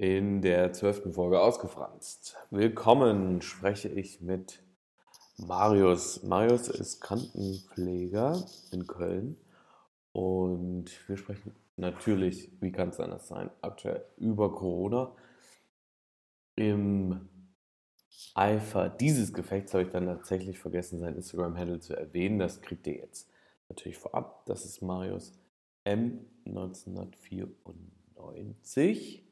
in 0.00 0.40
der 0.40 0.72
zwölften 0.72 1.12
Folge 1.12 1.42
ausgefranst. 1.42 2.34
Willkommen, 2.48 3.42
spreche 3.42 3.90
ich 3.90 4.22
mit 4.22 4.62
Marius. 5.36 6.22
Marius 6.22 6.68
ist 6.68 7.02
Krankenpfleger 7.02 8.42
in 8.72 8.86
Köln 8.86 9.36
und 10.12 10.86
wir 11.06 11.18
sprechen 11.18 11.54
natürlich, 11.76 12.50
wie 12.62 12.72
kann 12.72 12.88
es 12.88 12.98
anders 12.98 13.28
sein, 13.28 13.50
aktuell 13.60 14.02
über 14.16 14.54
Corona. 14.54 15.14
Im 16.56 17.28
Eifer 18.34 18.88
dieses 18.88 19.34
Gefechts 19.34 19.74
habe 19.74 19.84
ich 19.84 19.90
dann 19.90 20.06
tatsächlich 20.06 20.58
vergessen, 20.58 20.98
sein 20.98 21.14
Instagram-Handle 21.14 21.80
zu 21.80 21.94
erwähnen. 21.94 22.38
Das 22.38 22.62
kriegt 22.62 22.86
ihr 22.86 22.96
jetzt 22.96 23.28
natürlich 23.68 23.98
vorab. 23.98 24.46
Das 24.46 24.64
ist 24.64 24.80
Marius 24.80 25.38
M 25.84 26.24
1994. 26.46 29.26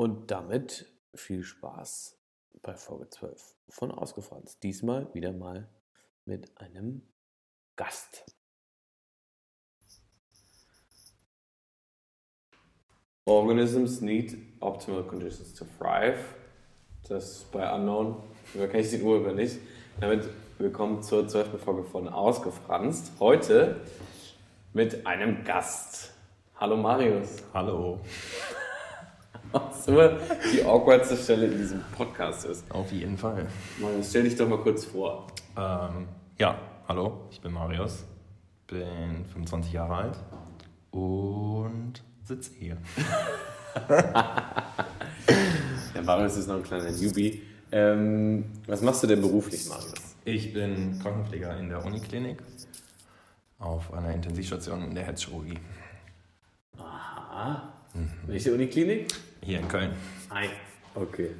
Und 0.00 0.30
damit 0.30 0.86
viel 1.12 1.42
Spaß 1.42 2.16
bei 2.62 2.76
Folge 2.76 3.10
12 3.10 3.56
von 3.68 3.90
Ausgefranst. 3.90 4.62
Diesmal 4.62 5.12
wieder 5.12 5.32
mal 5.32 5.68
mit 6.24 6.56
einem 6.56 7.02
Gast. 7.74 8.24
Organisms 13.24 14.00
need 14.00 14.38
optimal 14.60 15.02
conditions 15.02 15.52
to 15.54 15.64
thrive. 15.80 16.20
Das 17.08 17.42
bei 17.50 17.68
Unknown, 17.74 18.22
über 18.54 18.68
kenne 18.68 18.84
ich 18.84 18.90
die 18.90 19.02
Uhr 19.02 19.16
über 19.16 19.32
nicht. 19.32 19.58
Damit 20.00 20.28
willkommen 20.58 21.02
zur 21.02 21.26
12. 21.26 21.60
Folge 21.60 21.82
von 21.82 22.08
Ausgefranst. 22.08 23.10
Heute 23.18 23.80
mit 24.72 25.04
einem 25.08 25.42
Gast. 25.42 26.12
Hallo 26.54 26.76
Marius. 26.76 27.42
Hallo. 27.52 27.98
Was 29.52 29.86
immer 29.88 30.18
die 30.52 30.64
awkwardste 30.64 31.16
Stelle 31.16 31.46
in 31.46 31.58
diesem 31.58 31.82
Podcast 31.96 32.44
ist. 32.44 32.70
Auf 32.70 32.92
jeden 32.92 33.16
Fall. 33.16 33.46
Marius, 33.78 34.10
stell 34.10 34.24
dich 34.24 34.36
doch 34.36 34.48
mal 34.48 34.58
kurz 34.58 34.84
vor. 34.84 35.26
Ähm, 35.56 36.08
ja, 36.38 36.58
hallo, 36.86 37.22
ich 37.30 37.40
bin 37.40 37.52
Marius, 37.52 38.04
bin 38.66 39.24
25 39.32 39.72
Jahre 39.72 39.94
alt 39.94 40.18
und 40.90 42.02
sitze 42.24 42.52
hier. 42.58 42.76
Der 45.94 46.02
Marius 46.02 46.36
ist 46.36 46.48
noch 46.48 46.56
ein 46.56 46.62
kleiner 46.62 46.90
Newbie. 46.90 47.42
Ähm, 47.72 48.44
was 48.66 48.82
machst 48.82 49.02
du 49.02 49.06
denn 49.06 49.20
beruflich, 49.20 49.68
Marius? 49.68 50.16
Ich 50.24 50.52
bin 50.52 50.98
Krankenpfleger 51.00 51.56
in 51.58 51.68
der 51.70 51.84
Uniklinik 51.84 52.42
auf 53.58 53.92
einer 53.92 54.12
Intensivstation 54.12 54.84
in 54.84 54.94
der 54.94 55.04
Herzchirurgie. 55.04 55.58
Aha. 56.78 57.72
Welche 58.26 58.52
Uniklinik? 58.52 59.08
Hier 59.42 59.60
in 59.60 59.68
Köln. 59.68 59.92
Hi. 60.30 60.48
Okay. 60.94 61.30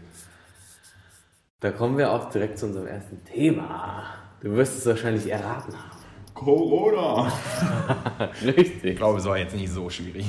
Da 1.60 1.70
kommen 1.72 1.98
wir 1.98 2.12
auch 2.12 2.30
direkt 2.30 2.58
zu 2.58 2.66
unserem 2.66 2.86
ersten 2.86 3.24
Thema. 3.24 4.05
Du 4.40 4.52
wirst 4.52 4.78
es 4.78 4.86
wahrscheinlich 4.86 5.30
erraten 5.30 5.72
haben. 5.74 5.98
Corona! 6.34 7.32
Ich 8.42 8.56
Richtig. 8.56 8.96
glaube, 8.96 9.18
es 9.18 9.24
war 9.24 9.38
jetzt 9.38 9.55
nicht 9.56 9.70
so 9.72 9.90
schwierig. 9.90 10.27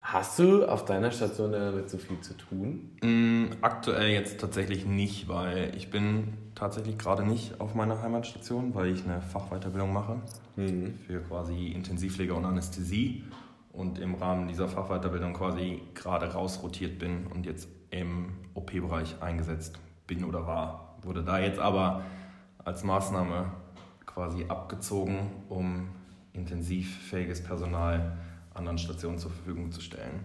Hast 0.00 0.38
du 0.38 0.64
auf 0.64 0.84
deiner 0.84 1.10
Station 1.10 1.52
damit 1.52 1.90
so 1.90 1.98
viel 1.98 2.20
zu 2.20 2.34
tun? 2.34 2.96
Mm, 3.02 3.52
Aktuell 3.60 4.10
jetzt 4.10 4.40
tatsächlich 4.40 4.86
nicht, 4.86 5.28
weil 5.28 5.74
ich 5.76 5.90
bin 5.90 6.34
tatsächlich 6.54 6.96
gerade 6.96 7.24
nicht 7.24 7.60
auf 7.60 7.74
meiner 7.74 8.00
Heimatstation, 8.00 8.74
weil 8.74 8.88
ich 8.92 9.04
eine 9.04 9.20
Fachweiterbildung 9.20 9.92
mache 9.92 10.20
für 10.56 11.20
quasi 11.28 11.68
Intensivpflege 11.68 12.32
und 12.34 12.44
Anästhesie 12.46 13.24
und 13.76 13.98
im 13.98 14.14
Rahmen 14.14 14.48
dieser 14.48 14.68
Fachweiterbildung 14.68 15.34
quasi 15.34 15.82
gerade 15.94 16.32
rausrotiert 16.32 16.98
bin 16.98 17.26
und 17.26 17.46
jetzt 17.46 17.68
im 17.90 18.32
OP-Bereich 18.54 19.20
eingesetzt 19.20 19.78
bin 20.06 20.24
oder 20.24 20.46
war. 20.46 20.98
Wurde 21.02 21.22
da 21.22 21.38
jetzt 21.38 21.58
aber 21.58 22.02
als 22.64 22.82
Maßnahme 22.84 23.52
quasi 24.06 24.46
abgezogen, 24.48 25.30
um 25.48 25.88
intensivfähiges 26.32 27.44
Personal 27.44 28.16
anderen 28.54 28.78
Stationen 28.78 29.18
zur 29.18 29.30
Verfügung 29.30 29.70
zu 29.70 29.80
stellen. 29.80 30.24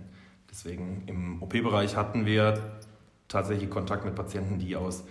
Deswegen 0.50 1.04
im 1.08 1.42
OP-Bereich 1.42 1.96
hatten 1.96 2.25
wir 2.25 2.58
tatsächlich 3.28 3.70
Kontakt 3.70 4.06
mit 4.06 4.16
Patienten, 4.16 4.59
die 4.59 4.75
aus 4.75 5.04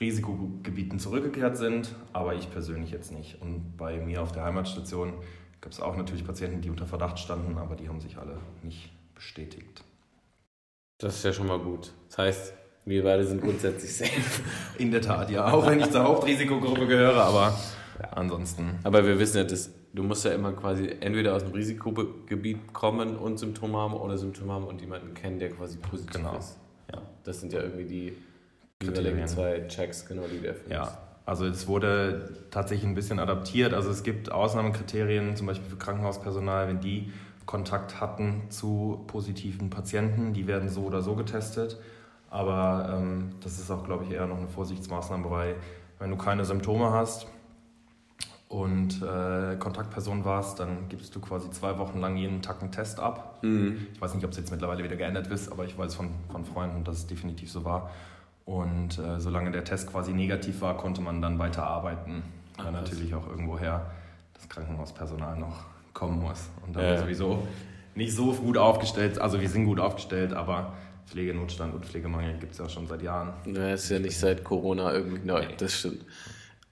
Risikogebieten 0.00 0.98
zurückgekehrt 0.98 1.56
sind, 1.56 1.94
aber 2.12 2.34
ich 2.34 2.50
persönlich 2.50 2.90
jetzt 2.90 3.12
nicht. 3.12 3.40
Und 3.42 3.76
bei 3.76 3.98
mir 3.98 4.22
auf 4.22 4.32
der 4.32 4.44
Heimatstation 4.44 5.14
gab 5.60 5.72
es 5.72 5.80
auch 5.80 5.96
natürlich 5.96 6.24
Patienten, 6.24 6.60
die 6.60 6.70
unter 6.70 6.86
Verdacht 6.86 7.18
standen, 7.18 7.58
aber 7.58 7.76
die 7.76 7.88
haben 7.88 8.00
sich 8.00 8.16
alle 8.16 8.38
nicht 8.62 8.90
bestätigt. 9.14 9.84
Das 10.98 11.16
ist 11.16 11.24
ja 11.24 11.32
schon 11.32 11.46
mal 11.46 11.58
gut. 11.58 11.92
Das 12.08 12.18
heißt, 12.18 12.52
wir 12.84 13.02
beide 13.04 13.24
sind 13.24 13.40
grundsätzlich 13.40 13.94
safe. 13.96 14.42
In 14.78 14.90
der 14.90 15.00
Tat, 15.00 15.30
ja, 15.30 15.52
auch 15.52 15.66
wenn 15.66 15.80
ich 15.80 15.90
zur 15.90 16.02
Hauptrisikogruppe 16.04 16.86
gehöre, 16.86 17.22
aber 17.22 17.56
ansonsten. 18.12 18.78
Aber 18.84 19.04
wir 19.06 19.18
wissen 19.18 19.38
ja, 19.38 19.44
dass 19.44 19.70
du 19.92 20.02
musst 20.02 20.24
ja 20.24 20.32
immer 20.32 20.52
quasi 20.52 20.88
entweder 21.00 21.34
aus 21.34 21.44
dem 21.44 21.52
Risikogebiet 21.52 22.72
kommen 22.72 23.16
und 23.16 23.38
Symptome 23.38 23.76
haben 23.78 23.94
oder 23.94 24.16
Symptome 24.18 24.52
haben 24.52 24.64
und 24.64 24.80
jemanden 24.80 25.14
kennen, 25.14 25.38
der 25.38 25.50
quasi 25.50 25.78
positiv 25.78 26.16
Genau. 26.16 26.36
ist. 26.36 26.56
Ja. 26.92 27.02
Das 27.24 27.40
sind 27.40 27.52
ja 27.52 27.60
irgendwie 27.60 27.84
die 27.84 28.12
jeweiligen 28.82 29.26
zwei 29.26 29.66
Checks, 29.68 30.06
genau, 30.06 30.22
die 30.32 30.40
du 30.40 30.46
erfüllst. 30.48 30.70
Ja, 30.70 30.98
also 31.28 31.44
es 31.44 31.68
wurde 31.68 32.30
tatsächlich 32.50 32.88
ein 32.88 32.94
bisschen 32.94 33.18
adaptiert. 33.18 33.74
Also 33.74 33.90
es 33.90 34.02
gibt 34.02 34.32
Ausnahmekriterien, 34.32 35.36
zum 35.36 35.46
Beispiel 35.46 35.68
für 35.68 35.76
Krankenhauspersonal, 35.76 36.68
wenn 36.68 36.80
die 36.80 37.12
Kontakt 37.44 38.00
hatten 38.00 38.44
zu 38.48 39.04
positiven 39.06 39.68
Patienten, 39.68 40.32
die 40.32 40.46
werden 40.46 40.70
so 40.70 40.84
oder 40.84 41.02
so 41.02 41.14
getestet. 41.16 41.76
Aber 42.30 42.94
ähm, 42.96 43.32
das 43.42 43.58
ist 43.58 43.70
auch, 43.70 43.84
glaube 43.84 44.04
ich, 44.04 44.12
eher 44.12 44.26
noch 44.26 44.38
eine 44.38 44.48
Vorsichtsmaßnahme, 44.48 45.30
weil 45.30 45.56
wenn 45.98 46.08
du 46.08 46.16
keine 46.16 46.46
Symptome 46.46 46.92
hast 46.92 47.26
und 48.48 49.02
äh, 49.02 49.56
Kontaktperson 49.56 50.24
warst, 50.24 50.60
dann 50.60 50.88
gibst 50.88 51.14
du 51.14 51.20
quasi 51.20 51.50
zwei 51.50 51.78
Wochen 51.78 52.00
lang 52.00 52.16
jeden 52.16 52.40
Tag 52.40 52.62
einen 52.62 52.72
Test 52.72 53.00
ab. 53.00 53.40
Mhm. 53.42 53.88
Ich 53.92 54.00
weiß 54.00 54.14
nicht, 54.14 54.24
ob 54.24 54.30
es 54.30 54.38
jetzt 54.38 54.50
mittlerweile 54.50 54.82
wieder 54.82 54.96
geändert 54.96 55.26
ist, 55.26 55.52
aber 55.52 55.66
ich 55.66 55.76
weiß 55.76 55.94
von, 55.94 56.08
von 56.32 56.46
Freunden, 56.46 56.84
dass 56.84 56.96
es 56.96 57.06
definitiv 57.06 57.52
so 57.52 57.66
war. 57.66 57.90
Und 58.48 58.98
äh, 58.98 59.20
solange 59.20 59.50
der 59.50 59.62
Test 59.62 59.90
quasi 59.92 60.14
negativ 60.14 60.62
war, 60.62 60.74
konnte 60.78 61.02
man 61.02 61.20
dann 61.20 61.38
weiter 61.38 61.64
arbeiten. 61.64 62.22
Ach, 62.56 62.64
Weil 62.64 62.72
natürlich 62.72 63.14
auch 63.14 63.28
irgendwoher 63.28 63.90
das 64.32 64.48
Krankenhauspersonal 64.48 65.36
noch 65.38 65.64
kommen 65.92 66.18
muss. 66.22 66.48
Und 66.66 66.74
da 66.74 66.80
Ja. 66.82 66.98
sowieso 66.98 67.46
nicht 67.94 68.14
so 68.14 68.32
gut 68.32 68.56
aufgestellt, 68.56 69.18
also 69.20 69.38
wir 69.38 69.48
sind 69.50 69.66
gut 69.66 69.78
aufgestellt, 69.78 70.32
aber 70.32 70.72
Pflegenotstand 71.08 71.74
und 71.74 71.84
Pflegemangel 71.84 72.38
gibt 72.38 72.52
es 72.52 72.58
ja 72.58 72.68
schon 72.70 72.86
seit 72.86 73.02
Jahren. 73.02 73.34
Ja, 73.44 73.74
ist 73.74 73.90
ja 73.90 73.98
nicht 73.98 74.16
seit 74.18 74.42
Corona 74.44 74.94
irgendwie 74.94 75.26
neu, 75.26 75.40
Nee. 75.40 75.54
das 75.58 75.74
stimmt. 75.80 76.06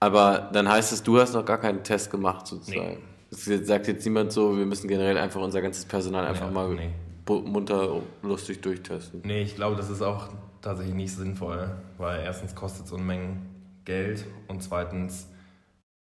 Aber 0.00 0.48
dann 0.54 0.68
heißt 0.68 0.92
es, 0.94 1.02
du 1.02 1.18
hast 1.20 1.34
noch 1.34 1.44
gar 1.44 1.58
keinen 1.58 1.82
Test 1.82 2.10
gemacht 2.10 2.46
sozusagen. 2.46 2.98
Es 3.30 3.44
sagt 3.44 3.86
jetzt 3.88 4.04
niemand 4.06 4.32
so, 4.32 4.56
wir 4.56 4.64
müssen 4.64 4.88
generell 4.88 5.18
einfach 5.18 5.42
unser 5.42 5.60
ganzes 5.60 5.84
Personal 5.84 6.26
einfach 6.26 6.46
Ja, 6.46 6.50
mal 6.52 6.74
nee. 6.74 6.90
munter, 7.28 8.00
lustig 8.22 8.62
durchtesten. 8.62 9.20
Nee, 9.24 9.42
ich 9.42 9.56
glaube, 9.56 9.76
das 9.76 9.90
ist 9.90 10.00
auch 10.00 10.28
tatsächlich 10.66 10.94
nicht 10.96 11.14
sinnvoll, 11.14 11.70
weil 11.96 12.20
erstens 12.20 12.54
kostet 12.54 12.86
es 12.86 12.92
Unmengen 12.92 13.46
Geld 13.84 14.26
und 14.48 14.62
zweitens, 14.62 15.28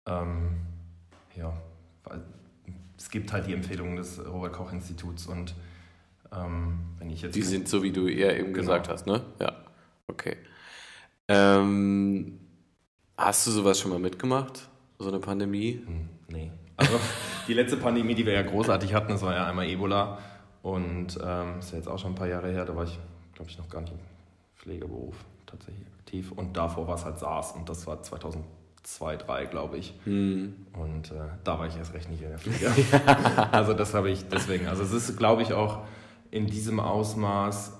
ähm, 0.06 0.56
ja, 1.36 1.52
weil 2.04 2.20
es 2.96 3.08
gibt 3.10 3.32
halt 3.32 3.46
die 3.46 3.52
Empfehlungen 3.54 3.96
des 3.96 4.20
Robert-Koch-Instituts 4.26 5.26
und 5.26 5.54
ähm, 6.32 6.80
wenn 6.98 7.08
ich 7.10 7.22
jetzt... 7.22 7.36
Die 7.36 7.42
sind 7.42 7.68
so, 7.68 7.82
wie 7.82 7.92
du 7.92 8.08
eher 8.08 8.34
eben 8.36 8.52
Genau. 8.52 8.58
gesagt 8.58 8.88
hast, 8.88 9.06
ne? 9.06 9.22
Ja. 9.40 9.52
Okay. 10.08 10.36
Ähm, 11.28 12.40
hast 13.16 13.46
du 13.46 13.50
sowas 13.52 13.78
schon 13.78 13.90
mal 13.92 14.00
mitgemacht? 14.00 14.68
So 14.98 15.08
eine 15.08 15.20
Pandemie? 15.20 15.82
Hm, 15.86 16.08
Nee. 16.28 16.50
Also 16.76 16.98
die 17.48 17.54
letzte 17.54 17.76
Pandemie, 17.76 18.14
die 18.14 18.26
wir 18.26 18.32
ja 18.32 18.42
großartig 18.42 18.92
hatten, 18.94 19.12
das 19.12 19.22
war 19.22 19.34
ja 19.34 19.46
einmal 19.46 19.66
Ebola 19.68 20.18
und 20.62 21.18
ähm, 21.22 21.58
ist 21.60 21.70
ja 21.70 21.78
jetzt 21.78 21.88
auch 21.88 21.98
schon 21.98 22.12
ein 22.12 22.16
paar 22.16 22.26
Jahre 22.28 22.50
her, 22.50 22.64
da 22.64 22.74
war 22.74 22.84
ich, 22.84 22.98
glaube 23.34 23.50
ich, 23.50 23.58
noch 23.58 23.68
gar 23.68 23.80
nicht 23.82 23.92
Pflegeberuf 24.58 25.16
tatsächlich 25.46 25.86
aktiv 25.98 26.32
und 26.32 26.56
davor 26.56 26.86
war 26.86 26.96
es 26.96 27.04
halt 27.04 27.18
SARS 27.18 27.52
und 27.52 27.68
das 27.68 27.86
war 27.86 28.02
2002, 28.02 28.58
2003, 28.82 29.46
glaube 29.46 29.76
ich. 29.76 29.94
Hm. 30.04 30.54
Und 30.72 31.10
äh, 31.10 31.14
da 31.44 31.58
war 31.58 31.66
ich 31.66 31.76
erst 31.76 31.92
recht 31.94 32.08
nicht 32.08 32.22
in 32.22 32.30
der 32.30 32.38
Pflege. 32.38 32.72
also 33.52 33.74
das 33.74 33.94
habe 33.94 34.10
ich 34.10 34.28
deswegen. 34.28 34.66
Also 34.66 34.82
es 34.82 34.92
ist, 34.92 35.16
glaube 35.18 35.42
ich, 35.42 35.52
auch 35.52 35.84
in 36.30 36.46
diesem 36.46 36.80
Ausmaß 36.80 37.72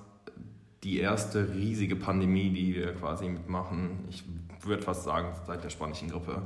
die 0.83 1.01
erste 1.01 1.55
riesige 1.55 1.97
Pandemie, 1.97 2.51
die 2.51 2.75
wir 2.75 2.95
quasi 2.95 3.29
mitmachen. 3.29 4.05
Ich 4.11 4.25
würde 4.63 4.83
fast 4.83 5.05
sagen, 5.05 5.33
seit 5.47 5.65
der 5.65 5.71
spanischen 5.71 6.11
Grippe. 6.11 6.43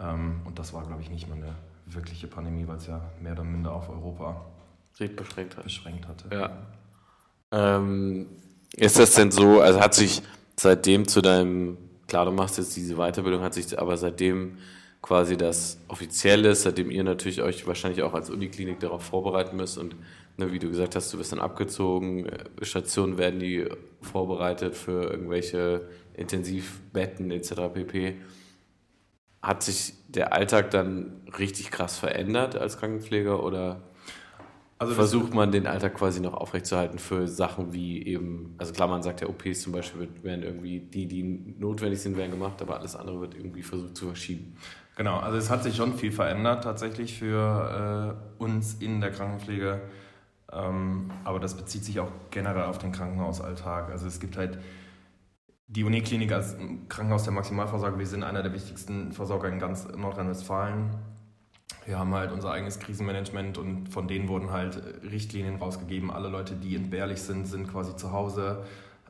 Ähm, 0.00 0.40
und 0.44 0.58
das 0.58 0.72
war, 0.72 0.86
glaube 0.86 1.02
ich, 1.02 1.10
nicht 1.10 1.28
mal 1.28 1.36
eine 1.36 1.54
wirkliche 1.86 2.26
Pandemie, 2.26 2.66
weil 2.66 2.76
es 2.76 2.86
ja 2.86 3.00
mehr 3.20 3.32
oder 3.32 3.44
minder 3.44 3.72
auf 3.72 3.88
Europa 3.88 4.46
beschränkt 4.98 5.56
hat. 5.56 5.64
beschränkt 5.64 6.08
hatte. 6.08 6.34
Ja. 6.34 6.50
Ähm, 7.50 8.26
ist 8.76 8.98
das 8.98 9.14
denn 9.14 9.30
so, 9.30 9.60
also 9.60 9.80
hat 9.80 9.94
sich 9.94 10.22
seitdem 10.58 11.06
zu 11.08 11.20
deinem, 11.20 11.76
klar, 12.06 12.24
du 12.24 12.32
machst 12.32 12.58
jetzt 12.58 12.76
diese 12.76 12.96
Weiterbildung, 12.96 13.42
hat 13.42 13.54
sich 13.54 13.78
aber 13.78 13.96
seitdem 13.96 14.58
quasi 15.02 15.36
das 15.36 15.78
offiziell 15.88 16.44
ist, 16.44 16.62
seitdem 16.62 16.90
ihr 16.90 17.02
natürlich 17.02 17.42
euch 17.42 17.66
wahrscheinlich 17.66 18.02
auch 18.02 18.14
als 18.14 18.30
Uniklinik 18.30 18.78
darauf 18.80 19.02
vorbereiten 19.02 19.56
müsst 19.56 19.76
und 19.76 19.96
ne, 20.36 20.52
wie 20.52 20.58
du 20.58 20.68
gesagt 20.68 20.96
hast, 20.96 21.12
du 21.12 21.18
bist 21.18 21.32
dann 21.32 21.40
abgezogen, 21.40 22.26
äh, 22.26 22.64
Stationen 22.64 23.18
werden 23.18 23.40
die 23.40 23.66
vorbereitet 24.00 24.76
für 24.76 25.10
irgendwelche 25.10 25.88
Intensivbetten 26.14 27.30
etc. 27.30 27.52
pp. 27.74 28.16
Hat 29.42 29.62
sich 29.62 29.94
der 30.08 30.32
Alltag 30.32 30.70
dann 30.70 31.20
richtig 31.38 31.70
krass 31.70 31.98
verändert 31.98 32.56
als 32.56 32.78
Krankenpfleger 32.78 33.42
oder 33.42 33.82
also 34.82 34.94
versucht 34.94 35.32
man 35.32 35.52
den 35.52 35.66
Alltag 35.66 35.94
quasi 35.94 36.20
noch 36.20 36.34
aufrechtzuerhalten 36.34 36.98
für 36.98 37.28
Sachen 37.28 37.72
wie 37.72 38.04
eben, 38.04 38.54
also 38.58 38.72
klar, 38.72 38.88
man 38.88 39.02
sagt 39.02 39.20
ja, 39.20 39.28
OPs 39.28 39.62
zum 39.62 39.72
Beispiel 39.72 40.08
werden 40.22 40.42
irgendwie, 40.42 40.80
die, 40.80 41.06
die 41.06 41.22
notwendig 41.22 42.00
sind, 42.00 42.16
werden 42.16 42.32
gemacht, 42.32 42.60
aber 42.60 42.78
alles 42.78 42.96
andere 42.96 43.20
wird 43.20 43.34
irgendwie 43.34 43.62
versucht 43.62 43.96
zu 43.96 44.06
verschieben. 44.06 44.56
Genau, 44.96 45.18
also 45.18 45.38
es 45.38 45.50
hat 45.50 45.62
sich 45.62 45.76
schon 45.76 45.94
viel 45.94 46.10
verändert 46.10 46.64
tatsächlich 46.64 47.16
für 47.16 48.18
äh, 48.40 48.42
uns 48.42 48.74
in 48.74 49.00
der 49.00 49.12
Krankenpflege, 49.12 49.80
ähm, 50.52 51.10
aber 51.22 51.38
das 51.38 51.56
bezieht 51.56 51.84
sich 51.84 52.00
auch 52.00 52.10
generell 52.30 52.64
auf 52.64 52.78
den 52.78 52.90
Krankenhausalltag. 52.90 53.90
Also 53.90 54.08
es 54.08 54.18
gibt 54.18 54.36
halt 54.36 54.58
die 55.68 55.84
Uniklinik 55.84 56.32
als 56.32 56.56
Krankenhaus 56.88 57.22
der 57.22 57.32
Maximalversorger, 57.32 57.98
wir 57.98 58.06
sind 58.06 58.24
einer 58.24 58.42
der 58.42 58.52
wichtigsten 58.52 59.12
Versorger 59.12 59.48
in 59.48 59.60
ganz 59.60 59.86
Nordrhein-Westfalen 59.86 61.11
wir 61.86 61.98
haben 61.98 62.14
halt 62.14 62.32
unser 62.32 62.52
eigenes 62.52 62.78
Krisenmanagement 62.78 63.58
und 63.58 63.88
von 63.88 64.06
denen 64.06 64.28
wurden 64.28 64.50
halt 64.50 64.80
Richtlinien 65.02 65.56
rausgegeben. 65.56 66.10
Alle 66.10 66.28
Leute, 66.28 66.54
die 66.54 66.76
entbehrlich 66.76 67.20
sind, 67.20 67.46
sind 67.46 67.68
quasi 67.68 67.96
zu 67.96 68.12
Hause 68.12 68.64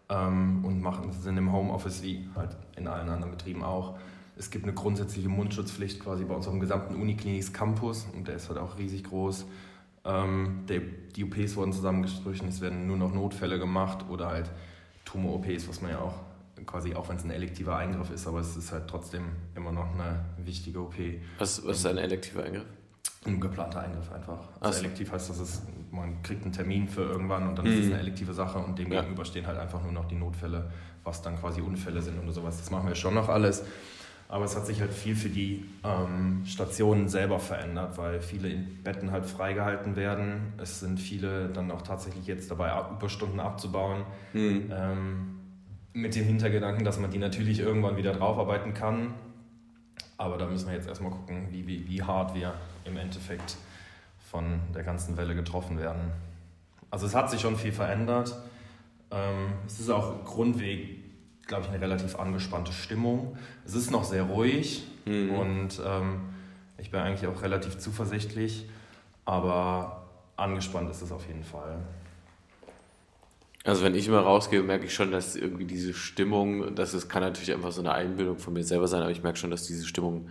ähm, 0.08 0.64
und 0.64 0.80
machen, 0.80 1.12
sind 1.12 1.36
im 1.36 1.52
Homeoffice 1.52 2.02
wie 2.02 2.28
halt 2.34 2.56
in 2.76 2.86
allen 2.86 3.08
anderen 3.08 3.32
Betrieben 3.32 3.62
auch. 3.62 3.98
Es 4.36 4.50
gibt 4.50 4.64
eine 4.64 4.72
grundsätzliche 4.72 5.28
Mundschutzpflicht 5.28 6.00
quasi 6.00 6.24
bei 6.24 6.34
unserem 6.34 6.60
gesamten 6.60 6.94
Unikliniks 6.94 7.52
Campus 7.52 8.06
und 8.14 8.26
der 8.28 8.36
ist 8.36 8.48
halt 8.48 8.58
auch 8.58 8.78
riesig 8.78 9.04
groß. 9.04 9.44
Ähm, 10.04 10.64
der, 10.68 10.80
die 11.14 11.24
OPs 11.24 11.56
wurden 11.56 11.72
zusammengestrichen, 11.72 12.48
es 12.48 12.60
werden 12.60 12.86
nur 12.86 12.96
noch 12.96 13.12
Notfälle 13.12 13.58
gemacht 13.58 14.06
oder 14.08 14.28
halt 14.28 14.50
Tumor-OPs, 15.04 15.68
was 15.68 15.82
man 15.82 15.92
ja 15.92 15.98
auch 16.00 16.14
quasi 16.66 16.94
auch 16.94 17.08
wenn 17.08 17.16
es 17.16 17.24
ein 17.24 17.30
elektiver 17.30 17.76
Eingriff 17.76 18.10
ist, 18.10 18.26
aber 18.26 18.40
es 18.40 18.56
ist 18.56 18.72
halt 18.72 18.88
trotzdem 18.88 19.24
immer 19.54 19.72
noch 19.72 19.92
eine 19.94 20.24
wichtige 20.38 20.80
OP. 20.80 20.94
Was, 21.38 21.64
was 21.66 21.78
ist 21.78 21.86
ein 21.86 21.98
elektiver 21.98 22.44
Eingriff? 22.44 22.66
Ein 23.24 23.40
geplanter 23.40 23.80
Eingriff 23.80 24.10
einfach. 24.12 24.40
Also 24.60 24.80
so. 24.80 24.84
elektiv 24.84 25.12
heißt, 25.12 25.30
dass 25.30 25.38
es, 25.38 25.62
man 25.92 26.22
kriegt 26.22 26.42
einen 26.42 26.52
Termin 26.52 26.88
für 26.88 27.02
irgendwann 27.02 27.48
und 27.48 27.56
dann 27.56 27.66
mhm. 27.66 27.72
ist 27.72 27.86
es 27.86 27.92
eine 27.92 28.00
elektive 28.00 28.34
Sache 28.34 28.58
und 28.58 28.78
dem 28.78 28.92
ja. 28.92 29.00
gegenüber 29.00 29.24
stehen 29.24 29.46
halt 29.46 29.58
einfach 29.58 29.82
nur 29.82 29.92
noch 29.92 30.06
die 30.06 30.16
Notfälle, 30.16 30.70
was 31.04 31.22
dann 31.22 31.38
quasi 31.38 31.60
Unfälle 31.60 32.02
sind 32.02 32.18
oder 32.18 32.32
sowas. 32.32 32.58
Das 32.58 32.70
machen 32.70 32.88
wir 32.88 32.94
schon 32.94 33.14
noch 33.14 33.28
alles. 33.28 33.64
Aber 34.28 34.46
es 34.46 34.56
hat 34.56 34.66
sich 34.66 34.80
halt 34.80 34.94
viel 34.94 35.14
für 35.14 35.28
die 35.28 35.66
ähm, 35.84 36.42
Stationen 36.46 37.08
selber 37.08 37.38
verändert, 37.38 37.98
weil 37.98 38.18
viele 38.20 38.48
Betten 38.82 39.10
halt 39.12 39.26
freigehalten 39.26 39.94
werden. 39.94 40.54
Es 40.56 40.80
sind 40.80 40.98
viele 40.98 41.48
dann 41.48 41.70
auch 41.70 41.82
tatsächlich 41.82 42.26
jetzt 42.26 42.50
dabei, 42.50 42.72
Überstunden 42.96 43.40
abzubauen. 43.40 44.04
Mhm. 44.32 44.72
Ähm, 44.74 45.41
mit 45.92 46.14
dem 46.14 46.24
Hintergedanken, 46.24 46.84
dass 46.84 46.98
man 46.98 47.10
die 47.10 47.18
natürlich 47.18 47.60
irgendwann 47.60 47.96
wieder 47.96 48.12
draufarbeiten 48.12 48.74
kann. 48.74 49.14
Aber 50.16 50.38
da 50.38 50.46
müssen 50.46 50.68
wir 50.68 50.74
jetzt 50.74 50.88
erstmal 50.88 51.10
gucken, 51.10 51.48
wie, 51.50 51.66
wie, 51.66 51.88
wie 51.88 52.02
hart 52.02 52.34
wir 52.34 52.54
im 52.84 52.96
Endeffekt 52.96 53.56
von 54.30 54.60
der 54.74 54.82
ganzen 54.82 55.16
Welle 55.16 55.34
getroffen 55.34 55.78
werden. 55.78 56.12
Also 56.90 57.06
es 57.06 57.14
hat 57.14 57.30
sich 57.30 57.40
schon 57.40 57.56
viel 57.56 57.72
verändert. 57.72 58.36
Ähm, 59.10 59.52
es 59.66 59.80
ist 59.80 59.90
auch 59.90 60.24
grundweg, 60.24 61.00
glaube 61.46 61.64
ich, 61.64 61.68
eine 61.68 61.80
relativ 61.80 62.18
angespannte 62.18 62.72
Stimmung. 62.72 63.36
Es 63.66 63.74
ist 63.74 63.90
noch 63.90 64.04
sehr 64.04 64.22
ruhig 64.22 64.84
mhm. 65.04 65.30
und 65.30 65.82
ähm, 65.84 66.20
ich 66.78 66.90
bin 66.90 67.00
eigentlich 67.00 67.28
auch 67.28 67.42
relativ 67.42 67.78
zuversichtlich, 67.78 68.68
aber 69.24 70.06
angespannt 70.36 70.90
ist 70.90 71.02
es 71.02 71.12
auf 71.12 71.26
jeden 71.26 71.44
Fall. 71.44 71.78
Also 73.64 73.84
wenn 73.84 73.94
ich 73.94 74.08
immer 74.08 74.20
rausgehe, 74.20 74.62
merke 74.62 74.86
ich 74.86 74.94
schon, 74.94 75.12
dass 75.12 75.36
irgendwie 75.36 75.64
diese 75.64 75.94
Stimmung, 75.94 76.74
das 76.74 76.94
ist, 76.94 77.08
kann 77.08 77.22
natürlich 77.22 77.52
einfach 77.52 77.70
so 77.70 77.80
eine 77.80 77.92
Einbildung 77.92 78.38
von 78.38 78.52
mir 78.52 78.64
selber 78.64 78.88
sein, 78.88 79.02
aber 79.02 79.10
ich 79.10 79.22
merke 79.22 79.38
schon, 79.38 79.50
dass 79.50 79.66
diese 79.66 79.86
Stimmung 79.86 80.28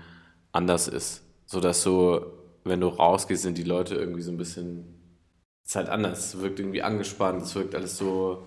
anders 0.52 0.88
ist. 0.88 1.24
So 1.46 1.60
dass 1.62 1.82
so, 1.82 2.26
wenn 2.66 2.82
du 2.82 2.88
rausgehst, 2.88 3.44
sind 3.44 3.58
die 3.58 3.64
Leute 3.64 3.96
irgendwie 3.96 4.22
so 4.22 4.32
ein 4.32 4.38
bisschen, 4.38 4.86
es 5.64 5.72
ist 5.72 5.76
halt 5.78 5.90
anders, 5.90 6.34
es 6.34 6.42
wirkt 6.42 6.60
irgendwie 6.60 6.84
angespannt, 6.84 7.44
es 7.44 7.56
wirkt 7.56 7.74
alles 7.74 7.98
so 7.98 8.44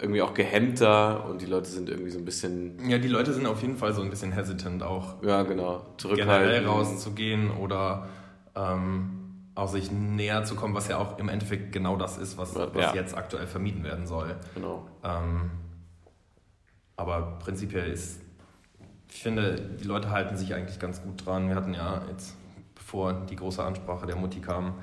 irgendwie 0.00 0.22
auch 0.22 0.32
gehemmter 0.32 1.26
und 1.28 1.42
die 1.42 1.46
Leute 1.46 1.68
sind 1.68 1.88
irgendwie 1.88 2.10
so 2.10 2.18
ein 2.18 2.24
bisschen. 2.24 2.88
Ja, 2.88 2.98
die 2.98 3.08
Leute 3.08 3.32
sind 3.32 3.46
auf 3.46 3.60
jeden 3.62 3.76
Fall 3.76 3.92
so 3.92 4.00
ein 4.00 4.10
bisschen 4.10 4.32
hesitant 4.32 4.82
auch. 4.82 5.22
Ja, 5.22 5.42
genau. 5.42 5.84
Generell 6.02 6.64
rauszugehen 6.64 7.50
oder 7.50 8.08
ähm, 8.54 9.15
auch 9.56 9.68
sich 9.68 9.90
näher 9.90 10.44
zu 10.44 10.54
kommen, 10.54 10.74
was 10.74 10.86
ja 10.86 10.98
auch 10.98 11.18
im 11.18 11.28
Endeffekt 11.28 11.72
genau 11.72 11.96
das 11.96 12.18
ist, 12.18 12.38
was, 12.38 12.54
was 12.54 12.74
ja. 12.74 12.94
jetzt 12.94 13.16
aktuell 13.16 13.46
vermieden 13.46 13.82
werden 13.82 14.06
soll. 14.06 14.36
Genau. 14.54 14.86
Ähm, 15.02 15.50
aber 16.96 17.38
prinzipiell 17.38 17.90
ist, 17.90 18.20
ich 19.10 19.22
finde, 19.22 19.56
die 19.56 19.84
Leute 19.84 20.10
halten 20.10 20.36
sich 20.36 20.54
eigentlich 20.54 20.78
ganz 20.78 21.02
gut 21.02 21.24
dran. 21.24 21.48
Wir 21.48 21.56
hatten 21.56 21.72
ja 21.72 22.02
jetzt, 22.10 22.36
bevor 22.74 23.14
die 23.14 23.36
große 23.36 23.64
Ansprache 23.64 24.06
der 24.06 24.16
Mutti 24.16 24.40
kam, 24.40 24.74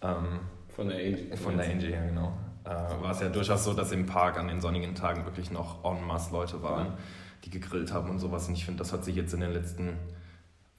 ähm, 0.00 0.40
von 0.68 0.88
der 0.88 0.98
Angie. 0.98 1.36
Von 1.36 1.56
der 1.56 1.68
Angie, 1.68 1.90
ja, 1.90 2.06
genau. 2.06 2.32
Äh, 2.64 2.68
war 3.02 3.10
es 3.10 3.20
ja 3.20 3.28
durchaus 3.30 3.64
so, 3.64 3.74
dass 3.74 3.90
im 3.90 4.06
Park 4.06 4.38
an 4.38 4.46
den 4.46 4.60
sonnigen 4.60 4.94
Tagen 4.94 5.24
wirklich 5.24 5.50
noch 5.50 5.84
en 5.84 6.06
masse 6.06 6.32
Leute 6.32 6.62
waren, 6.62 6.86
ja. 6.86 6.98
die 7.44 7.50
gegrillt 7.50 7.92
haben 7.92 8.10
und 8.10 8.20
sowas. 8.20 8.46
Und 8.46 8.54
ich 8.54 8.64
finde, 8.64 8.78
das 8.78 8.92
hat 8.92 9.04
sich 9.04 9.16
jetzt 9.16 9.34
in 9.34 9.40
den 9.40 9.52
letzten 9.52 9.98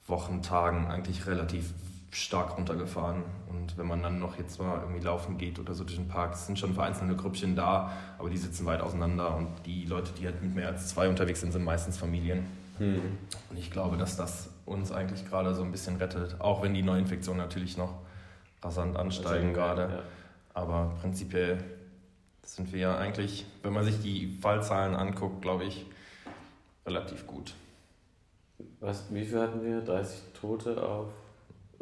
Wochen, 0.06 0.40
Tagen 0.40 0.86
eigentlich 0.86 1.26
relativ 1.26 1.74
stark 2.12 2.58
runtergefahren. 2.58 3.22
Und 3.48 3.76
wenn 3.78 3.86
man 3.86 4.02
dann 4.02 4.18
noch 4.18 4.38
jetzt 4.38 4.60
mal 4.60 4.80
irgendwie 4.80 5.00
laufen 5.00 5.38
geht 5.38 5.58
oder 5.58 5.74
so 5.74 5.82
durch 5.82 5.96
den 5.96 6.08
Park, 6.08 6.36
sind 6.36 6.58
schon 6.58 6.74
vereinzelte 6.74 7.16
Grüppchen 7.16 7.56
da, 7.56 7.90
aber 8.18 8.28
die 8.28 8.36
sitzen 8.36 8.66
weit 8.66 8.82
auseinander 8.82 9.34
und 9.34 9.48
die 9.64 9.86
Leute, 9.86 10.12
die 10.12 10.26
halt 10.26 10.42
mit 10.42 10.54
mehr 10.54 10.68
als 10.68 10.88
zwei 10.88 11.08
unterwegs 11.08 11.40
sind, 11.40 11.52
sind 11.52 11.64
meistens 11.64 11.96
Familien. 11.96 12.46
Hm. 12.78 13.00
Und 13.50 13.58
ich 13.58 13.70
glaube, 13.70 13.96
dass 13.96 14.16
das 14.16 14.50
uns 14.66 14.92
eigentlich 14.92 15.26
gerade 15.26 15.54
so 15.54 15.62
ein 15.62 15.72
bisschen 15.72 15.96
rettet, 15.96 16.40
auch 16.40 16.62
wenn 16.62 16.74
die 16.74 16.82
Neuinfektionen 16.82 17.40
natürlich 17.40 17.78
noch 17.78 17.94
rasant 18.62 18.96
ansteigen 18.96 19.54
gerade. 19.54 19.82
Ja. 19.82 20.02
Aber 20.54 20.92
prinzipiell 21.00 21.64
sind 22.42 22.72
wir 22.72 22.80
ja 22.80 22.98
eigentlich, 22.98 23.46
wenn 23.62 23.72
man 23.72 23.84
sich 23.84 24.02
die 24.02 24.38
Fallzahlen 24.40 24.94
anguckt, 24.94 25.40
glaube 25.40 25.64
ich, 25.64 25.86
relativ 26.84 27.26
gut. 27.26 27.54
Was, 28.80 29.04
wie 29.14 29.24
viel 29.24 29.40
hatten 29.40 29.64
wir? 29.64 29.80
30 29.80 30.20
Tote 30.38 30.82
auf 30.82 31.06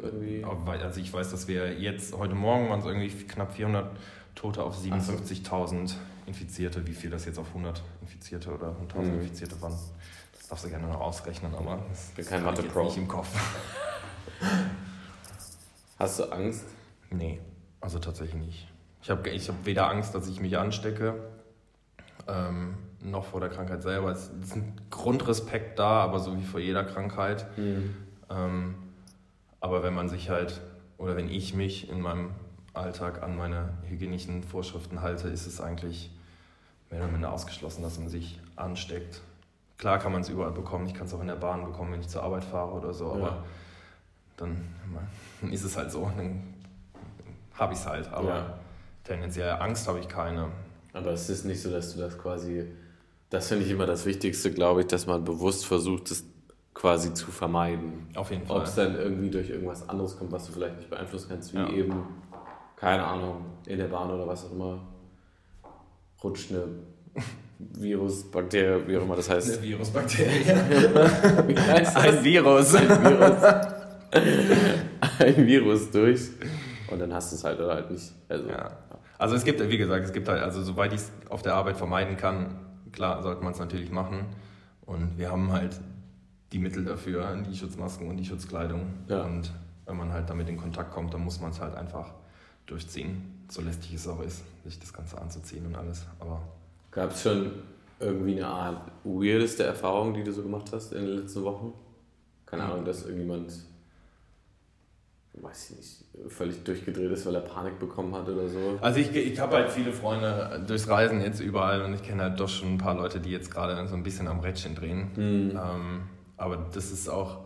irgendwie. 0.01 0.43
Also 0.43 0.99
ich 0.99 1.13
weiß, 1.13 1.31
dass 1.31 1.47
wir 1.47 1.79
jetzt, 1.79 2.15
heute 2.15 2.35
Morgen 2.35 2.69
waren 2.69 2.79
es 2.79 2.85
irgendwie 2.85 3.09
knapp 3.09 3.53
400 3.53 3.95
Tote 4.35 4.63
auf 4.63 4.77
57.000 4.77 5.95
Infizierte. 6.25 6.85
Wie 6.87 6.93
viel 6.93 7.09
das 7.09 7.25
jetzt 7.25 7.39
auf 7.39 7.47
100 7.49 7.81
Infizierte 8.01 8.53
oder 8.53 8.75
100.000 8.95 9.01
mhm. 9.01 9.21
Infizierte 9.21 9.61
waren, 9.61 9.73
das 10.37 10.47
darfst 10.47 10.65
du 10.65 10.69
gerne 10.69 10.87
noch 10.87 11.01
ausrechnen, 11.01 11.53
aber 11.55 11.83
ich 11.93 12.15
bin 12.15 12.25
kein 12.25 12.43
Mathe-Pro. 12.43 12.85
nicht 12.85 12.97
im 12.97 13.07
Kopf. 13.07 13.27
Hast 15.99 16.19
du 16.19 16.31
Angst? 16.31 16.65
Nee, 17.11 17.39
also 17.79 17.99
tatsächlich 17.99 18.41
nicht. 18.41 18.67
Ich 19.03 19.09
habe 19.09 19.29
ich 19.29 19.49
hab 19.49 19.65
weder 19.65 19.89
Angst, 19.89 20.15
dass 20.15 20.27
ich 20.27 20.39
mich 20.39 20.57
anstecke, 20.57 21.15
ähm, 22.27 22.75
noch 23.03 23.25
vor 23.25 23.39
der 23.39 23.49
Krankheit 23.49 23.81
selber. 23.81 24.11
Es 24.11 24.29
ist 24.29 24.55
ein 24.55 24.79
Grundrespekt 24.89 25.79
da, 25.79 26.01
aber 26.01 26.19
so 26.19 26.37
wie 26.37 26.43
vor 26.43 26.59
jeder 26.59 26.83
Krankheit. 26.83 27.45
Mhm. 27.57 27.95
Ähm, 28.29 28.75
aber 29.61 29.83
wenn 29.83 29.93
man 29.93 30.09
sich 30.09 30.29
halt, 30.29 30.59
oder 30.97 31.15
wenn 31.15 31.29
ich 31.29 31.53
mich 31.53 31.89
in 31.89 32.01
meinem 32.01 32.31
Alltag 32.73 33.23
an 33.23 33.37
meine 33.37 33.69
hygienischen 33.87 34.43
Vorschriften 34.43 35.01
halte, 35.01 35.29
ist 35.29 35.45
es 35.45 35.61
eigentlich 35.61 36.11
mehr 36.89 37.01
oder 37.01 37.11
minder 37.11 37.31
ausgeschlossen, 37.31 37.83
dass 37.83 37.97
man 37.99 38.09
sich 38.09 38.39
ansteckt. 38.55 39.21
Klar 39.77 39.99
kann 39.99 40.11
man 40.11 40.21
es 40.21 40.29
überall 40.29 40.51
bekommen, 40.51 40.87
ich 40.87 40.93
kann 40.93 41.07
es 41.07 41.13
auch 41.13 41.21
in 41.21 41.27
der 41.27 41.35
Bahn 41.35 41.63
bekommen, 41.63 41.93
wenn 41.93 42.01
ich 42.01 42.07
zur 42.07 42.23
Arbeit 42.23 42.43
fahre 42.43 42.71
oder 42.71 42.93
so, 42.93 43.11
aber 43.11 43.27
ja. 43.27 43.43
dann, 44.37 44.67
dann, 45.41 45.51
ist 45.51 45.63
es 45.63 45.77
halt 45.77 45.91
so, 45.91 46.11
dann 46.15 46.53
habe 47.53 47.73
ich 47.73 47.79
es 47.79 47.85
halt. 47.85 48.11
Aber 48.11 48.29
ja. 48.29 48.59
tendenziell 49.03 49.49
Angst 49.51 49.87
habe 49.87 49.99
ich 49.99 50.07
keine. 50.07 50.49
Aber 50.93 51.11
es 51.11 51.29
ist 51.29 51.45
nicht 51.45 51.61
so, 51.61 51.71
dass 51.71 51.93
du 51.93 51.99
das 51.99 52.17
quasi, 52.17 52.65
das 53.29 53.47
finde 53.47 53.65
ich 53.65 53.71
immer 53.71 53.85
das 53.85 54.05
Wichtigste, 54.05 54.51
glaube 54.51 54.81
ich, 54.81 54.87
dass 54.87 55.07
man 55.07 55.23
bewusst 55.23 55.65
versucht, 55.65 56.11
das 56.11 56.23
quasi 56.81 57.13
zu 57.13 57.29
vermeiden. 57.29 58.07
Auf 58.15 58.31
jeden 58.31 58.43
Fall. 58.43 58.57
Ob 58.57 58.63
es 58.63 58.73
dann 58.73 58.95
irgendwie 58.95 59.29
durch 59.29 59.51
irgendwas 59.51 59.87
anderes 59.87 60.17
kommt, 60.17 60.31
was 60.31 60.47
du 60.47 60.53
vielleicht 60.53 60.77
nicht 60.77 60.89
beeinflussen 60.89 61.29
kannst, 61.29 61.53
wie 61.53 61.59
ja. 61.59 61.69
eben, 61.69 62.07
keine 62.75 63.05
Ahnung, 63.05 63.45
in 63.67 63.77
der 63.77 63.85
Bahn 63.85 64.09
oder 64.09 64.27
was 64.27 64.45
auch 64.45 64.51
immer, 64.51 64.79
rutscht 66.23 66.51
eine 66.51 66.63
Virus, 67.59 68.23
Bakterie, 68.31 68.87
wie 68.87 68.97
auch 68.97 69.03
immer 69.03 69.15
das 69.15 69.29
heißt. 69.29 69.59
Eine 69.59 69.61
Virusbakterie. 69.61 70.45
wie 71.47 71.59
heißt 71.59 71.95
das? 71.95 72.03
Ein 72.03 72.23
Virus. 72.23 72.73
Ein 72.73 72.89
Virus. 72.89 73.43
Ein 75.19 75.47
Virus 75.47 75.91
durch. 75.91 76.29
Und 76.89 76.99
dann 76.99 77.13
hast 77.13 77.31
du 77.31 77.35
es 77.35 77.43
halt 77.43 77.59
oder 77.59 77.75
halt 77.75 77.91
nicht. 77.91 78.11
Also, 78.27 78.49
ja. 78.49 78.71
also 79.19 79.35
es 79.35 79.43
gibt, 79.43 79.61
wie 79.69 79.77
gesagt, 79.77 80.03
es 80.03 80.13
gibt 80.13 80.27
halt, 80.27 80.41
also 80.41 80.63
soweit 80.63 80.91
ich 80.93 81.01
es 81.01 81.11
auf 81.29 81.43
der 81.43 81.53
Arbeit 81.53 81.77
vermeiden 81.77 82.17
kann, 82.17 82.55
klar 82.91 83.21
sollte 83.21 83.43
man 83.43 83.53
es 83.53 83.59
natürlich 83.59 83.91
machen. 83.91 84.25
Und 84.87 85.19
wir 85.19 85.31
haben 85.31 85.51
halt 85.51 85.79
die 86.51 86.59
Mittel 86.59 86.83
dafür, 86.85 87.35
die 87.49 87.55
Schutzmasken 87.55 88.09
und 88.09 88.17
die 88.17 88.25
Schutzkleidung. 88.25 88.81
Ja. 89.07 89.23
Und 89.23 89.51
wenn 89.85 89.97
man 89.97 90.11
halt 90.11 90.29
damit 90.29 90.49
in 90.49 90.57
Kontakt 90.57 90.91
kommt, 90.91 91.13
dann 91.13 91.23
muss 91.23 91.39
man 91.39 91.51
es 91.51 91.59
halt 91.59 91.75
einfach 91.75 92.13
durchziehen. 92.65 93.45
So 93.49 93.61
lästig 93.61 93.93
es 93.93 94.07
auch 94.07 94.21
ist, 94.21 94.43
sich 94.63 94.79
das 94.79 94.93
Ganze 94.93 95.19
anzuziehen 95.19 95.65
und 95.65 95.75
alles. 95.75 96.05
Aber 96.19 96.41
Gab 96.91 97.11
es 97.11 97.23
schon 97.23 97.51
irgendwie 97.99 98.35
eine 98.35 98.47
Art 98.47 98.91
weirdeste 99.03 99.63
Erfahrung, 99.63 100.13
die 100.13 100.23
du 100.23 100.31
so 100.31 100.41
gemacht 100.41 100.69
hast 100.73 100.93
in 100.93 101.05
den 101.05 101.17
letzten 101.19 101.43
Wochen? 101.43 101.73
Keine 102.45 102.63
Ahnung, 102.63 102.83
dass 102.83 103.03
irgendjemand, 103.05 103.53
weiß 105.33 105.71
ich 105.71 105.77
nicht, 105.77 106.33
völlig 106.33 106.63
durchgedreht 106.63 107.11
ist, 107.11 107.25
weil 107.25 107.35
er 107.35 107.41
Panik 107.41 107.79
bekommen 107.79 108.13
hat 108.13 108.27
oder 108.27 108.49
so. 108.49 108.77
Also 108.81 108.99
ich, 108.99 109.15
ich 109.15 109.39
habe 109.39 109.55
halt 109.55 109.71
viele 109.71 109.93
Freunde 109.93 110.63
durchs 110.67 110.89
Reisen 110.89 111.21
jetzt 111.21 111.39
überall 111.39 111.81
und 111.83 111.93
ich 111.93 112.03
kenne 112.03 112.23
halt 112.23 112.39
doch 112.39 112.49
schon 112.49 112.73
ein 112.73 112.77
paar 112.77 112.95
Leute, 112.95 113.21
die 113.21 113.31
jetzt 113.31 113.51
gerade 113.51 113.87
so 113.87 113.95
ein 113.95 114.03
bisschen 114.03 114.27
am 114.27 114.41
Rädchen 114.41 114.75
drehen. 114.75 115.11
Mhm. 115.15 115.51
Ähm, 115.51 116.01
aber 116.41 116.57
das 116.73 116.91
ist 116.91 117.09
auch 117.09 117.41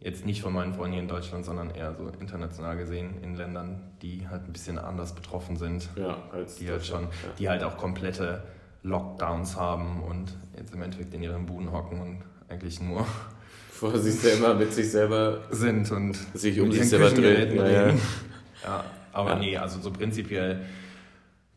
jetzt 0.00 0.26
nicht 0.26 0.42
von 0.42 0.52
meinen 0.52 0.74
Freunden 0.74 0.92
hier 0.92 1.02
in 1.02 1.08
Deutschland, 1.08 1.44
sondern 1.44 1.70
eher 1.70 1.94
so 1.94 2.08
international 2.20 2.76
gesehen 2.76 3.22
in 3.22 3.36
Ländern, 3.36 3.80
die 4.02 4.28
halt 4.28 4.44
ein 4.44 4.52
bisschen 4.52 4.78
anders 4.78 5.14
betroffen 5.14 5.56
sind. 5.56 5.88
Ja, 5.96 6.18
als 6.30 6.56
die 6.56 6.70
halt 6.70 6.84
schon, 6.84 7.04
ja. 7.04 7.08
die 7.38 7.48
halt 7.48 7.64
auch 7.64 7.76
komplette 7.76 8.42
Lockdowns 8.82 9.56
haben 9.56 10.02
und 10.02 10.36
jetzt 10.56 10.74
im 10.74 10.82
Endeffekt 10.82 11.14
in 11.14 11.22
ihren 11.22 11.46
Buden 11.46 11.72
hocken 11.72 12.00
und 12.00 12.22
eigentlich 12.48 12.80
nur 12.80 13.06
vor 13.70 13.98
sich 13.98 14.14
selber 14.14 14.54
mit 14.54 14.72
sich 14.72 14.90
selber 14.90 15.40
sind 15.50 15.90
und 15.90 16.14
sich 16.34 16.60
um 16.60 16.70
sich 16.70 16.88
selber 16.88 17.10
drehen. 17.10 17.56
Ja, 17.56 17.68
ja. 17.68 17.94
aber 19.12 19.30
ja. 19.30 19.38
nee, 19.38 19.56
also 19.56 19.80
so 19.80 19.90
prinzipiell 19.90 20.60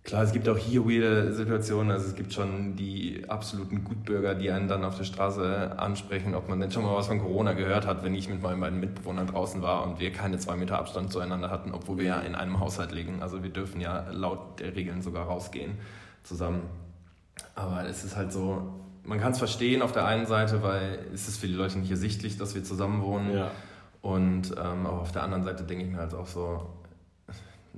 Klar, 0.08 0.24
es 0.24 0.32
gibt 0.32 0.48
auch 0.48 0.58
hier 0.58 0.86
weirde 0.86 1.34
Situationen. 1.34 1.92
Also 1.92 2.08
es 2.08 2.16
gibt 2.16 2.32
schon 2.32 2.78
die 2.78 3.26
absoluten 3.28 3.84
Gutbürger, 3.84 4.36
die 4.36 4.50
einen 4.50 4.70
dann 4.70 4.86
auf 4.86 4.96
der 4.96 5.04
Straße 5.04 5.78
ansprechen, 5.78 6.34
ob 6.34 6.48
man 6.48 6.62
denn 6.62 6.72
schon 6.72 6.86
mal 6.86 6.96
was 6.96 7.08
von 7.08 7.20
Corona 7.20 7.52
gehört 7.52 7.86
hat, 7.86 8.06
wenn 8.06 8.16
ich 8.16 8.30
mit 8.30 8.42
meinen 8.42 8.62
beiden 8.62 8.80
Mitbewohnern 8.80 9.28
draußen 9.28 9.62
war 9.62 9.86
und 9.86 10.00
wir 10.00 10.14
keine 10.14 10.40
zwei 10.40 10.56
Meter 10.56 10.80
Abstand 10.80 11.12
zueinander 11.12 11.52
hatten, 11.52 11.74
obwohl 11.74 11.98
wir 11.98 12.06
ja 12.06 12.20
in 12.22 12.36
einem 12.36 12.62
Haushalt 12.62 12.94
liegen. 12.94 13.22
Also 13.22 13.44
wir 13.44 13.50
dürfen 13.50 13.82
ja 13.82 14.06
laut 14.10 14.62
der 14.62 14.78
Regeln 14.78 15.02
sogar 15.02 15.26
rausgehen 15.26 15.74
zusammen. 16.24 16.62
Aber 17.56 17.86
es 17.86 18.06
ist 18.06 18.16
halt 18.16 18.32
so, 18.32 18.76
man 19.04 19.20
kann 19.20 19.34
es 19.34 19.40
verstehen 19.40 19.82
auf 19.82 19.92
der 19.92 20.06
einen 20.06 20.26
Seite, 20.26 20.64
weil 20.64 21.00
es 21.14 21.28
ist 21.28 21.38
für 21.38 21.48
die 21.48 21.54
Leute 21.54 21.80
nicht 21.80 21.92
ersichtlich, 21.92 22.38
dass 22.38 22.56
wir 22.56 22.64
zusammen 22.64 23.02
wohnen. 23.02 23.36
Ja. 23.36 23.52
Und 24.02 24.52
ähm, 24.52 24.86
aber 24.86 25.02
auf 25.02 25.12
der 25.12 25.24
anderen 25.24 25.44
Seite 25.44 25.66
denke 25.66 25.84
ich 25.84 25.92
mir 25.92 25.98
halt 25.98 26.14
auch 26.14 26.28
so, 26.28 26.66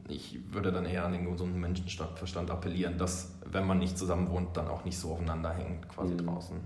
ich 0.08 0.39
würde 0.51 0.72
dann 0.72 0.86
eher 0.86 1.06
an 1.06 1.12
den 1.12 1.29
gesunden 1.29 1.60
Menschenverstand 1.60 2.51
appellieren, 2.51 2.98
dass, 2.98 3.34
wenn 3.46 3.65
man 3.65 3.79
nicht 3.79 3.98
zusammen 3.98 4.29
wohnt, 4.29 4.56
dann 4.56 4.68
auch 4.68 4.86
nicht 4.86 4.98
so 4.98 5.12
aufeinander 5.12 5.53
hängt, 5.53 5.88
quasi 5.89 6.13
mhm. 6.13 6.25
draußen. 6.25 6.58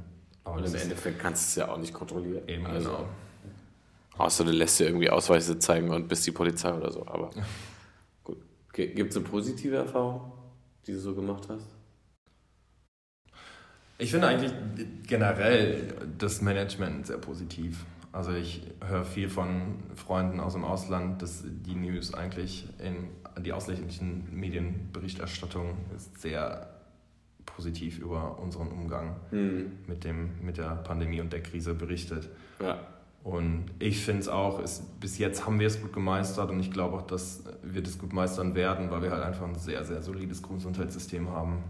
Aber 0.44 0.60
im 0.64 0.76
Endeffekt 0.76 1.20
kannst 1.20 1.44
du 1.44 1.62
es 1.62 1.68
ja 1.68 1.74
auch 1.74 1.78
nicht 1.78 1.94
kontrollieren. 1.94 2.48
Eben, 2.48 2.66
also, 2.66 2.90
genau. 2.90 3.06
Außer 4.18 4.44
du 4.44 4.52
lässt 4.52 4.80
dir 4.80 4.86
irgendwie 4.86 5.10
Ausweise 5.10 5.58
zeigen 5.58 5.90
und 5.90 6.08
bist 6.08 6.26
die 6.28 6.32
Polizei 6.32 6.74
oder 6.74 6.92
so. 6.92 7.06
Aber 7.08 7.32
gut. 8.24 8.38
Gibt 8.74 9.12
es 9.12 9.18
eine 9.18 9.26
positive 9.26 9.78
Erfahrung, 9.78 10.34
die 10.86 10.92
du 10.92 11.00
so 11.00 11.16
gemacht 11.16 11.48
hast? 11.50 11.66
Ich 13.98 14.12
finde 14.12 14.28
eigentlich 14.28 14.52
generell 15.08 15.94
das 16.18 16.42
Management 16.42 17.08
sehr 17.08 17.18
positiv. 17.18 17.86
Also 18.12 18.32
ich 18.32 18.62
höre 18.86 19.06
viel 19.06 19.30
von 19.30 19.84
Freunden 19.96 20.40
aus 20.40 20.54
dem 20.54 20.66
Ausland, 20.66 21.22
dass 21.22 21.44
die 21.46 21.76
News 21.76 22.14
eigentlich 22.14 22.68
in 22.80 23.08
die 23.40 23.54
ausländischen 23.54 24.28
Medienberichterstattung 24.32 25.78
ist 25.96 26.22
sehr 26.22 26.70
positiv 27.46 28.00
über 28.00 28.40
unseren 28.40 28.70
Umgang 28.70 29.16
mhm. 29.32 29.72
mit, 29.88 30.04
dem, 30.04 30.32
mit 30.42 30.58
der 30.58 30.76
Pandemie 30.76 31.22
und 31.22 31.34
der 31.34 31.44
Krise 31.44 31.74
berichtet. 31.74 32.30
Ja. 32.62 32.80
Und 33.24 33.66
ich 33.80 34.04
finde 34.04 34.22
es 34.22 34.28
auch, 34.28 34.60
ist, 34.62 35.00
bis 35.00 35.18
jetzt 35.18 35.46
haben 35.46 35.60
wir 35.60 35.68
es 35.68 35.82
gut 35.82 35.94
gemeistert 35.94 36.50
und 36.50 36.60
ich 36.60 36.72
glaube 36.72 36.98
auch, 36.98 37.08
dass 37.08 37.44
wir 37.62 37.82
das 37.82 37.98
gut 37.98 38.12
meistern 38.12 38.54
werden, 38.54 38.92
weil 38.92 39.02
wir 39.02 39.12
halt 39.12 39.24
einfach 39.24 39.48
ein 39.48 39.56
sehr, 39.56 39.86
sehr 39.86 40.02
solides 40.02 40.44
Gesundheitssystem 40.44 41.30
haben. 41.30 41.64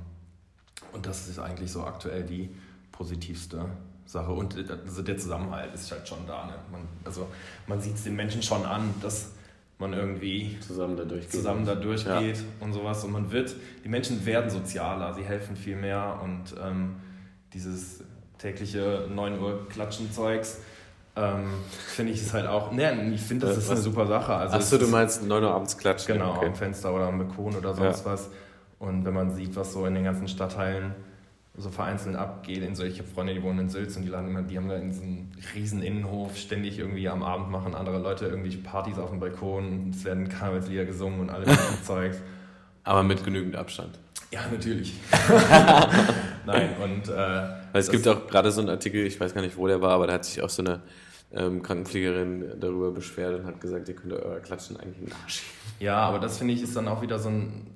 Und 0.93 1.05
das 1.05 1.27
ist 1.27 1.37
eigentlich 1.37 1.71
so 1.71 1.83
aktuell 1.83 2.23
die 2.23 2.49
positivste 2.91 3.65
Sache. 4.05 4.31
Und 4.31 4.55
also 4.69 5.03
der 5.03 5.17
Zusammenhalt 5.17 5.73
ist 5.75 5.91
halt 5.91 6.07
schon 6.07 6.25
da. 6.25 6.47
Ne? 6.47 6.53
Man, 6.71 6.81
also 7.05 7.27
man 7.67 7.79
sieht 7.81 7.95
es 7.95 8.03
den 8.03 8.15
Menschen 8.15 8.41
schon 8.41 8.65
an, 8.65 8.93
dass 9.01 9.31
man 9.79 9.93
irgendwie 9.93 10.57
zusammen 10.59 10.95
da 10.95 11.03
durchgeht, 11.03 11.31
zusammen 11.31 11.65
da 11.65 11.75
durchgeht 11.75 12.37
ja. 12.37 12.43
und 12.59 12.73
sowas. 12.73 13.03
Und 13.03 13.11
man 13.11 13.31
wird, 13.31 13.55
die 13.83 13.89
Menschen 13.89 14.25
werden 14.25 14.49
sozialer, 14.49 15.13
sie 15.13 15.23
helfen 15.23 15.55
viel 15.55 15.75
mehr 15.75 16.19
und 16.23 16.55
ähm, 16.61 16.95
dieses 17.53 18.03
tägliche 18.37 19.07
9 19.13 19.39
Uhr 19.39 19.67
Klatschen-Zeugs. 19.69 20.59
Ähm, 21.15 21.45
finde 21.87 22.11
ich 22.11 22.21
es 22.21 22.33
halt 22.33 22.47
auch. 22.47 22.71
Ne, 22.71 23.11
ich 23.13 23.21
finde, 23.21 23.45
das 23.45 23.57
ist 23.57 23.65
was? 23.65 23.71
eine 23.71 23.81
super 23.81 24.07
Sache. 24.07 24.33
Also 24.33 24.55
Achso, 24.55 24.77
du 24.77 24.87
meinst 24.87 25.23
9 25.23 25.43
Uhr 25.43 25.51
abends 25.51 25.77
klatschen? 25.77 26.13
Genau, 26.13 26.37
okay. 26.37 26.47
am 26.47 26.55
Fenster 26.55 26.93
oder 26.93 27.07
am 27.07 27.19
Balkon 27.19 27.55
oder 27.55 27.73
sonst 27.75 28.05
ja. 28.05 28.11
was. 28.11 28.29
Und 28.79 29.05
wenn 29.05 29.13
man 29.13 29.31
sieht, 29.31 29.55
was 29.55 29.73
so 29.73 29.85
in 29.85 29.93
den 29.93 30.05
ganzen 30.05 30.27
Stadtteilen 30.27 30.95
so 31.55 31.69
vereinzelt 31.69 32.15
abgeht. 32.15 32.63
In 32.63 32.75
solche 32.75 33.03
Freunde, 33.03 33.33
die 33.33 33.43
wohnen 33.43 33.59
in 33.59 33.69
Sülz 33.69 33.95
und 33.95 34.03
die, 34.03 34.09
laden, 34.09 34.47
die 34.47 34.57
haben 34.57 34.69
da 34.69 34.75
in 34.75 34.89
diesem 34.89 35.31
riesen 35.53 35.83
Innenhof 35.83 36.35
ständig 36.37 36.79
irgendwie 36.79 37.07
am 37.07 37.21
Abend 37.21 37.51
machen 37.51 37.75
andere 37.75 37.99
Leute 37.99 38.25
irgendwelche 38.25 38.57
Partys 38.57 38.97
auf 38.97 39.11
dem 39.11 39.19
Balkon. 39.19 39.91
Es 39.91 40.03
werden 40.03 40.29
Karnevalslieder 40.29 40.85
gesungen 40.85 41.19
und 41.19 41.29
alles 41.29 41.49
Zeugs. 41.83 42.17
Aber 42.83 43.03
mit 43.03 43.23
genügend 43.23 43.55
Abstand. 43.55 43.99
Ja, 44.31 44.41
natürlich. 44.51 44.95
Nein, 46.45 46.69
und. 46.83 47.07
Äh, 47.07 47.15
Weil 47.15 47.59
es 47.73 47.89
gibt 47.89 48.07
auch 48.07 48.27
gerade 48.27 48.51
so 48.51 48.61
einen 48.61 48.71
Artikel, 48.71 49.05
ich 49.05 49.19
weiß 49.19 49.33
gar 49.35 49.41
nicht, 49.41 49.55
wo 49.55 49.67
der 49.67 49.79
war, 49.79 49.91
aber 49.91 50.07
da 50.07 50.13
hat 50.13 50.25
sich 50.25 50.41
auch 50.41 50.49
so 50.49 50.63
eine 50.63 50.81
ähm, 51.33 51.61
Krankenpflegerin 51.61 52.59
darüber 52.59 52.91
beschwert 52.91 53.39
und 53.39 53.45
hat 53.45 53.61
gesagt, 53.61 53.87
ihr 53.89 53.95
könnt 53.95 54.13
euer 54.13 54.39
Klatschen 54.39 54.77
eigentlich 54.77 54.97
in 54.97 55.05
den 55.05 55.13
Arsch 55.23 55.43
Ja, 55.79 55.97
aber 55.97 56.19
das 56.19 56.39
finde 56.39 56.55
ich 56.55 56.63
ist 56.63 56.75
dann 56.75 56.87
auch 56.87 57.01
wieder 57.01 57.19
so 57.19 57.29
ein 57.29 57.67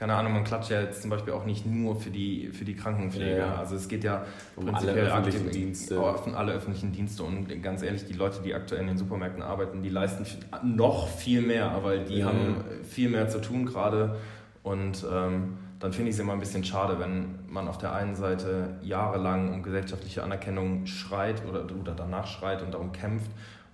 keine 0.00 0.14
Ahnung, 0.14 0.32
man 0.32 0.44
klatscht 0.44 0.70
ja 0.70 0.80
jetzt 0.80 1.02
zum 1.02 1.10
Beispiel 1.10 1.34
auch 1.34 1.44
nicht 1.44 1.66
nur 1.66 1.94
für 1.94 2.08
die, 2.08 2.48
für 2.54 2.64
die 2.64 2.74
Krankenpflege. 2.74 3.36
Ja. 3.36 3.56
Also 3.56 3.76
es 3.76 3.86
geht 3.86 4.02
ja 4.02 4.24
um 4.56 4.64
prinzipiell 4.64 5.10
alle 5.10 5.26
öffentlichen 5.26 5.50
Dienste. 5.50 6.00
Um 6.00 6.34
alle 6.34 6.52
öffentlichen 6.52 6.92
Dienste. 6.92 7.22
Und 7.22 7.62
ganz 7.62 7.82
ehrlich, 7.82 8.06
die 8.06 8.14
Leute, 8.14 8.40
die 8.42 8.54
aktuell 8.54 8.80
in 8.80 8.86
den 8.86 8.96
Supermärkten 8.96 9.42
arbeiten, 9.42 9.82
die 9.82 9.90
leisten 9.90 10.24
noch 10.64 11.06
viel 11.06 11.42
mehr, 11.42 11.80
weil 11.82 12.06
die 12.06 12.20
ja. 12.20 12.28
haben 12.28 12.64
viel 12.82 13.10
mehr 13.10 13.28
zu 13.28 13.42
tun 13.42 13.66
gerade. 13.66 14.16
Und 14.62 15.04
ähm, 15.04 15.58
dann 15.80 15.92
finde 15.92 16.08
ich 16.08 16.16
es 16.16 16.20
immer 16.20 16.32
ein 16.32 16.40
bisschen 16.40 16.64
schade, 16.64 16.98
wenn 16.98 17.38
man 17.50 17.68
auf 17.68 17.76
der 17.76 17.92
einen 17.92 18.16
Seite 18.16 18.78
jahrelang 18.80 19.52
um 19.52 19.62
gesellschaftliche 19.62 20.22
Anerkennung 20.22 20.86
schreit 20.86 21.42
oder, 21.46 21.66
oder 21.78 21.92
danach 21.92 22.26
schreit 22.26 22.62
und 22.62 22.72
darum 22.72 22.92
kämpft 22.92 23.30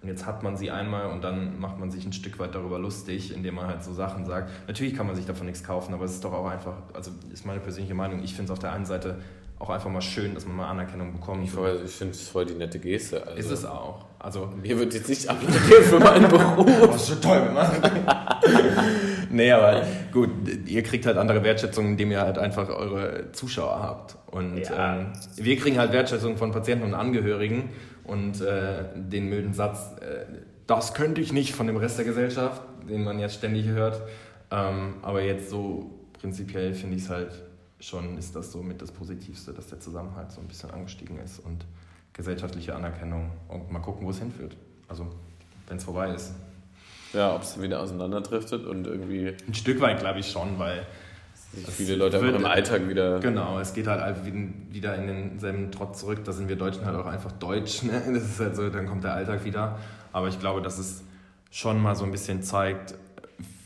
jetzt 0.09 0.27
hat 0.27 0.43
man 0.43 0.57
sie 0.57 0.71
einmal 0.71 1.11
und 1.11 1.25
dann 1.25 1.59
macht 1.59 1.79
man 1.79 1.91
sich 1.91 2.05
ein 2.05 2.13
Stück 2.13 2.39
weit 2.39 2.55
darüber 2.55 2.79
lustig, 2.79 3.35
indem 3.35 3.57
man 3.57 3.67
halt 3.67 3.85
so 3.85 3.93
Sachen 3.93 4.25
sagt. 4.25 4.51
Natürlich 4.67 4.95
kann 4.95 5.07
man 5.07 5.17
sich 5.17 5.27
davon 5.27 5.47
nichts 5.47 5.63
kaufen, 5.63 5.95
aber 5.95 6.05
es 6.05 6.13
ist 6.13 6.25
doch 6.25 6.33
auch 6.33 6.47
einfach, 6.47 6.75
also 6.93 7.11
ist 7.33 7.47
meine 7.47 7.61
persönliche 7.61 7.95
Meinung, 7.95 8.23
ich 8.23 8.35
finde 8.35 8.51
es 8.51 8.51
auf 8.51 8.59
der 8.59 8.73
einen 8.73 8.87
Seite 8.87 9.17
auch 9.59 9.71
einfach 9.71 9.91
mal 9.91 10.03
schön, 10.03 10.35
dass 10.35 10.47
man 10.47 10.57
mal 10.57 10.69
Anerkennung 10.69 11.13
bekommt. 11.13 11.43
Ich, 11.45 11.51
ich 11.51 11.91
finde 11.93 12.13
es 12.13 12.29
voll 12.29 12.45
die 12.45 12.55
nette 12.55 12.79
Geste. 12.79 13.27
Also 13.27 13.39
ist 13.39 13.51
es 13.51 13.65
auch. 13.65 14.05
Also, 14.19 14.51
Mir 14.61 14.79
wird 14.79 14.93
jetzt 14.93 15.09
nicht 15.09 15.29
applaudiert 15.29 15.85
für 15.85 15.99
meinen 15.99 16.29
Beruf. 16.29 16.67
das 16.89 17.03
ist 17.03 17.09
schon 17.09 17.23
toll 17.23 17.47
gemacht. 17.47 17.81
nee, 19.31 19.51
aber 19.51 19.83
gut, 20.13 20.31
ihr 20.67 20.83
kriegt 20.83 21.07
halt 21.07 21.17
andere 21.17 21.43
Wertschätzung, 21.43 21.87
indem 21.87 22.11
ihr 22.11 22.21
halt 22.21 22.39
einfach 22.39 22.69
eure 22.69 23.33
Zuschauer 23.33 23.81
habt. 23.81 24.17
Und 24.31 24.59
ja. 24.59 24.97
ähm, 24.97 25.13
wir 25.37 25.57
kriegen 25.57 25.79
halt 25.79 25.93
Wertschätzung 25.93 26.37
von 26.37 26.53
Patienten 26.53 26.85
und 26.85 26.95
Angehörigen 26.95 27.71
und 28.07 28.41
äh, 28.41 28.85
den 28.95 29.29
milden 29.29 29.55
Satz, 29.55 29.97
äh, 30.01 30.25
das 30.67 30.95
könnte 30.95 31.21
ich 31.21 31.33
nicht 31.33 31.55
von 31.55 31.67
dem 31.67 31.77
Rest 31.77 31.99
der 31.99 32.05
Gesellschaft, 32.05 32.63
den 32.89 33.05
man 33.05 33.19
jetzt 33.19 33.37
ständig 33.37 33.67
hört. 33.67 34.03
Ähm, 34.51 34.95
aber 35.03 35.23
jetzt 35.23 35.51
so 35.51 35.91
prinzipiell 36.21 36.75
finde 36.75 36.97
ich 36.97 37.03
es 37.03 37.11
halt 37.11 37.43
schon, 37.81 38.17
ist 38.17 38.35
das 38.35 38.53
so 38.53 38.63
mit 38.63 38.81
das 38.81 38.91
Positivste, 38.91 39.53
dass 39.53 39.69
der 39.69 39.81
Zusammenhalt 39.81 40.33
so 40.33 40.41
ein 40.41 40.49
bisschen 40.49 40.71
angestiegen 40.71 41.19
ist 41.19 41.41
und 41.41 41.65
gesellschaftliche 42.13 42.75
Anerkennung 42.75 43.31
und 43.49 43.71
mal 43.71 43.81
gucken, 43.81 44.07
wo 44.07 44.11
es 44.11 44.19
hinführt. 44.19 44.57
Also, 44.89 45.07
wenn 45.69 45.77
es 45.77 45.85
vorbei 45.85 46.15
ist. 46.15 46.33
Ja, 47.13 47.35
ob 47.35 47.43
es 47.43 47.61
wieder 47.61 47.81
auseinanderdriftet 47.81 48.67
und 48.67 48.87
irgendwie. 48.87 49.35
Ein 49.47 49.55
Stück 49.55 49.81
weit 49.81 50.01
glaube 50.01 50.21
ich 50.21 50.31
schon, 50.31 50.59
weil 50.59 50.87
viele 51.71 51.97
Leute 51.97 52.19
einfach 52.19 52.39
im 52.39 52.45
Alltag 52.47 52.89
wieder. 52.89 53.21
Genau, 53.21 53.59
es 53.59 53.73
geht 53.73 53.87
halt 53.87 54.25
wieder 54.71 54.95
in 54.97 55.07
denselben 55.07 55.71
Trott 55.71 55.97
zurück. 55.97 56.25
Da 56.25 56.33
sind 56.33 56.49
wir 56.49 56.57
Deutschen 56.57 56.85
halt 56.85 56.97
auch 56.97 57.07
einfach 57.07 57.33
deutsch. 57.33 57.83
Ne? 57.83 58.03
Das 58.13 58.25
ist 58.25 58.41
halt 58.41 58.57
so, 58.57 58.69
dann 58.69 58.87
kommt 58.87 59.05
der 59.05 59.15
Alltag 59.15 59.45
wieder. 59.45 59.79
Aber 60.13 60.29
ich 60.29 60.39
glaube, 60.39 60.63
dass 60.63 60.79
es 60.79 61.03
schon 61.51 61.81
mal 61.81 61.95
so 61.95 62.05
ein 62.05 62.11
bisschen 62.11 62.43
zeigt, 62.43 62.95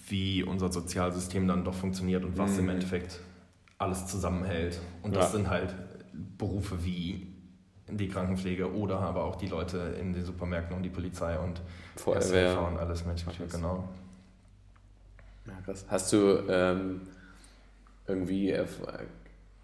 wie 0.09 0.43
unser 0.43 0.73
Sozialsystem 0.73 1.47
dann 1.47 1.65
doch 1.65 1.75
funktioniert 1.75 2.25
und 2.25 2.37
was 2.39 2.53
mhm. 2.53 2.61
im 2.61 2.69
Endeffekt 2.71 3.21
alles 3.79 4.07
zusammenhält. 4.07 4.81
Und 5.03 5.15
das 5.15 5.27
ja. 5.27 5.39
sind 5.39 5.51
halt 5.51 5.75
Berufe 6.39 6.85
wie 6.85 7.27
die 7.89 8.09
Krankenpflege 8.09 8.73
oder 8.73 9.01
aber 9.01 9.25
auch 9.25 9.37
die 9.37 9.49
Leute 9.49 9.79
in 10.01 10.13
den 10.13 10.25
Supermärkten 10.25 10.77
und 10.77 10.83
die 10.83 10.91
Polizei 10.91 11.39
und 11.39 11.61
Feuerwehr 11.97 12.61
und 12.63 12.79
alles 12.79 13.05
Menschliche, 13.05 13.47
genau. 13.47 13.89
Ja, 15.47 15.55
krass. 15.65 15.85
Hast 15.89 16.13
du 16.13 16.45
ähm, 16.49 17.01
irgendwie 18.11 18.51
Erf 18.51 18.81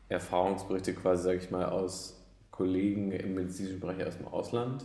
Erfahrungsberichte 0.09 0.95
quasi, 0.95 1.25
sag 1.25 1.43
ich 1.43 1.51
mal, 1.51 1.67
aus 1.67 2.17
Kollegen 2.51 3.13
im 3.13 3.35
medizinischen 3.35 3.81
Bereich 3.81 4.07
aus 4.07 4.17
dem 4.17 4.29
Ausland, 4.29 4.85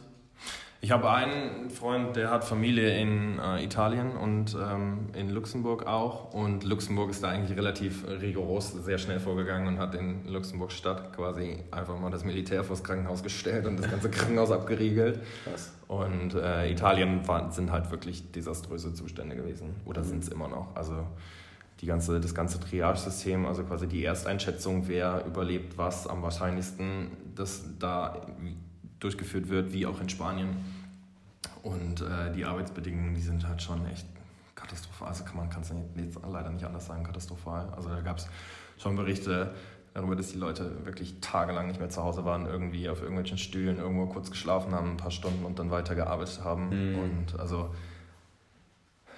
Ich 0.84 0.90
habe 0.90 1.12
einen 1.12 1.70
Freund, 1.70 2.16
der 2.16 2.32
hat 2.32 2.44
Familie 2.44 3.00
in 3.00 3.38
äh, 3.38 3.64
Italien 3.64 4.18
und 4.18 4.58
ähm, 4.60 5.10
in 5.14 5.30
Luxemburg 5.30 5.86
auch. 5.86 6.34
Und 6.34 6.64
Luxemburg 6.64 7.12
ist 7.12 7.22
da 7.22 7.30
eigentlich 7.30 7.56
relativ 7.56 8.04
rigoros, 8.08 8.72
sehr 8.72 8.98
schnell 8.98 9.20
vorgegangen 9.20 9.68
und 9.68 9.78
hat 9.78 9.94
in 9.94 10.28
Luxemburg 10.28 10.72
Stadt 10.72 11.16
quasi 11.16 11.60
einfach 11.70 12.00
mal 12.00 12.10
das 12.10 12.26
Militär 12.26 12.64
vors 12.64 12.84
Krankenhaus 12.84 13.22
gestellt 13.22 13.68
und 13.68 13.78
das 13.78 13.92
ganze 13.92 14.10
Krankenhaus 14.18 14.50
abgeriegelt. 14.50 15.20
Krass. 15.44 15.72
Und 15.88 16.34
äh, 16.34 16.72
Italien 16.72 17.28
war, 17.28 17.52
sind 17.52 17.72
halt 17.72 17.92
wirklich 17.92 18.32
desaströse 18.32 18.92
Zustände 18.96 19.36
gewesen. 19.36 19.76
Oder 19.86 20.02
mhm. 20.02 20.06
sind 20.06 20.24
es 20.24 20.30
immer 20.30 20.48
noch. 20.48 20.76
Also 20.76 21.06
die 21.82 21.88
ganze, 21.88 22.20
das 22.20 22.36
ganze 22.36 22.60
Triage-System, 22.60 23.46
also 23.46 23.64
quasi 23.64 23.88
die 23.88 24.06
Ersteinschätzung, 24.06 24.88
wer 24.88 25.26
überlebt 25.26 25.78
was, 25.78 26.06
am 26.06 26.22
wahrscheinlichsten, 26.22 27.08
dass 27.36 27.64
da 27.80 28.22
durchgeführt 29.00 29.50
wird, 29.50 29.74
wie 29.74 29.88
auch 29.88 30.00
in 30.00 30.08
Spanien. 30.08 30.50
Und 31.64 32.02
äh, 32.02 32.32
die 32.36 32.46
Arbeitsbedingungen, 32.46 33.16
die 33.16 33.22
sind 33.22 33.48
halt 33.48 33.64
schon 33.64 33.86
echt 33.88 34.06
katastrophal. 34.54 35.08
Also 35.08 35.24
kann 35.24 35.38
man 35.38 35.50
kann 35.50 35.64
es 35.64 35.74
leider 36.32 36.52
nicht 36.52 36.66
anders 36.66 36.86
sagen, 36.86 37.04
katastrophal. 37.04 37.70
Also 37.76 37.90
da 37.90 38.02
gab 38.02 38.18
es 38.18 38.28
schon 38.78 38.96
Berichte 38.96 39.54
darüber, 39.96 40.16
dass 40.16 40.32
die 40.32 40.38
Leute 40.38 40.86
wirklich 40.86 41.20
tagelang 41.20 41.68
nicht 41.68 41.80
mehr 41.80 41.90
zu 41.90 42.04
Hause 42.04 42.26
waren, 42.26 42.46
irgendwie 42.46 42.90
auf 42.90 43.02
irgendwelchen 43.02 43.40
Stühlen 43.40 43.78
irgendwo 43.78 44.06
kurz 44.06 44.30
geschlafen 44.30 44.74
haben, 44.74 44.92
ein 44.92 44.98
paar 44.98 45.12
Stunden 45.12 45.46
und 45.46 45.58
dann 45.58 45.72
weitergearbeitet 45.72 46.44
haben. 46.44 46.70
Mhm. 46.70 47.00
Und 47.00 47.40
also 47.40 47.74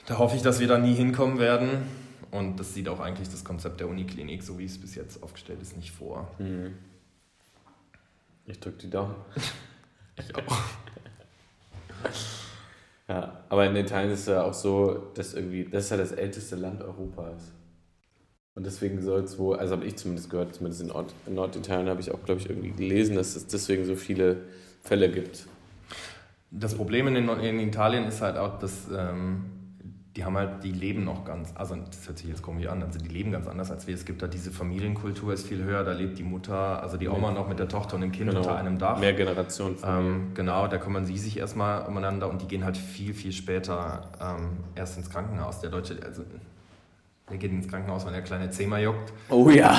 da 0.05 0.17
hoffe 0.17 0.37
ich, 0.37 0.41
dass 0.41 0.61
wir 0.61 0.67
da 0.67 0.77
nie 0.77 0.93
hinkommen 0.93 1.39
werden. 1.39 1.83
Und 2.33 2.59
das 2.59 2.73
sieht 2.73 2.89
auch 2.89 2.99
eigentlich 2.99 3.29
das 3.29 3.43
Konzept 3.43 3.79
der 3.79 3.87
Uniklinik, 3.87 4.41
so 4.41 4.57
wie 4.57 4.65
es 4.65 4.79
bis 4.79 4.95
jetzt 4.95 5.21
aufgestellt 5.21 5.61
ist, 5.61 5.77
nicht 5.77 5.91
vor. 5.91 6.31
Mhm. 6.39 6.73
Ich 8.47 8.59
drücke 8.59 8.79
die 8.79 8.89
Daumen. 8.89 9.15
Ich 10.15 10.35
auch. 10.35 10.57
ja, 13.07 13.43
aber 13.49 13.65
in 13.65 13.75
Italien 13.75 14.11
ist 14.11 14.19
es 14.19 14.25
ja 14.27 14.43
auch 14.43 14.53
so, 14.53 15.11
dass 15.15 15.33
irgendwie, 15.33 15.65
das 15.65 15.85
ist 15.85 15.89
ja 15.89 15.97
das 15.97 16.11
älteste 16.11 16.55
Land 16.55 16.83
Europas. 16.83 17.51
Und 18.53 18.63
deswegen 18.67 19.01
soll 19.01 19.21
es 19.21 19.39
wohl, 19.39 19.57
also 19.57 19.75
habe 19.75 19.85
ich 19.85 19.95
zumindest 19.95 20.29
gehört, 20.29 20.53
zumindest 20.53 20.83
in, 20.83 20.89
Nord 20.89 21.11
in 21.25 21.33
Norditalien 21.33 21.89
habe 21.89 21.99
ich 21.99 22.11
auch, 22.11 22.23
glaube 22.25 22.41
ich, 22.41 22.47
irgendwie 22.47 22.69
gelesen, 22.69 23.15
dass 23.15 23.35
es 23.35 23.47
deswegen 23.47 23.85
so 23.85 23.95
viele 23.95 24.41
Fälle 24.83 25.09
gibt. 25.09 25.47
Das 26.51 26.75
Problem 26.75 27.07
in, 27.07 27.27
in 27.27 27.59
Italien 27.59 28.05
ist 28.05 28.21
halt 28.21 28.37
auch, 28.37 28.59
dass 28.59 28.87
ähm, 28.95 29.52
die 30.15 30.23
haben 30.23 30.37
halt, 30.37 30.63
die 30.63 30.71
leben 30.71 31.05
noch 31.05 31.25
ganz, 31.25 31.51
also 31.55 31.75
das 31.75 32.07
hört 32.07 32.19
sich 32.19 32.27
jetzt 32.27 32.43
komisch 32.43 32.67
an, 32.67 32.83
also 32.83 32.99
die 32.99 33.07
leben 33.07 33.31
ganz 33.31 33.47
anders 33.47 33.71
als 33.71 33.87
wir. 33.87 33.95
Es 33.95 34.05
gibt 34.05 34.21
da 34.21 34.27
diese 34.27 34.51
Familienkultur, 34.51 35.33
ist 35.33 35.47
viel 35.47 35.63
höher, 35.63 35.83
da 35.83 35.91
lebt 35.91 36.19
die 36.19 36.23
Mutter, 36.23 36.83
also 36.83 36.97
die 36.97 37.09
Oma 37.09 37.31
noch 37.31 37.47
mit 37.47 37.57
der 37.57 37.67
Tochter 37.67 37.95
und 37.95 38.01
dem 38.01 38.11
Kind 38.11 38.29
genau. 38.29 38.41
unter 38.41 38.55
einem 38.55 38.77
Dach. 38.77 38.99
Mehr 38.99 39.13
Generationen. 39.13 39.77
Ähm, 39.83 40.31
genau, 40.35 40.67
da 40.67 40.77
kümmern 40.77 41.07
sie 41.07 41.17
sich 41.17 41.37
erstmal 41.37 41.87
umeinander 41.87 42.29
und 42.29 42.43
die 42.43 42.47
gehen 42.47 42.63
halt 42.63 42.77
viel, 42.77 43.15
viel 43.15 43.31
später 43.31 44.11
ähm, 44.21 44.57
erst 44.75 44.97
ins 44.97 45.09
Krankenhaus. 45.09 45.61
Der 45.61 45.71
Deutsche, 45.71 45.97
also 46.05 46.23
der 47.29 47.37
geht 47.37 47.51
ins 47.51 47.67
Krankenhaus, 47.67 48.05
wenn 48.05 48.13
der 48.13 48.21
kleine 48.21 48.51
Zehmer 48.51 48.77
juckt. 48.77 49.11
Oh 49.29 49.49
ja. 49.49 49.75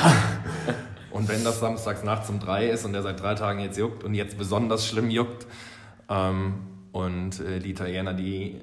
und 1.11 1.29
wenn 1.29 1.45
das 1.45 1.61
samstags 1.61 2.03
nachts 2.03 2.29
um 2.29 2.41
drei 2.41 2.67
ist 2.67 2.83
und 2.83 2.91
der 2.91 3.03
seit 3.03 3.21
drei 3.21 3.35
Tagen 3.35 3.61
jetzt 3.61 3.77
juckt 3.77 4.03
und 4.03 4.13
jetzt 4.13 4.37
besonders 4.37 4.85
schlimm 4.85 5.09
juckt, 5.09 5.47
ähm, 6.09 6.55
und 6.95 7.41
äh, 7.41 7.59
die 7.59 7.71
Italiener, 7.71 8.13
die 8.13 8.61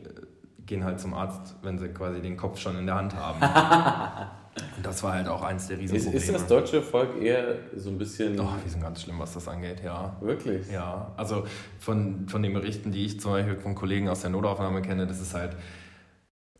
gehen 0.67 0.85
halt 0.85 1.01
zum 1.01 1.15
Arzt, 1.15 1.57
wenn 1.63 1.79
sie 1.79 1.89
quasi 1.89 2.21
den 2.21 2.37
Kopf 2.37 2.59
schon 2.59 2.79
in 2.79 2.87
der 2.87 2.97
Hand 2.97 3.15
haben. 3.15 3.41
Und 4.77 4.85
das 4.85 5.03
war 5.03 5.15
halt 5.15 5.29
auch 5.29 5.43
eins 5.43 5.69
der 5.69 5.79
Riesenprobleme. 5.79 6.17
Ist, 6.17 6.29
ist 6.29 6.35
das 6.35 6.47
deutsche 6.47 6.83
Volk 6.83 7.21
eher 7.21 7.57
so 7.75 7.89
ein 7.89 7.97
bisschen. 7.97 8.37
Doch, 8.37 8.53
die 8.65 8.69
sind 8.69 8.83
ganz 8.83 9.03
schlimm, 9.03 9.19
was 9.19 9.33
das 9.33 9.49
angeht, 9.49 9.83
ja. 9.83 10.17
Wirklich? 10.21 10.71
Ja. 10.71 11.13
Also 11.17 11.47
von, 11.79 12.29
von 12.29 12.43
den 12.43 12.53
Berichten, 12.53 12.93
die 12.93 13.07
ich 13.07 13.19
zum 13.19 13.33
Beispiel 13.33 13.57
von 13.57 13.75
Kollegen 13.75 14.09
aus 14.11 14.21
der 14.21 14.31
Notaufnahme 14.31 14.83
kenne, 14.83 15.07
das 15.07 15.21
ist 15.21 15.33
halt 15.33 15.57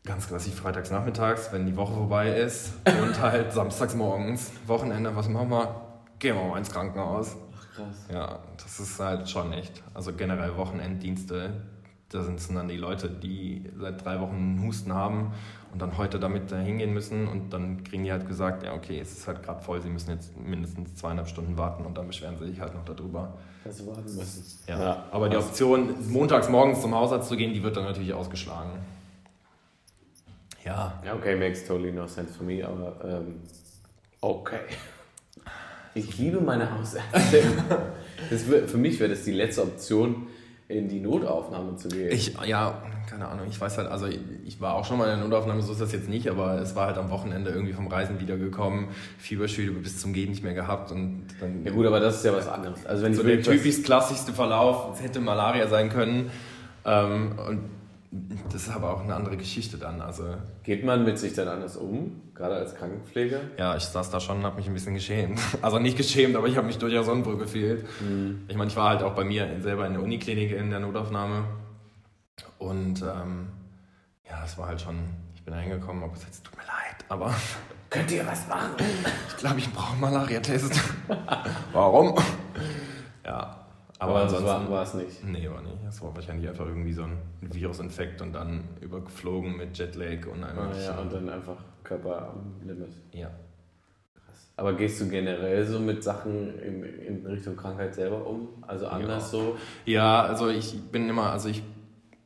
ganz 0.05 0.27
klassisch 0.27 0.55
freitags 0.55 0.91
nachmittags, 0.91 1.53
wenn 1.53 1.67
die 1.67 1.77
Woche 1.77 1.93
vorbei 1.93 2.35
ist. 2.35 2.73
und 2.87 3.21
halt 3.21 3.53
samstags 3.53 3.95
morgens, 3.95 4.51
Wochenende, 4.67 5.15
was 5.15 5.29
machen 5.29 5.51
wir? 5.51 5.83
Gehen 6.19 6.37
wir 6.37 6.45
mal 6.45 6.59
ins 6.59 6.71
Krankenhaus. 6.71 7.37
Ach 7.55 7.77
krass. 7.77 8.07
Ja, 8.11 8.39
das 8.57 8.81
ist 8.81 8.99
halt 8.99 9.29
schon 9.29 9.53
echt. 9.53 9.83
Also 9.93 10.13
generell 10.15 10.57
Wochenenddienste, 10.57 11.63
da 12.13 12.23
sind 12.23 12.39
es 12.39 12.49
dann 12.49 12.69
die 12.69 12.77
Leute, 12.77 13.09
die 13.09 13.65
seit 13.79 14.05
drei 14.05 14.21
Wochen 14.21 14.37
einen 14.37 14.63
Husten 14.67 14.93
haben 14.93 15.33
und 15.73 15.81
dann 15.81 15.97
heute 15.97 16.21
damit 16.21 16.53
da 16.53 16.59
hingehen 16.59 16.93
müssen 16.93 17.27
und 17.27 17.51
dann 17.53 17.83
kriegen 17.85 18.05
die 18.05 18.13
halt 18.13 18.27
gesagt, 18.29 18.63
ja 18.63 18.75
okay, 18.75 19.01
es 19.01 19.13
ist 19.13 19.27
halt 19.27 19.43
gerade 19.43 19.63
voll, 19.63 19.81
sie 19.81 19.89
müssen 19.89 20.11
jetzt 20.11 20.37
mindestens 20.39 20.95
zweieinhalb 20.95 21.29
Stunden 21.29 21.57
warten 21.57 21.85
und 21.87 21.97
dann 21.97 22.07
beschweren 22.07 22.37
sie 22.39 22.47
sich 22.47 22.61
halt 22.61 22.75
noch 22.75 22.85
darüber. 22.85 23.39
Dass 23.65 23.79
sie 23.79 23.87
warten 23.87 24.05
müssen. 24.05 24.59
Ja. 24.67 24.81
ja. 24.81 25.05
Aber 25.11 25.29
die 25.29 25.37
Option, 25.37 25.95
montags 26.09 26.49
morgens 26.49 26.83
zum 26.83 26.95
Hausarzt 26.95 27.29
zu 27.29 27.37
gehen, 27.37 27.55
die 27.55 27.63
wird 27.63 27.77
dann 27.77 27.85
natürlich 27.85 28.13
ausgeschlagen. 28.13 28.71
Ja. 30.65 31.03
Ja, 31.05 31.15
okay, 31.15 31.37
makes 31.37 31.67
totally 31.67 31.93
no 31.93 32.07
sense 32.07 32.35
for 32.35 32.45
me, 32.45 32.67
aber 32.67 32.97
ähm, 33.05 33.41
okay. 34.21 34.61
Ich 35.95 36.17
liebe 36.19 36.41
meine 36.41 36.79
Hausärztin. 36.79 37.43
für 38.67 38.79
mich 38.79 38.99
wäre 39.01 39.11
das 39.11 39.25
die 39.25 39.33
letzte 39.33 39.63
Option, 39.63 40.27
in 40.69 40.89
die 40.89 41.01
Notaufnahme 41.01 41.77
zu 41.77 41.89
gehen. 41.89 42.11
Ich, 42.11 42.35
ja, 42.47 42.83
keine 43.09 43.29
Ahnung. 43.29 43.47
Ich 43.49 43.61
weiß 43.61 43.79
halt, 43.79 43.89
also 43.89 44.07
ich 44.07 44.61
war 44.61 44.75
auch 44.75 44.85
schon 44.85 44.99
mal 44.99 45.05
in 45.13 45.19
der 45.19 45.29
Notaufnahme, 45.29 45.61
so 45.63 45.73
ist 45.73 45.81
das 45.81 45.93
jetzt 45.93 46.09
nicht, 46.09 46.29
aber 46.29 46.61
es 46.61 46.75
war 46.75 46.87
halt 46.87 46.99
am 46.99 47.11
Wochenende 47.11 47.51
irgendwie 47.51 47.73
vom 47.73 47.89
Reisen 47.89 48.21
wiedergekommen, 48.21 48.89
Fieberschübe 49.19 49.81
bis 49.81 49.99
zum 49.99 50.13
Gehen 50.13 50.31
nicht 50.31 50.43
mehr 50.43 50.55
gehabt 50.55 50.91
und 50.93 51.27
dann. 51.41 51.65
Ja 51.65 51.73
gut, 51.73 51.87
aber 51.87 52.01
das 52.01 52.17
ist 52.17 52.25
ja 52.25 52.33
was 52.33 52.49
anderes. 52.49 52.87
Also 52.87 53.05
wenn 53.05 53.15
so 53.15 53.23
der 53.23 53.43
typisch 53.43 53.83
klassischste 53.83 54.33
Verlauf, 54.33 54.95
es 54.95 55.03
hätte 55.03 55.21
Malaria 55.21 55.67
sein 55.69 55.89
können. 55.89 56.31
Ähm, 56.85 57.39
und 57.47 57.61
das 58.51 58.65
ist 58.65 58.71
aber 58.75 58.95
auch 58.95 59.01
eine 59.01 59.15
andere 59.15 59.39
Geschichte 59.39 59.79
dann. 59.79 60.03
Also 60.03 60.25
Geht 60.65 60.85
man 60.85 61.03
mit 61.05 61.19
sich 61.19 61.33
dann 61.33 61.49
anders 61.49 61.79
um, 61.79 62.21
gerade 62.35 62.57
als 62.57 62.75
Krankenpfleger? 62.75 63.41
Ja, 63.57 63.75
ich 63.75 63.85
saß 63.85 64.11
da 64.11 64.21
schon 64.21 64.39
und 64.39 64.45
habe 64.45 64.57
mich 64.57 64.67
ein 64.67 64.75
bisschen 64.75 64.95
geschämt. 64.95 65.41
Also 65.63 65.79
nicht 65.79 65.97
geschämt, 65.97 66.37
aber 66.37 66.47
ich 66.47 66.57
habe 66.57 66.67
mich 66.67 66.77
durchaus 66.77 67.09
unwohl 67.09 67.39
gefühlt. 67.39 67.87
Mhm. 68.01 68.45
Ich 68.49 68.57
meine, 68.57 68.69
ich 68.69 68.77
war 68.77 68.91
halt 68.91 69.03
auch 69.03 69.15
bei 69.15 69.25
mir 69.25 69.49
selber 69.61 69.87
in 69.87 69.95
der 69.95 70.03
Uniklinik 70.03 70.53
in 70.53 70.69
der 70.71 70.81
Notaufnahme. 70.81 71.45
Und 72.59 73.01
ähm, 73.01 73.49
ja, 74.29 74.45
es 74.45 74.59
war 74.59 74.69
halt 74.69 74.83
schon, 74.83 74.97
ich 75.35 75.43
bin 75.43 75.55
da 75.55 75.61
hingekommen, 75.61 76.03
aber 76.03 76.13
es 76.13 76.43
tut 76.43 76.55
mir 76.57 76.65
leid, 76.65 77.05
aber... 77.09 77.35
Könnt 77.91 78.11
ihr 78.11 78.27
was 78.27 78.47
machen? 78.49 78.73
ich 79.29 79.37
glaube, 79.37 79.59
ich 79.59 79.71
brauche 79.73 79.93
einen 79.93 80.01
Malaria-Test. 80.01 80.81
Warum? 81.73 82.15
Ja, 83.25 83.62
aber, 84.03 84.15
Aber 84.15 84.23
ansonsten 84.23 84.71
war, 84.71 84.83
es 84.83 84.95
nicht. 84.95 85.25
Nee, 85.25 85.49
war 85.49 85.63
nicht. 85.63 85.77
Es 85.89 86.03
war 86.03 86.13
wahrscheinlich 86.13 86.49
einfach 86.49 86.67
irgendwie 86.67 86.93
so 86.93 87.05
ein 87.05 87.19
Virusinfekt 87.41 88.21
und 88.21 88.33
dann 88.33 88.65
übergeflogen 88.81 89.57
mit 89.57 89.79
Jetlag 89.79 90.27
und 90.27 90.43
einfach. 90.43 90.71
Ah, 90.75 90.81
ja, 90.83 90.99
und 90.99 91.13
dann 91.13 91.29
einfach 91.29 91.59
Körper 91.85 92.31
am 92.31 92.67
Limit. 92.67 92.91
Ja. 93.13 93.31
Krass. 94.27 94.51
Aber 94.57 94.73
gehst 94.73 95.01
du 95.01 95.09
generell 95.09 95.65
so 95.65 95.79
mit 95.79 96.03
Sachen 96.03 96.59
in, 96.59 96.83
in 96.83 97.25
Richtung 97.25 97.57
Krankheit 97.57 97.95
selber 97.95 98.27
um? 98.27 98.49
Also 98.63 98.89
anders 98.89 99.31
ja. 99.31 99.39
so? 99.39 99.57
Ja, 99.85 100.23
also 100.23 100.49
ich 100.49 100.83
bin 100.91 101.09
immer, 101.09 101.31
also 101.31 101.49
ich 101.49 101.63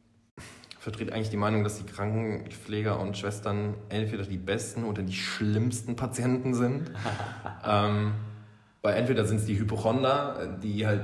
vertrete 0.79 1.13
eigentlich 1.13 1.29
die 1.29 1.37
Meinung, 1.37 1.63
dass 1.63 1.77
die 1.77 1.85
Krankenpfleger 1.85 2.99
und 2.99 3.19
Schwestern 3.19 3.75
entweder 3.91 4.23
die 4.23 4.39
besten 4.39 4.85
oder 4.85 5.03
die 5.03 5.13
schlimmsten 5.13 5.95
Patienten 5.95 6.55
sind. 6.55 6.91
ähm, 7.67 8.13
weil 8.81 8.95
entweder 8.95 9.27
sind 9.27 9.39
es 9.39 9.45
die 9.45 9.59
Hypochonder, 9.59 10.59
die 10.63 10.87
halt 10.87 11.03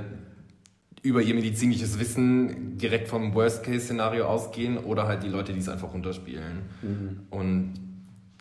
über 1.03 1.21
ihr 1.21 1.35
medizinisches 1.35 1.99
Wissen 1.99 2.77
direkt 2.77 3.09
vom 3.09 3.35
Worst-Case-Szenario 3.35 4.25
ausgehen 4.25 4.77
oder 4.77 5.05
halt 5.05 5.21
die 5.21 5.27
Leute, 5.27 5.51
die 5.53 5.59
es 5.59 5.67
einfach 5.67 5.93
runterspielen. 5.93 6.63
Mhm. 6.81 7.19
Und 7.29 7.73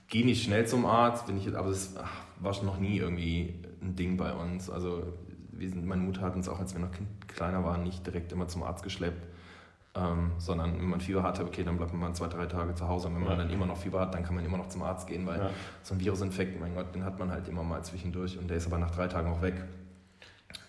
gehen 0.07 0.27
nicht 0.27 0.45
schnell 0.45 0.67
zum 0.67 0.87
Arzt, 0.87 1.27
bin 1.27 1.37
ich, 1.37 1.55
aber 1.55 1.71
es 1.71 1.95
war 2.39 2.55
schon 2.55 2.67
noch 2.67 2.79
nie 2.79 2.99
irgendwie 2.99 3.55
ein 3.83 3.97
Ding 3.97 4.17
bei 4.17 4.33
uns. 4.33 4.71
Also 4.71 5.03
wir 5.51 5.69
sind, 5.69 5.87
meine 5.87 6.03
Mutter 6.03 6.21
hat 6.23 6.37
uns 6.37 6.49
auch, 6.49 6.61
als 6.61 6.73
wir 6.73 6.81
noch 6.81 6.93
kind, 6.93 7.09
kleiner 7.27 7.65
waren, 7.65 7.83
nicht 7.83 8.07
direkt 8.07 8.31
immer 8.31 8.47
zum 8.47 8.63
Arzt 8.63 8.85
geschleppt. 8.85 9.27
Ähm, 9.95 10.31
sondern 10.39 10.79
wenn 10.79 10.89
man 10.89 11.01
Fieber 11.01 11.23
hatte, 11.23 11.45
okay, 11.45 11.65
dann 11.65 11.77
bleibt 11.77 11.93
man 11.93 12.01
mal 12.01 12.15
zwei, 12.15 12.29
drei 12.29 12.47
Tage 12.47 12.75
zu 12.75 12.89
Hause. 12.89 13.09
Und 13.09 13.17
wenn 13.17 13.25
man 13.25 13.37
dann 13.37 13.51
immer 13.51 13.67
noch 13.67 13.77
Fieber 13.77 14.01
hat, 14.01 14.15
dann 14.15 14.23
kann 14.23 14.35
man 14.35 14.45
immer 14.45 14.57
noch 14.57 14.69
zum 14.69 14.83
Arzt 14.83 15.07
gehen, 15.07 15.27
weil 15.27 15.39
ja. 15.39 15.51
so 15.83 15.95
ein 15.95 16.01
Virusinfekt, 16.01 16.59
mein 16.59 16.75
Gott, 16.75 16.95
den 16.95 17.05
hat 17.05 17.19
man 17.19 17.31
halt 17.31 17.47
immer 17.49 17.63
mal 17.63 17.83
zwischendurch 17.83 18.39
und 18.39 18.49
der 18.49 18.57
ist 18.57 18.67
aber 18.67 18.79
nach 18.79 18.91
drei 18.91 19.09
Tagen 19.09 19.31
auch 19.31 19.43
weg. 19.43 19.55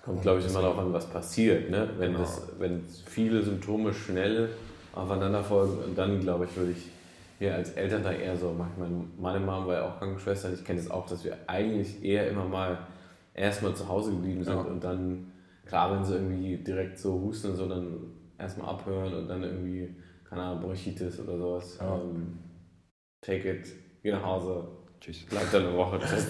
Kommt, 0.04 0.22
glaube 0.22 0.40
ich, 0.40 0.48
immer 0.48 0.62
darauf 0.62 0.80
an, 0.80 0.92
was 0.92 1.06
passiert. 1.06 1.70
Ne? 1.70 1.90
Wenn, 1.98 2.12
genau. 2.12 2.24
das, 2.24 2.42
wenn 2.60 2.84
viele 3.06 3.42
Symptome 3.42 3.94
schnell 3.94 4.50
aufeinander 4.94 5.44
folgen, 5.44 5.96
dann, 5.96 6.20
glaube 6.20 6.46
ich, 6.46 6.56
würde 6.58 6.72
ich 6.72 6.90
hier 7.40 7.56
als 7.56 7.72
Eltern 7.72 8.04
da 8.04 8.12
eher 8.12 8.38
so 8.38 8.52
machen. 8.52 9.12
Meine 9.20 9.40
Mom 9.40 9.68
war 9.68 9.76
ja 9.76 9.88
auch 9.88 10.00
Krankenschwester 10.00 10.54
ich 10.54 10.64
kenne 10.64 10.80
es 10.80 10.86
das 10.86 10.94
auch, 10.94 11.06
dass 11.06 11.24
wir 11.24 11.38
eigentlich 11.48 12.04
eher 12.04 12.30
immer 12.30 12.46
mal 12.46 12.78
erstmal 13.34 13.76
zu 13.76 13.88
Hause 13.88 14.12
geblieben 14.12 14.44
sind 14.44 14.54
ja. 14.54 14.62
und 14.62 14.84
dann, 14.84 15.32
klar, 15.66 15.94
wenn 15.96 16.04
sie 16.04 16.14
irgendwie 16.14 16.58
direkt 16.58 17.00
so 17.00 17.20
husten 17.20 17.52
und 17.52 17.56
so, 17.56 17.68
dann 17.68 17.98
erstmal 18.38 18.70
abhören 18.70 19.14
und 19.14 19.28
dann 19.28 19.44
irgendwie, 19.44 19.96
keine 20.24 20.42
Ahnung, 20.42 20.64
Bronchitis 20.64 21.20
oder 21.20 21.38
sowas. 21.38 21.78
Ja. 21.80 21.96
Ähm, 21.96 22.40
take 23.22 23.52
it, 23.52 23.68
geh 24.02 24.12
nach 24.12 24.24
Hause, 24.24 24.68
tschüss, 25.00 25.26
bleib 25.30 25.52
dann 25.52 25.66
eine 25.68 25.78
Woche. 25.78 26.00
Tschüss. 26.00 26.28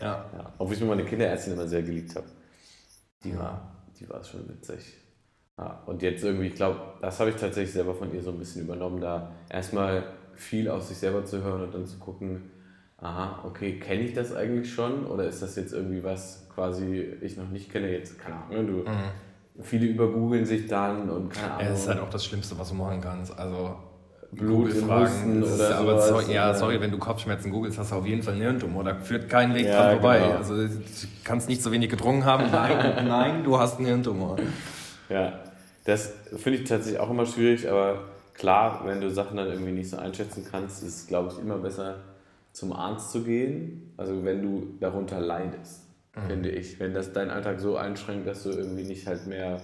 ja. 0.00 0.30
ja. 0.32 0.52
Obwohl 0.58 0.74
ich 0.74 0.80
mir 0.80 0.86
meine 0.86 1.04
Kinderärztin 1.04 1.54
immer 1.54 1.66
sehr 1.66 1.82
geliebt 1.82 2.14
habe. 2.14 2.26
Die 3.24 3.36
war, 3.36 3.84
die 3.98 4.08
war 4.08 4.22
schon 4.22 4.48
witzig. 4.48 4.96
Ja, 5.58 5.82
und 5.86 6.02
jetzt 6.02 6.24
irgendwie, 6.24 6.46
ich 6.46 6.54
glaube, 6.54 6.80
das 7.00 7.20
habe 7.20 7.30
ich 7.30 7.36
tatsächlich 7.36 7.72
selber 7.72 7.94
von 7.94 8.12
ihr 8.12 8.22
so 8.22 8.30
ein 8.30 8.38
bisschen 8.38 8.62
übernommen, 8.62 9.00
da 9.00 9.32
erstmal 9.50 10.04
viel 10.34 10.68
aus 10.68 10.88
sich 10.88 10.98
selber 10.98 11.24
zu 11.24 11.42
hören 11.42 11.62
und 11.62 11.74
dann 11.74 11.86
zu 11.86 11.98
gucken, 11.98 12.50
aha, 12.98 13.44
okay, 13.44 13.78
kenne 13.78 14.02
ich 14.02 14.14
das 14.14 14.34
eigentlich 14.34 14.72
schon 14.72 15.06
oder 15.06 15.26
ist 15.26 15.42
das 15.42 15.56
jetzt 15.56 15.72
irgendwie 15.72 16.02
was 16.02 16.48
quasi 16.54 17.02
ich 17.20 17.36
noch 17.36 17.48
nicht 17.48 17.70
kenne? 17.70 17.90
Jetzt, 17.90 18.18
keine 18.18 18.36
Ahnung, 18.36 18.66
du, 18.66 18.90
mhm. 18.90 19.62
viele 19.62 19.86
übergoogeln 19.86 20.46
sich 20.46 20.66
dann 20.68 21.10
und 21.10 21.30
keine 21.30 21.52
Ahnung. 21.52 21.64
Ja, 21.64 21.70
das 21.70 21.80
ist 21.80 21.88
halt 21.88 22.00
auch 22.00 22.10
das 22.10 22.24
Schlimmste, 22.24 22.58
was 22.58 22.70
du 22.70 22.74
machen 22.74 23.00
kannst. 23.00 23.38
Also 23.38 23.76
Blut 24.32 24.72
fragen 24.72 25.42
oder 25.42 25.76
aber 25.76 26.00
so, 26.00 26.32
Ja, 26.32 26.54
sorry, 26.54 26.80
wenn 26.80 26.90
du 26.90 26.96
Kopfschmerzen 26.96 27.50
googelst, 27.50 27.78
hast 27.78 27.92
du 27.92 27.96
auf 27.96 28.06
jeden 28.06 28.22
Fall 28.22 28.32
einen 28.32 28.42
Hirntumor. 28.42 28.82
Da 28.82 28.94
führt 28.94 29.28
kein 29.28 29.54
Weg 29.54 29.66
ja, 29.66 29.76
dran 29.76 29.92
vorbei. 30.00 30.20
Genau. 30.20 30.36
Also 30.36 30.56
du 30.56 30.70
kannst 31.22 31.48
nicht 31.50 31.62
so 31.62 31.70
wenig 31.70 31.90
getrunken 31.90 32.24
haben. 32.24 32.50
Nein, 32.50 33.06
nein, 33.08 33.44
du 33.44 33.58
hast 33.58 33.76
einen 33.76 33.86
Hirntumor. 33.86 34.38
Ja, 35.10 35.40
das 35.84 36.14
finde 36.36 36.60
ich 36.60 36.68
tatsächlich 36.68 36.98
auch 36.98 37.10
immer 37.10 37.26
schwierig, 37.26 37.70
aber 37.70 38.04
klar, 38.32 38.82
wenn 38.86 39.02
du 39.02 39.10
Sachen 39.10 39.36
dann 39.36 39.48
irgendwie 39.48 39.72
nicht 39.72 39.90
so 39.90 39.98
einschätzen 39.98 40.46
kannst, 40.50 40.82
ist 40.82 40.96
es, 40.96 41.06
glaube 41.06 41.32
ich, 41.32 41.38
immer 41.38 41.58
besser, 41.58 41.96
zum 42.52 42.72
Arzt 42.72 43.12
zu 43.12 43.24
gehen. 43.24 43.92
Also 43.98 44.24
wenn 44.24 44.40
du 44.40 44.74
darunter 44.80 45.20
leidest, 45.20 45.82
mhm. 46.16 46.26
finde 46.26 46.48
ich. 46.50 46.80
Wenn 46.80 46.94
das 46.94 47.12
deinen 47.12 47.30
Alltag 47.30 47.60
so 47.60 47.76
einschränkt, 47.76 48.26
dass 48.26 48.44
du 48.44 48.50
irgendwie 48.50 48.84
nicht 48.84 49.06
halt 49.06 49.26
mehr 49.26 49.60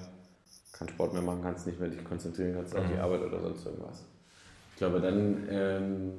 keinen 0.73 0.91
Sport 0.91 1.15
mehr 1.15 1.23
machen 1.23 1.41
kannst, 1.43 1.67
nicht 1.67 1.81
mehr 1.81 1.89
dich 1.89 2.05
konzentrieren 2.05 2.55
kannst 2.55 2.75
mhm. 2.75 2.81
auf 2.81 2.87
die. 2.93 2.99
Arbeit 2.99 3.23
oder 3.23 3.41
sonst 3.41 3.65
irgendwas. 3.65 4.05
Ich 4.79 4.81
glaube, 4.81 5.01
dann 5.01 5.49
ähm, 5.51 6.12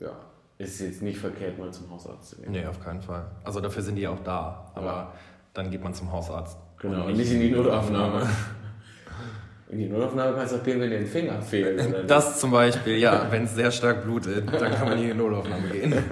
ja, 0.00 0.08
ist 0.56 0.76
es 0.76 0.80
jetzt 0.80 1.02
nicht 1.02 1.18
verkehrt, 1.18 1.58
mal 1.58 1.70
zum 1.70 1.90
Hausarzt 1.90 2.30
zu 2.30 2.36
gehen. 2.40 2.50
Nee, 2.50 2.64
auf 2.64 2.82
keinen 2.82 3.02
Fall. 3.02 3.26
Also 3.44 3.60
dafür 3.60 3.82
sind 3.82 3.96
die 3.96 4.08
auch 4.08 4.20
da. 4.20 4.72
Aber 4.74 4.86
ja. 4.86 5.12
dann 5.52 5.70
geht 5.70 5.84
man 5.84 5.92
zum 5.92 6.10
Hausarzt. 6.10 6.56
Genau, 6.78 7.04
und 7.04 7.14
nicht, 7.14 7.30
in 7.30 7.40
die 7.40 7.50
Notaufnahme. 7.50 8.26
In 9.68 9.78
die 9.78 9.88
Notaufnahme 9.88 10.34
kannst 10.34 10.54
du 10.54 10.58
auch 10.58 10.62
gehen, 10.62 10.80
wenn 10.80 10.88
dir 10.88 10.98
ein 10.98 11.06
Finger 11.06 11.42
fehlt. 11.42 12.08
Das 12.08 12.40
zum 12.40 12.52
Beispiel, 12.52 12.96
ja, 12.96 13.26
wenn 13.30 13.44
es 13.44 13.54
sehr 13.54 13.70
stark 13.70 14.04
blutet, 14.04 14.48
dann 14.50 14.72
kann 14.72 14.88
man 14.88 14.96
in 14.96 15.08
die 15.08 15.14
Notaufnahme 15.14 15.68
gehen. 15.68 15.92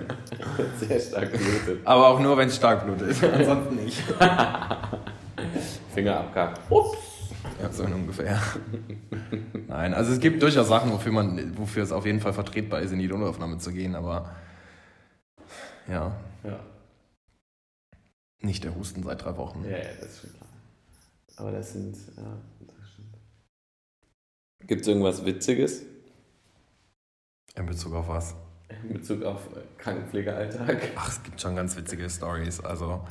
sehr 0.77 1.01
stark 1.01 1.31
blutet. 1.31 1.87
Aber 1.87 2.09
auch 2.09 2.21
nur, 2.21 2.37
wenn 2.37 2.49
es 2.49 2.57
stark 2.57 2.85
blutet, 2.85 3.17
ansonsten 3.33 3.77
nicht. 3.77 4.03
Finger 5.95 6.19
abgehakt. 6.19 6.61
Ups. 6.69 7.14
Ja, 7.61 7.73
so 7.73 7.85
ungefähr. 7.85 8.41
Nein, 9.69 9.95
also 9.95 10.13
es 10.13 10.21
gibt 10.21 10.43
durchaus 10.43 10.69
Sachen, 10.69 10.91
wofür, 10.93 11.13
man, 11.13 11.57
wofür 11.57 11.83
es 11.83 11.93
auf 11.93 12.05
jeden 12.07 12.21
Fall 12.21 12.33
vertretbar 12.33 12.81
ist, 12.81 12.93
in 12.93 12.99
die 12.99 13.09
Notaufnahme 13.09 13.59
zu 13.59 13.73
gehen, 13.73 13.95
aber 13.95 14.35
ja. 15.89 16.17
Ja. 16.43 16.61
Nicht 18.41 18.65
der 18.65 18.75
Husten 18.75 19.03
seit 19.03 19.25
drei 19.25 19.37
Wochen. 19.37 19.65
Ja, 19.65 19.79
ja, 19.79 19.85
das 20.01 20.15
ist 20.15 20.21
schon 20.21 20.33
klar. 20.33 20.49
Aber 21.37 21.53
das 21.53 21.73
sind, 21.73 21.97
ja, 22.17 22.39
Gibt 24.67 24.81
es 24.83 24.89
irgendwas 24.89 25.25
Witziges? 25.25 25.83
In 27.55 27.67
Bezug 27.67 27.95
auf 27.95 28.09
was? 28.09 28.35
In 28.83 28.95
Bezug 28.95 29.23
auf 29.23 29.41
Krankenpflegealltag? 29.77 30.91
Ach, 30.97 31.09
es 31.11 31.23
gibt 31.23 31.41
schon 31.41 31.55
ganz 31.55 31.77
witzige 31.77 32.09
Stories. 32.09 32.61
Also 32.61 33.05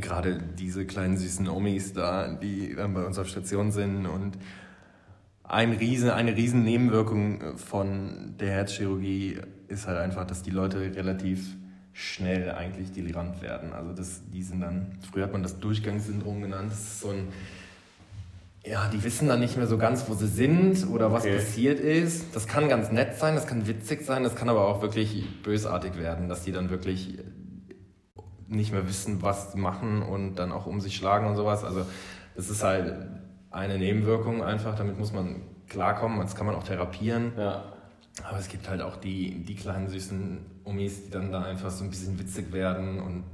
gerade 0.00 0.38
diese 0.58 0.86
kleinen 0.86 1.16
süßen 1.16 1.48
Omis 1.48 1.92
da, 1.92 2.34
die 2.34 2.74
dann 2.74 2.94
bei 2.94 3.04
uns 3.04 3.18
auf 3.18 3.28
Station 3.28 3.72
sind 3.72 4.06
und 4.06 4.38
ein 5.44 5.72
riesen, 5.72 6.10
eine 6.10 6.36
riesen 6.36 6.64
Nebenwirkung 6.64 7.58
von 7.58 8.34
der 8.40 8.50
Herzchirurgie 8.52 9.38
ist 9.68 9.86
halt 9.86 9.98
einfach, 9.98 10.26
dass 10.26 10.42
die 10.42 10.50
Leute 10.50 10.78
relativ 10.94 11.56
schnell 11.92 12.50
eigentlich 12.52 12.92
delirant 12.92 13.42
werden. 13.42 13.72
Also 13.72 13.92
das, 13.92 14.22
die 14.32 14.42
sind 14.42 14.60
dann, 14.60 14.98
früher 15.10 15.24
hat 15.24 15.32
man 15.32 15.42
das 15.42 15.58
Durchgangssyndrom 15.58 16.40
genannt, 16.40 16.70
das 16.70 16.80
ist 16.80 17.00
so 17.00 17.10
ein 17.10 17.28
ja, 18.64 18.88
die 18.88 19.02
wissen 19.02 19.26
dann 19.26 19.40
nicht 19.40 19.56
mehr 19.56 19.66
so 19.66 19.76
ganz, 19.76 20.08
wo 20.08 20.14
sie 20.14 20.28
sind 20.28 20.88
oder 20.88 21.10
was 21.10 21.24
okay. 21.24 21.34
passiert 21.34 21.80
ist. 21.80 22.26
Das 22.32 22.46
kann 22.46 22.68
ganz 22.68 22.92
nett 22.92 23.16
sein, 23.18 23.34
das 23.34 23.48
kann 23.48 23.66
witzig 23.66 24.06
sein, 24.06 24.22
das 24.22 24.36
kann 24.36 24.48
aber 24.48 24.68
auch 24.68 24.82
wirklich 24.82 25.42
bösartig 25.42 25.98
werden, 25.98 26.28
dass 26.28 26.44
die 26.44 26.52
dann 26.52 26.70
wirklich 26.70 27.18
nicht 28.52 28.72
mehr 28.72 28.88
wissen, 28.88 29.22
was 29.22 29.54
machen 29.54 30.02
und 30.02 30.36
dann 30.36 30.52
auch 30.52 30.66
um 30.66 30.80
sich 30.80 30.96
schlagen 30.96 31.26
und 31.26 31.36
sowas. 31.36 31.64
Also 31.64 31.86
das 32.34 32.50
ist 32.50 32.62
halt 32.62 32.94
eine 33.50 33.78
Nebenwirkung 33.78 34.42
einfach, 34.42 34.76
damit 34.76 34.98
muss 34.98 35.12
man 35.12 35.42
klarkommen, 35.68 36.20
das 36.20 36.34
kann 36.34 36.46
man 36.46 36.54
auch 36.54 36.64
therapieren. 36.64 37.32
Ja. 37.36 37.64
Aber 38.24 38.38
es 38.38 38.48
gibt 38.48 38.68
halt 38.68 38.82
auch 38.82 38.96
die, 38.96 39.42
die 39.44 39.54
kleinen 39.54 39.88
süßen 39.88 40.38
Umis, 40.64 41.04
die 41.04 41.10
dann 41.10 41.32
da 41.32 41.42
einfach 41.42 41.70
so 41.70 41.84
ein 41.84 41.90
bisschen 41.90 42.18
witzig 42.18 42.52
werden 42.52 43.00
und 43.00 43.24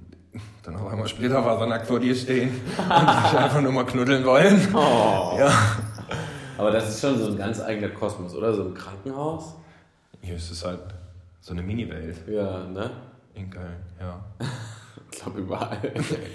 dann 0.62 0.76
auf 0.76 0.86
einmal 0.86 1.08
später 1.08 1.44
war 1.44 1.58
sie 1.58 1.66
nackt 1.66 1.86
vor 1.86 1.98
dir 1.98 2.14
stehen 2.14 2.50
und 2.76 2.88
dich 2.88 3.38
einfach 3.38 3.60
nur 3.60 3.72
mal 3.72 3.86
knuddeln 3.86 4.24
wollen. 4.24 4.68
Oh. 4.72 5.36
Ja. 5.38 5.50
Aber 6.56 6.70
das 6.70 6.88
ist 6.88 7.00
schon 7.00 7.18
so 7.18 7.30
ein 7.30 7.38
ganz 7.38 7.60
eigener 7.60 7.88
Kosmos, 7.88 8.34
oder? 8.34 8.52
So 8.52 8.64
ein 8.64 8.74
Krankenhaus? 8.74 9.54
Hier 10.20 10.36
ist 10.36 10.50
es 10.50 10.64
halt 10.64 10.80
so 11.40 11.52
eine 11.52 11.62
Mini-Welt. 11.62 12.16
Ja, 12.28 12.64
ne? 12.64 12.90
In 13.34 13.50
Köln, 13.50 13.76
ja. 14.00 14.20
ich 15.20 15.22
glaube 15.22 15.40
überall. 15.40 15.92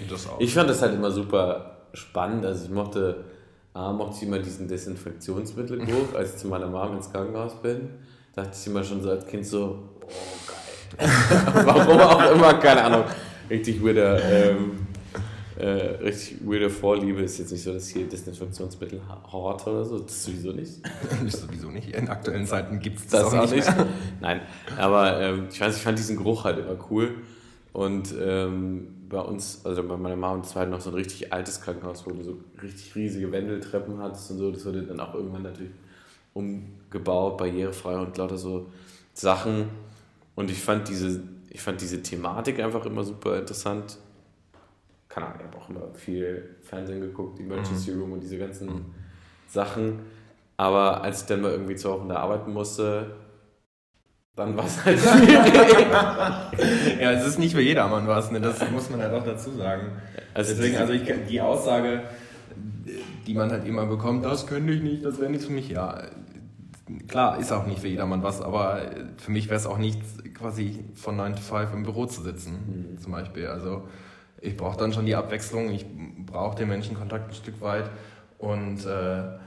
Das 0.08 0.28
auch. 0.28 0.40
Ich 0.40 0.54
fand 0.54 0.68
das 0.68 0.82
halt 0.82 0.94
immer 0.94 1.10
super 1.10 1.88
spannend. 1.94 2.44
Also 2.44 2.66
ich 2.66 2.70
mochte, 2.70 3.24
A, 3.72 3.92
mochte 3.92 4.16
ich 4.16 4.28
immer 4.28 4.38
diesen 4.38 4.68
Desinfektionsmittelgeruch, 4.68 6.14
als 6.14 6.34
ich 6.34 6.36
zu 6.38 6.48
meiner 6.48 6.66
Mom 6.66 6.96
ins 6.96 7.10
Krankenhaus 7.10 7.54
bin. 7.62 7.90
Dachte 8.34 8.50
ich 8.58 8.66
immer 8.66 8.82
schon 8.82 9.02
so 9.02 9.10
als 9.10 9.26
Kind 9.26 9.46
so, 9.46 9.90
oh 10.02 10.06
geil. 10.46 11.08
Warum 11.64 11.98
auch 11.98 12.30
immer, 12.30 12.54
keine 12.54 12.84
Ahnung 12.84 13.04
richtig 13.50 13.82
weirder, 13.82 14.22
ähm, 14.22 14.86
äh, 15.56 15.66
richtig 16.02 16.38
weirder 16.44 16.70
Vorliebe. 16.70 17.22
Ist 17.22 17.38
jetzt 17.38 17.52
nicht 17.52 17.62
so, 17.62 17.72
dass 17.72 17.88
hier 17.88 18.08
Desinfektionsmittel 18.08 19.00
horror 19.30 19.66
oder 19.66 19.84
so. 19.84 19.98
Das 19.98 20.24
sowieso 20.24 20.52
nicht. 20.52 20.80
nicht 21.22 21.36
sowieso 21.36 21.68
nicht. 21.70 21.90
In 21.90 22.08
aktuellen 22.08 22.46
Zeiten 22.46 22.78
gibt 22.78 22.98
es 22.98 23.08
das, 23.08 23.30
das, 23.30 23.34
auch 23.34 23.50
nicht. 23.50 23.76
Mehr. 23.76 23.86
Nein, 24.20 24.40
aber 24.76 25.20
ähm, 25.20 25.46
ich 25.50 25.60
weiß, 25.60 25.76
ich 25.76 25.82
fand 25.82 25.98
diesen 25.98 26.16
Geruch 26.16 26.44
halt 26.44 26.58
immer 26.58 26.76
cool. 26.90 27.14
Und 27.74 28.14
ähm, 28.18 28.88
bei 29.10 29.20
uns, 29.20 29.66
also 29.66 29.82
bei 29.82 29.96
meiner 29.96 30.16
Mama 30.16 30.34
und 30.34 30.46
zwei 30.46 30.64
noch 30.64 30.80
so 30.80 30.90
ein 30.90 30.94
richtig 30.94 31.32
altes 31.32 31.60
Krankenhaus, 31.60 32.06
wo 32.06 32.10
du 32.10 32.22
so 32.22 32.38
richtig 32.62 32.94
riesige 32.94 33.30
Wendeltreppen 33.30 33.98
hattest 33.98 34.30
und 34.30 34.38
so. 34.38 34.50
Das 34.50 34.64
wurde 34.64 34.84
dann 34.84 34.98
auch 35.00 35.14
irgendwann 35.14 35.42
natürlich 35.42 35.72
umgebaut, 36.32 37.36
barrierefrei 37.36 37.98
und 37.98 38.16
lauter 38.16 38.38
so 38.38 38.68
Sachen. 39.12 39.68
Und 40.34 40.50
ich 40.50 40.58
fand 40.58 40.88
diese 40.88 41.22
ich 41.50 41.60
fand 41.60 41.80
diese 41.80 42.02
Thematik 42.02 42.58
einfach 42.58 42.86
immer 42.86 43.04
super 43.04 43.38
interessant. 43.38 43.98
Keine 45.08 45.26
Ahnung, 45.26 45.40
ich 45.40 45.46
habe 45.46 45.58
auch 45.58 45.68
immer 45.68 45.94
viel 45.94 46.56
Fernsehen 46.62 47.00
geguckt, 47.00 47.38
Emergency 47.38 47.92
mhm. 47.92 48.00
Room 48.00 48.12
und 48.12 48.20
diese 48.20 48.38
ganzen. 48.38 48.86
Sachen. 49.54 50.00
Aber 50.56 51.02
als 51.02 51.22
ich 51.22 51.26
dann 51.26 51.40
mal 51.40 51.52
irgendwie 51.52 51.76
zwei 51.76 51.90
Wochen 51.90 52.08
da 52.08 52.16
arbeiten 52.16 52.52
musste, 52.52 53.14
dann 54.36 54.56
war 54.56 54.66
es 54.66 54.84
halt 54.84 54.98
schwierig. 54.98 55.90
ja, 57.00 57.12
es 57.12 57.26
ist 57.26 57.38
nicht 57.38 57.54
für 57.54 57.62
jedermann 57.62 58.06
was, 58.08 58.30
ne? 58.30 58.40
das 58.40 58.58
muss 58.70 58.90
man 58.90 59.00
halt 59.00 59.12
auch 59.12 59.24
dazu 59.24 59.52
sagen. 59.52 59.92
Also 60.32 60.54
Deswegen, 60.54 60.76
also 60.76 60.92
ich, 60.92 61.02
die 61.28 61.40
Aussage, 61.40 62.02
die 63.26 63.34
man 63.34 63.50
halt 63.50 63.66
immer 63.66 63.86
bekommt, 63.86 64.24
das 64.24 64.46
könnte 64.46 64.72
ich 64.72 64.82
nicht, 64.82 65.04
das 65.04 65.20
wäre 65.20 65.30
nichts 65.30 65.46
für 65.46 65.52
mich, 65.52 65.68
ja, 65.68 66.02
klar, 67.08 67.38
ist 67.38 67.52
auch 67.52 67.66
nicht 67.66 67.80
für 67.80 67.88
jedermann 67.88 68.22
was, 68.22 68.42
aber 68.42 68.82
für 69.18 69.30
mich 69.30 69.46
wäre 69.46 69.56
es 69.56 69.66
auch 69.66 69.78
nichts, 69.78 70.18
quasi 70.34 70.84
von 70.94 71.16
9 71.16 71.36
to 71.36 71.42
5 71.42 71.72
im 71.72 71.82
Büro 71.84 72.06
zu 72.06 72.22
sitzen, 72.22 72.96
mhm. 72.96 72.98
zum 73.00 73.12
Beispiel. 73.12 73.46
Also 73.46 73.88
ich 74.40 74.56
brauche 74.56 74.76
dann 74.76 74.92
schon 74.92 75.06
die 75.06 75.14
Abwechslung, 75.14 75.70
ich 75.70 75.86
brauche 76.26 76.56
den 76.56 76.68
Menschenkontakt 76.68 77.30
ein 77.30 77.34
Stück 77.34 77.60
weit 77.60 77.88
und 78.38 78.84
äh, 78.84 78.88
ja. 78.88 79.38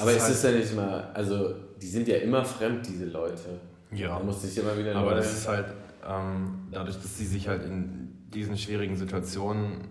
Aber 0.00 0.12
ist 0.12 0.28
es 0.28 0.44
halt 0.44 0.54
ja 0.54 0.60
nicht 0.60 0.76
mal, 0.76 1.10
also 1.12 1.54
die 1.82 1.88
sind 1.88 2.06
ja 2.06 2.16
immer 2.18 2.44
fremd, 2.44 2.86
diese 2.86 3.06
Leute. 3.06 3.60
Ja. 3.90 4.18
Da 4.18 4.24
musste 4.24 4.46
ich 4.46 4.56
immer 4.56 4.78
wieder. 4.78 4.94
Aber 4.94 5.16
das 5.16 5.32
ist 5.32 5.48
halt 5.48 5.66
ähm, 6.08 6.68
dadurch, 6.70 6.96
dass 6.96 7.18
sie 7.18 7.26
sich 7.26 7.48
halt 7.48 7.64
in 7.64 8.08
diesen 8.32 8.56
schwierigen 8.56 8.96
Situationen 8.96 9.88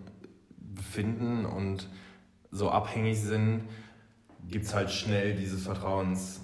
befinden 0.74 1.44
und 1.44 1.86
so 2.50 2.70
abhängig 2.70 3.20
sind, 3.20 3.64
gibt 4.48 4.64
es 4.64 4.74
halt 4.74 4.90
schnell 4.90 5.34
dieses 5.34 5.64
Vertrauens. 5.64 6.40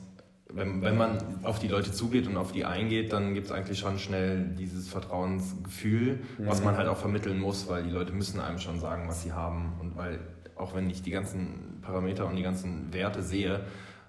Wenn, 0.51 0.81
wenn 0.83 0.97
man 0.97 1.19
auf 1.43 1.59
die 1.59 1.69
Leute 1.69 1.93
zugeht 1.93 2.27
und 2.27 2.37
auf 2.37 2.53
die 2.53 2.65
eingeht, 2.65 3.13
dann 3.13 3.35
gibt 3.35 3.47
es 3.47 3.53
eigentlich 3.53 3.79
schon 3.79 3.99
schnell 3.99 4.55
dieses 4.59 4.89
Vertrauensgefühl, 4.89 6.21
mhm. 6.39 6.47
was 6.47 6.63
man 6.63 6.77
halt 6.77 6.89
auch 6.89 6.97
vermitteln 6.97 7.39
muss, 7.39 7.69
weil 7.69 7.83
die 7.83 7.91
Leute 7.91 8.13
müssen 8.13 8.41
einem 8.41 8.59
schon 8.59 8.81
sagen, 8.81 9.09
was 9.09 9.23
sie 9.23 9.33
haben. 9.33 9.75
Und 9.81 9.97
weil, 9.97 10.21
auch 10.57 10.75
wenn 10.75 10.89
ich 10.89 11.03
die 11.03 11.11
ganzen 11.11 11.81
Parameter 11.83 12.27
und 12.27 12.37
die 12.37 12.43
ganzen 12.43 12.93
Werte 12.93 13.23
sehe, 13.23 13.61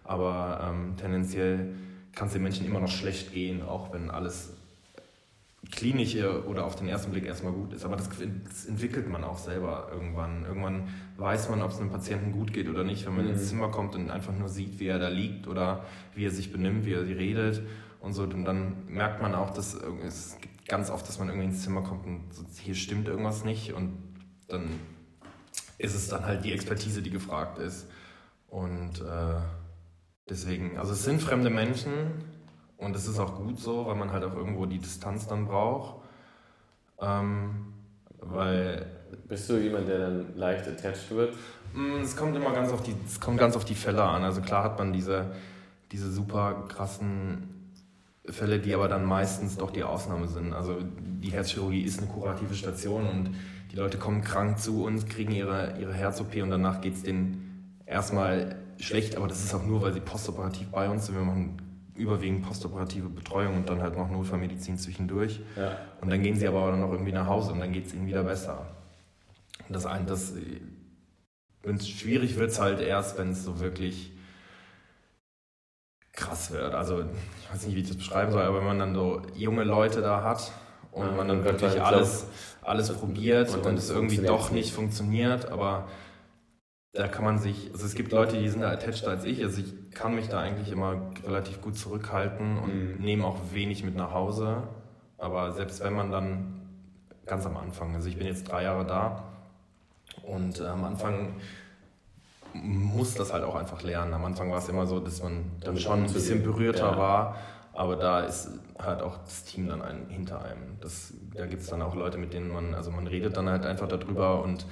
aber 0.09 0.59
ähm, 0.67 0.97
tendenziell 0.97 1.75
kann 2.15 2.27
es 2.27 2.33
den 2.33 2.41
Menschen 2.41 2.65
immer 2.65 2.79
noch 2.79 2.89
schlecht 2.89 3.31
gehen, 3.31 3.61
auch 3.61 3.93
wenn 3.93 4.09
alles 4.09 4.53
klinische 5.71 6.47
oder 6.47 6.65
auf 6.65 6.75
den 6.75 6.87
ersten 6.87 7.11
Blick 7.11 7.25
erstmal 7.25 7.53
gut 7.53 7.73
ist. 7.73 7.85
Aber 7.85 7.95
das, 7.95 8.09
das, 8.09 8.65
entwickelt 8.65 9.07
man 9.07 9.23
auch 9.23 9.37
selber 9.37 9.87
irgendwann. 9.93 10.45
Irgendwann 10.45 10.87
weiß 11.17 11.49
man, 11.49 11.61
ob 11.61 11.69
es 11.69 11.79
einem 11.79 11.91
Patienten 11.91 12.31
gut 12.31 12.53
geht 12.53 12.67
oder 12.67 12.83
nicht, 12.83 13.05
wenn 13.05 13.15
man 13.15 13.25
mhm. 13.25 13.33
ins 13.33 13.49
Zimmer 13.49 13.69
kommt 13.69 13.93
und 13.93 14.09
einfach 14.09 14.33
nur 14.33 14.49
sieht, 14.49 14.79
wie 14.79 14.87
er 14.87 14.97
da 14.97 15.09
liegt 15.09 15.47
oder 15.47 15.85
wie 16.15 16.25
er 16.25 16.31
sich 16.31 16.51
benimmt, 16.51 16.87
wie 16.87 16.93
er 16.93 17.05
redet 17.05 17.61
und 17.99 18.13
so. 18.13 18.23
Und 18.23 18.45
dann 18.45 18.87
merkt 18.87 19.21
man 19.21 19.35
auch, 19.35 19.51
dass 19.51 19.75
es 20.03 20.37
gibt 20.41 20.67
ganz 20.67 20.89
oft, 20.89 21.07
dass 21.07 21.19
man 21.19 21.27
irgendwie 21.27 21.49
ins 21.49 21.61
Zimmer 21.61 21.83
kommt 21.83 22.07
und 22.07 22.33
so, 22.33 22.43
hier 22.59 22.73
stimmt 22.73 23.07
irgendwas 23.07 23.45
nicht 23.45 23.73
und 23.73 23.93
dann 24.47 24.71
ist 25.77 25.93
es 25.93 26.07
dann 26.07 26.25
halt 26.25 26.43
die 26.43 26.51
Expertise, 26.51 27.03
die 27.03 27.11
gefragt 27.11 27.59
ist. 27.59 27.87
Und 28.47 29.01
äh, 29.01 29.39
deswegen, 30.29 30.77
also 30.77 30.93
es 30.93 31.03
sind 31.03 31.21
fremde 31.21 31.49
Menschen 31.49 31.91
und 32.77 32.95
es 32.95 33.07
ist 33.07 33.19
auch 33.19 33.35
gut 33.35 33.59
so, 33.59 33.85
weil 33.85 33.95
man 33.95 34.11
halt 34.11 34.23
auch 34.23 34.35
irgendwo 34.35 34.65
die 34.65 34.79
Distanz 34.79 35.27
dann 35.27 35.45
braucht. 35.45 36.03
Ähm, 37.01 37.73
weil 38.21 38.85
Bist 39.27 39.49
du 39.49 39.57
jemand, 39.57 39.87
der 39.87 39.99
dann 39.99 40.35
leicht 40.35 40.67
attached 40.67 41.11
wird? 41.11 41.35
Mm, 41.73 42.01
es 42.01 42.15
kommt 42.15 42.35
immer 42.35 42.51
ganz 42.51 42.71
auf 42.71 42.83
die, 42.83 42.93
es 43.05 43.19
kommt 43.19 43.37
ganz 43.37 43.55
auf 43.55 43.65
die 43.65 43.75
Fälle 43.75 44.03
an. 44.03 44.23
Also 44.23 44.41
klar 44.41 44.63
hat 44.63 44.77
man 44.77 44.93
diese, 44.93 45.31
diese 45.91 46.11
super 46.11 46.65
krassen 46.67 47.73
Fälle, 48.25 48.59
die 48.59 48.73
aber 48.73 48.87
dann 48.87 49.05
meistens 49.05 49.57
doch 49.57 49.71
die 49.71 49.83
Ausnahme 49.83 50.27
sind. 50.27 50.53
Also 50.53 50.77
die 50.81 51.31
Herzchirurgie 51.31 51.81
ist 51.81 51.99
eine 51.99 52.07
kurative 52.07 52.53
Station 52.53 53.07
und 53.07 53.35
die 53.71 53.75
Leute 53.75 53.97
kommen 53.97 54.21
krank 54.21 54.59
zu 54.59 54.83
uns, 54.83 55.05
kriegen 55.05 55.31
ihre, 55.31 55.77
ihre 55.79 55.93
Herz-OP 55.93 56.35
und 56.41 56.49
danach 56.49 56.81
geht 56.81 56.95
es 56.95 57.03
denen 57.03 57.79
erstmal 57.85 58.58
schlecht, 58.79 59.15
aber 59.15 59.27
das 59.27 59.43
ist 59.43 59.53
auch 59.53 59.63
nur, 59.63 59.81
weil 59.81 59.93
sie 59.93 59.99
postoperativ 59.99 60.69
bei 60.69 60.89
uns 60.89 61.05
sind. 61.05 61.15
Wir 61.15 61.23
machen 61.23 61.61
überwiegend 61.95 62.43
postoperative 62.43 63.09
Betreuung 63.09 63.57
und 63.57 63.69
dann 63.69 63.81
halt 63.81 63.97
noch 63.97 64.09
Notfallmedizin 64.09 64.77
zwischendurch. 64.77 65.41
Ja. 65.55 65.77
Und 66.01 66.09
dann 66.09 66.23
gehen 66.23 66.37
sie 66.37 66.47
aber 66.47 66.71
dann 66.71 66.79
noch 66.79 66.91
irgendwie 66.91 67.11
nach 67.11 67.27
Hause 67.27 67.51
und 67.51 67.59
dann 67.59 67.73
geht 67.73 67.87
es 67.87 67.93
ihnen 67.93 68.07
wieder 68.07 68.23
besser. 68.23 68.65
Das 69.67 69.85
ein, 69.85 70.07
das, 70.07 70.33
wenn 71.61 71.75
es 71.75 71.87
schwierig 71.87 72.37
wird, 72.37 72.51
es 72.51 72.59
halt 72.59 72.79
erst, 72.79 73.17
wenn 73.17 73.31
es 73.31 73.43
so 73.43 73.59
wirklich 73.59 74.13
krass 76.13 76.51
wird. 76.51 76.73
Also 76.73 77.01
ich 77.01 77.53
weiß 77.53 77.65
nicht, 77.65 77.75
wie 77.75 77.81
ich 77.81 77.87
das 77.87 77.97
beschreiben 77.97 78.31
soll, 78.31 78.43
aber 78.43 78.57
wenn 78.57 78.65
man 78.65 78.79
dann 78.79 78.95
so 78.95 79.21
junge 79.35 79.63
Leute 79.63 80.01
da 80.01 80.23
hat 80.23 80.51
und 80.91 81.05
ja, 81.05 81.11
man 81.11 81.27
dann 81.27 81.43
wirklich 81.43 81.81
alles, 81.81 82.25
alles 82.61 82.91
probiert 82.91 83.53
und, 83.53 83.65
und 83.65 83.77
es 83.77 83.89
irgendwie 83.89 84.17
doch 84.17 84.51
nicht 84.51 84.73
funktioniert, 84.73 85.51
aber 85.51 85.87
da 86.93 87.07
kann 87.07 87.23
man 87.23 87.37
sich, 87.37 87.69
also 87.71 87.85
es 87.85 87.93
gibt 87.93 88.11
Leute, 88.11 88.37
die 88.37 88.49
sind 88.49 88.61
da 88.61 88.71
attached 88.71 89.07
als 89.07 89.23
ich, 89.23 89.43
also 89.43 89.61
ich 89.61 89.91
kann 89.91 90.15
mich 90.15 90.27
da 90.27 90.39
eigentlich 90.39 90.71
immer 90.71 91.11
relativ 91.25 91.61
gut 91.61 91.77
zurückhalten 91.77 92.57
und 92.57 92.97
mhm. 92.97 93.03
nehme 93.03 93.25
auch 93.25 93.37
wenig 93.53 93.83
mit 93.83 93.95
nach 93.95 94.11
Hause, 94.11 94.63
aber 95.17 95.51
selbst 95.51 95.83
wenn 95.83 95.93
man 95.93 96.11
dann 96.11 96.61
ganz 97.25 97.45
am 97.45 97.57
Anfang, 97.57 97.93
also 97.95 98.09
ich 98.09 98.17
bin 98.17 98.25
jetzt 98.25 98.49
drei 98.49 98.63
Jahre 98.63 98.85
da 98.85 99.23
und 100.23 100.59
äh, 100.59 100.65
am 100.65 100.83
Anfang 100.83 101.35
muss 102.53 103.13
das 103.13 103.31
halt 103.31 103.43
auch 103.43 103.53
einfach 103.53 103.83
lernen. 103.83 104.11
Am 104.13 104.25
Anfang 104.25 104.49
war 104.49 104.57
es 104.57 104.67
immer 104.67 104.87
so, 104.87 104.99
dass 104.99 105.21
man 105.21 105.51
dann 105.61 105.77
schon 105.77 106.05
ein 106.05 106.11
bisschen 106.11 106.41
berührter 106.41 106.97
war, 106.97 107.35
aber 107.73 107.95
da 107.95 108.21
ist 108.21 108.49
halt 108.79 109.03
auch 109.03 109.19
das 109.19 109.43
Team 109.43 109.67
dann 109.67 109.83
ein, 109.83 110.07
hinter 110.09 110.43
einem. 110.43 110.79
Das, 110.81 111.13
da 111.35 111.45
gibt 111.45 111.61
es 111.61 111.67
dann 111.67 111.83
auch 111.83 111.93
Leute, 111.93 112.17
mit 112.17 112.33
denen 112.33 112.51
man, 112.51 112.73
also 112.73 112.89
man 112.89 113.05
redet 113.05 113.37
dann 113.37 113.47
halt 113.47 113.67
einfach 113.67 113.87
darüber 113.87 114.41
und 114.43 114.65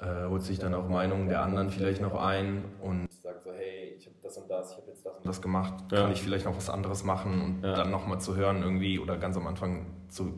äh, 0.00 0.28
holt 0.28 0.42
sich 0.42 0.58
dann 0.58 0.74
auch 0.74 0.88
Meinungen 0.88 1.28
der 1.28 1.42
anderen 1.42 1.70
vielleicht 1.70 2.00
noch 2.00 2.14
ein 2.14 2.64
und 2.80 3.08
sagt 3.12 3.42
so, 3.42 3.50
hey, 3.52 3.94
ich 3.98 4.06
habe 4.06 4.16
das 4.22 4.36
und 4.38 4.50
das, 4.50 4.70
ich 4.70 4.76
habe 4.78 4.86
jetzt 4.88 5.04
das 5.04 5.16
und 5.16 5.26
das 5.26 5.42
gemacht, 5.42 5.74
ja. 5.92 6.02
kann 6.02 6.12
ich 6.12 6.22
vielleicht 6.22 6.46
noch 6.46 6.56
was 6.56 6.70
anderes 6.70 7.04
machen 7.04 7.42
und 7.42 7.62
ja. 7.62 7.74
dann 7.74 7.90
nochmal 7.90 8.20
zu 8.20 8.34
hören 8.34 8.62
irgendwie 8.62 8.98
oder 8.98 9.18
ganz 9.18 9.36
am 9.36 9.46
Anfang 9.46 9.86
zu, 10.08 10.32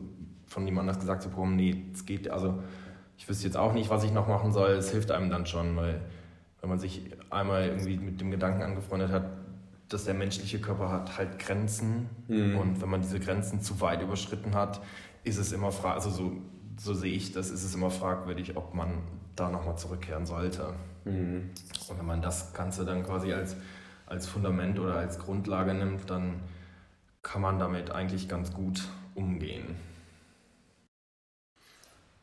von 0.45 0.65
jemand 0.65 0.89
anders 0.89 0.99
gesagt 0.99 1.21
zu 1.21 1.29
bekommen, 1.29 1.55
nee, 1.55 1.85
es 1.93 2.05
geht, 2.05 2.29
also 2.29 2.61
ich 3.17 3.29
wüsste 3.29 3.45
jetzt 3.45 3.55
auch 3.55 3.73
nicht, 3.73 3.89
was 3.89 4.03
ich 4.03 4.11
noch 4.11 4.27
machen 4.27 4.51
soll, 4.51 4.71
es 4.71 4.91
hilft 4.91 5.11
einem 5.11 5.29
dann 5.29 5.45
schon, 5.45 5.77
weil 5.77 6.01
wenn 6.59 6.69
man 6.69 6.79
sich 6.79 7.11
einmal 7.29 7.67
irgendwie 7.67 7.97
mit 7.97 8.19
dem 8.19 8.31
Gedanken 8.31 8.63
angefreundet 8.63 9.11
hat, 9.11 9.25
dass 9.87 10.05
der 10.05 10.13
menschliche 10.13 10.59
Körper 10.59 10.91
hat 10.91 11.17
halt 11.17 11.39
Grenzen 11.39 12.09
mhm. 12.27 12.57
und 12.57 12.81
wenn 12.81 12.89
man 12.89 13.01
diese 13.01 13.19
Grenzen 13.19 13.61
zu 13.61 13.79
weit 13.79 14.01
überschritten 14.01 14.55
hat, 14.55 14.81
ist 15.23 15.37
es 15.37 15.51
immer 15.51 15.71
fragwürdig, 15.71 16.05
also 16.05 16.23
so, 16.23 16.31
so 16.77 16.93
sehe 16.93 17.13
ich 17.13 17.31
das, 17.31 17.49
ist 17.49 17.63
es 17.63 17.75
immer 17.75 17.89
fragwürdig, 17.89 18.57
ob 18.57 18.73
man 18.73 19.03
da 19.35 19.49
nochmal 19.49 19.77
zurückkehren 19.77 20.25
sollte. 20.25 20.73
Mhm. 21.05 21.49
Und 21.89 21.99
wenn 21.99 22.05
man 22.05 22.21
das 22.21 22.53
Ganze 22.53 22.85
dann 22.85 23.03
quasi 23.03 23.33
als, 23.33 23.55
als 24.05 24.27
Fundament 24.27 24.79
oder 24.79 24.95
als 24.95 25.19
Grundlage 25.19 25.73
nimmt, 25.73 26.09
dann 26.09 26.41
kann 27.21 27.41
man 27.41 27.59
damit 27.59 27.91
eigentlich 27.91 28.27
ganz 28.27 28.53
gut 28.53 28.83
umgehen. 29.15 29.75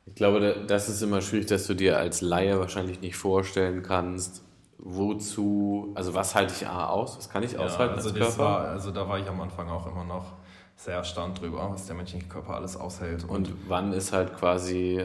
Ich 0.06 0.14
glaube, 0.14 0.64
das 0.66 0.88
ist 0.88 1.02
immer 1.02 1.20
schwierig, 1.20 1.46
dass 1.46 1.66
du 1.66 1.74
dir 1.74 1.98
als 1.98 2.20
Laie 2.20 2.58
wahrscheinlich 2.58 3.00
nicht 3.00 3.16
vorstellen 3.16 3.82
kannst, 3.82 4.42
wozu, 4.78 5.92
also 5.94 6.14
was 6.14 6.34
halte 6.34 6.54
ich 6.54 6.66
A 6.66 6.88
aus, 6.88 7.16
was 7.16 7.30
kann 7.30 7.42
ich 7.42 7.52
ja, 7.52 7.60
aushalten 7.60 7.94
also 7.94 8.08
als 8.10 8.18
Körper? 8.18 8.38
War, 8.38 8.60
also 8.68 8.90
da 8.90 9.08
war 9.08 9.18
ich 9.18 9.28
am 9.28 9.40
Anfang 9.40 9.68
auch 9.68 9.86
immer 9.86 10.04
noch 10.04 10.32
sehr 10.84 10.96
erstaunt 10.96 11.40
drüber, 11.40 11.68
was 11.70 11.86
der 11.86 11.94
menschliche 11.94 12.26
Körper 12.26 12.54
alles 12.54 12.76
aushält. 12.76 13.24
Und, 13.24 13.48
und 13.48 13.68
wann 13.68 13.92
ist 13.92 14.12
halt 14.12 14.34
quasi 14.34 15.04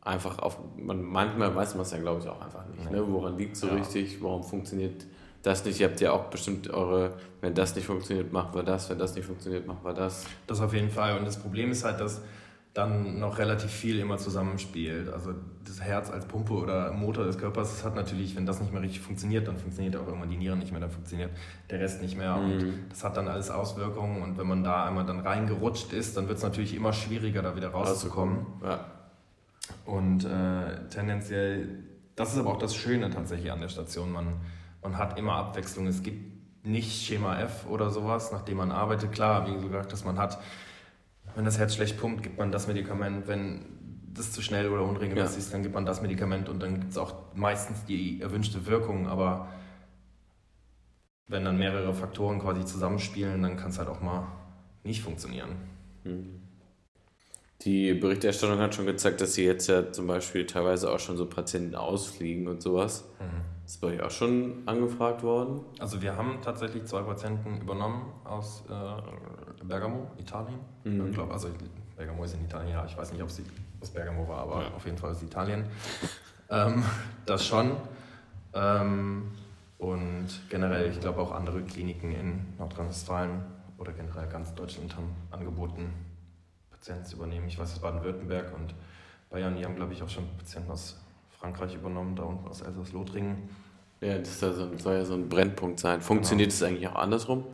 einfach 0.00 0.38
auf, 0.38 0.58
man, 0.76 1.02
manchmal 1.02 1.54
weiß 1.54 1.74
man 1.74 1.82
es 1.82 1.90
ja 1.90 1.98
glaube 1.98 2.20
ich 2.20 2.28
auch 2.28 2.40
einfach 2.40 2.64
nicht, 2.68 2.90
ne? 2.90 3.04
woran 3.08 3.36
liegt 3.36 3.56
so 3.56 3.66
ja. 3.66 3.74
richtig, 3.74 4.22
warum 4.22 4.44
funktioniert 4.44 5.04
das 5.42 5.64
nicht, 5.64 5.80
ihr 5.80 5.88
habt 5.88 6.00
ja 6.00 6.12
auch 6.12 6.24
bestimmt 6.24 6.70
eure, 6.70 7.14
wenn 7.40 7.54
das 7.54 7.74
nicht 7.74 7.86
funktioniert, 7.86 8.32
machen 8.32 8.54
wir 8.54 8.62
das, 8.62 8.88
wenn 8.90 8.98
das 8.98 9.14
nicht 9.14 9.26
funktioniert, 9.26 9.66
machen 9.66 9.84
wir 9.84 9.94
das. 9.94 10.26
Das 10.46 10.60
auf 10.60 10.72
jeden 10.74 10.90
Fall 10.90 11.18
und 11.18 11.24
das 11.24 11.38
Problem 11.38 11.70
ist 11.70 11.84
halt, 11.84 12.00
dass 12.00 12.20
dann 12.76 13.18
noch 13.18 13.38
relativ 13.38 13.70
viel 13.70 13.98
immer 13.98 14.18
zusammenspielt. 14.18 15.08
Also 15.08 15.32
das 15.64 15.80
Herz 15.80 16.10
als 16.10 16.26
Pumpe 16.26 16.52
oder 16.52 16.92
Motor 16.92 17.24
des 17.24 17.38
Körpers, 17.38 17.70
das 17.70 17.84
hat 17.84 17.94
natürlich, 17.94 18.36
wenn 18.36 18.44
das 18.44 18.60
nicht 18.60 18.70
mehr 18.70 18.82
richtig 18.82 19.00
funktioniert, 19.00 19.48
dann 19.48 19.56
funktioniert 19.56 19.96
auch 19.96 20.06
irgendwann 20.06 20.28
die 20.28 20.36
Niere 20.36 20.56
nicht 20.56 20.72
mehr, 20.72 20.80
dann 20.80 20.90
funktioniert 20.90 21.30
der 21.70 21.80
Rest 21.80 22.02
nicht 22.02 22.18
mehr. 22.18 22.36
Mhm. 22.36 22.52
Und 22.52 22.74
das 22.90 23.02
hat 23.02 23.16
dann 23.16 23.28
alles 23.28 23.50
Auswirkungen. 23.50 24.22
Und 24.22 24.36
wenn 24.36 24.46
man 24.46 24.62
da 24.62 24.84
einmal 24.84 25.06
dann 25.06 25.20
reingerutscht 25.20 25.94
ist, 25.94 26.18
dann 26.18 26.28
wird 26.28 26.36
es 26.36 26.44
natürlich 26.44 26.74
immer 26.74 26.92
schwieriger, 26.92 27.40
da 27.40 27.56
wieder 27.56 27.68
rauszukommen. 27.68 28.44
Ja. 28.62 28.84
Und 29.86 30.26
äh, 30.26 30.88
tendenziell, 30.90 31.82
das 32.14 32.34
ist 32.34 32.38
aber 32.38 32.50
auch 32.50 32.58
das 32.58 32.74
Schöne 32.74 33.08
tatsächlich 33.08 33.50
an 33.50 33.62
der 33.62 33.68
Station. 33.68 34.12
Man, 34.12 34.34
man 34.82 34.98
hat 34.98 35.18
immer 35.18 35.36
Abwechslung. 35.36 35.86
Es 35.86 36.02
gibt 36.02 36.66
nicht 36.66 37.06
Schema 37.06 37.40
F 37.40 37.66
oder 37.70 37.88
sowas, 37.88 38.32
nach 38.32 38.42
dem 38.42 38.58
man 38.58 38.70
arbeitet. 38.70 39.12
Klar, 39.12 39.46
wie 39.46 39.66
gesagt, 39.66 39.92
dass 39.92 40.04
man 40.04 40.18
hat 40.18 40.38
wenn 41.36 41.44
das 41.44 41.58
Herz 41.58 41.74
schlecht 41.74 41.98
pumpt, 41.98 42.22
gibt 42.22 42.38
man 42.38 42.50
das 42.50 42.66
Medikament. 42.66 43.28
Wenn 43.28 43.60
das 44.14 44.32
zu 44.32 44.40
schnell 44.40 44.70
oder 44.70 44.82
unregelmäßig 44.84 45.34
ja. 45.34 45.38
ist, 45.38 45.52
dann 45.52 45.62
gibt 45.62 45.74
man 45.74 45.84
das 45.84 46.00
Medikament 46.00 46.48
und 46.48 46.60
dann 46.60 46.80
gibt 46.80 46.92
es 46.92 46.98
auch 46.98 47.34
meistens 47.34 47.84
die 47.84 48.22
erwünschte 48.22 48.66
Wirkung. 48.66 49.06
Aber 49.06 49.48
wenn 51.28 51.44
dann 51.44 51.58
mehrere 51.58 51.92
Faktoren 51.92 52.40
quasi 52.40 52.64
zusammenspielen, 52.64 53.42
dann 53.42 53.58
kann 53.58 53.68
es 53.68 53.78
halt 53.78 53.88
auch 53.88 54.00
mal 54.00 54.26
nicht 54.82 55.02
funktionieren. 55.02 55.50
Hm. 56.04 56.40
Die 57.62 57.94
Berichterstattung 57.94 58.58
hat 58.58 58.74
schon 58.74 58.86
gezeigt, 58.86 59.20
dass 59.20 59.34
sie 59.34 59.44
jetzt 59.44 59.66
ja 59.68 59.90
zum 59.90 60.06
Beispiel 60.06 60.46
teilweise 60.46 60.90
auch 60.90 60.98
schon 60.98 61.16
so 61.16 61.26
Patienten 61.26 61.74
ausfliegen 61.74 62.48
und 62.48 62.62
sowas. 62.62 63.08
Mhm. 63.18 63.64
Ist 63.64 63.80
bei 63.80 63.88
euch 63.88 64.02
auch 64.02 64.10
schon 64.10 64.62
angefragt 64.66 65.22
worden? 65.22 65.60
Also 65.80 66.00
wir 66.00 66.16
haben 66.16 66.38
tatsächlich 66.42 66.84
zwei 66.84 67.02
Patienten 67.02 67.60
übernommen 67.60 68.12
aus 68.24 68.62
äh, 68.68 69.64
Bergamo, 69.64 70.10
Italien. 70.18 70.60
Mhm. 70.84 71.08
Ich 71.08 71.14
glaube, 71.14 71.32
also 71.32 71.48
Bergamo 71.96 72.24
ist 72.24 72.34
in 72.34 72.44
Italien, 72.44 72.72
ja, 72.72 72.84
ich 72.84 72.96
weiß 72.96 73.12
nicht, 73.12 73.22
ob 73.22 73.30
sie 73.30 73.42
aus 73.80 73.90
Bergamo 73.90 74.28
war, 74.28 74.42
aber 74.42 74.62
ja. 74.62 74.70
auf 74.74 74.84
jeden 74.84 74.98
Fall 74.98 75.10
aus 75.10 75.22
Italien. 75.22 75.64
ähm, 76.50 76.84
das 77.24 77.44
schon. 77.44 77.72
Ähm, 78.52 79.32
und 79.78 80.28
generell, 80.48 80.90
ich 80.90 81.00
glaube 81.00 81.20
auch 81.20 81.32
andere 81.32 81.62
Kliniken 81.62 82.12
in 82.12 82.46
Nordrhein-Westfalen 82.58 83.42
oder 83.78 83.92
generell 83.92 84.28
ganz 84.28 84.54
Deutschland 84.54 84.94
haben 84.96 85.10
angeboten, 85.30 85.92
Patienten 86.86 87.04
zu 87.04 87.16
übernehmen. 87.16 87.48
Ich 87.48 87.58
weiß, 87.58 87.70
dass 87.70 87.80
Baden-Württemberg 87.80 88.54
und 88.54 88.74
Bayern, 89.30 89.56
die 89.56 89.64
haben, 89.64 89.74
glaube 89.74 89.92
ich, 89.92 90.02
auch 90.02 90.08
schon 90.08 90.24
Patienten 90.38 90.70
aus 90.70 90.96
Frankreich 91.30 91.74
übernommen, 91.74 92.14
da 92.14 92.22
unten 92.22 92.46
aus 92.46 92.60
Elsass-Lothringen. 92.60 93.48
Ja, 94.00 94.18
das 94.18 94.38
soll 94.38 94.94
ja 94.94 95.04
so 95.04 95.14
ein 95.14 95.28
Brennpunkt 95.28 95.80
sein. 95.80 96.00
Funktioniert 96.00 96.52
es 96.52 96.60
genau. 96.60 96.70
eigentlich 96.70 96.88
auch 96.88 96.94
andersrum? 96.94 97.44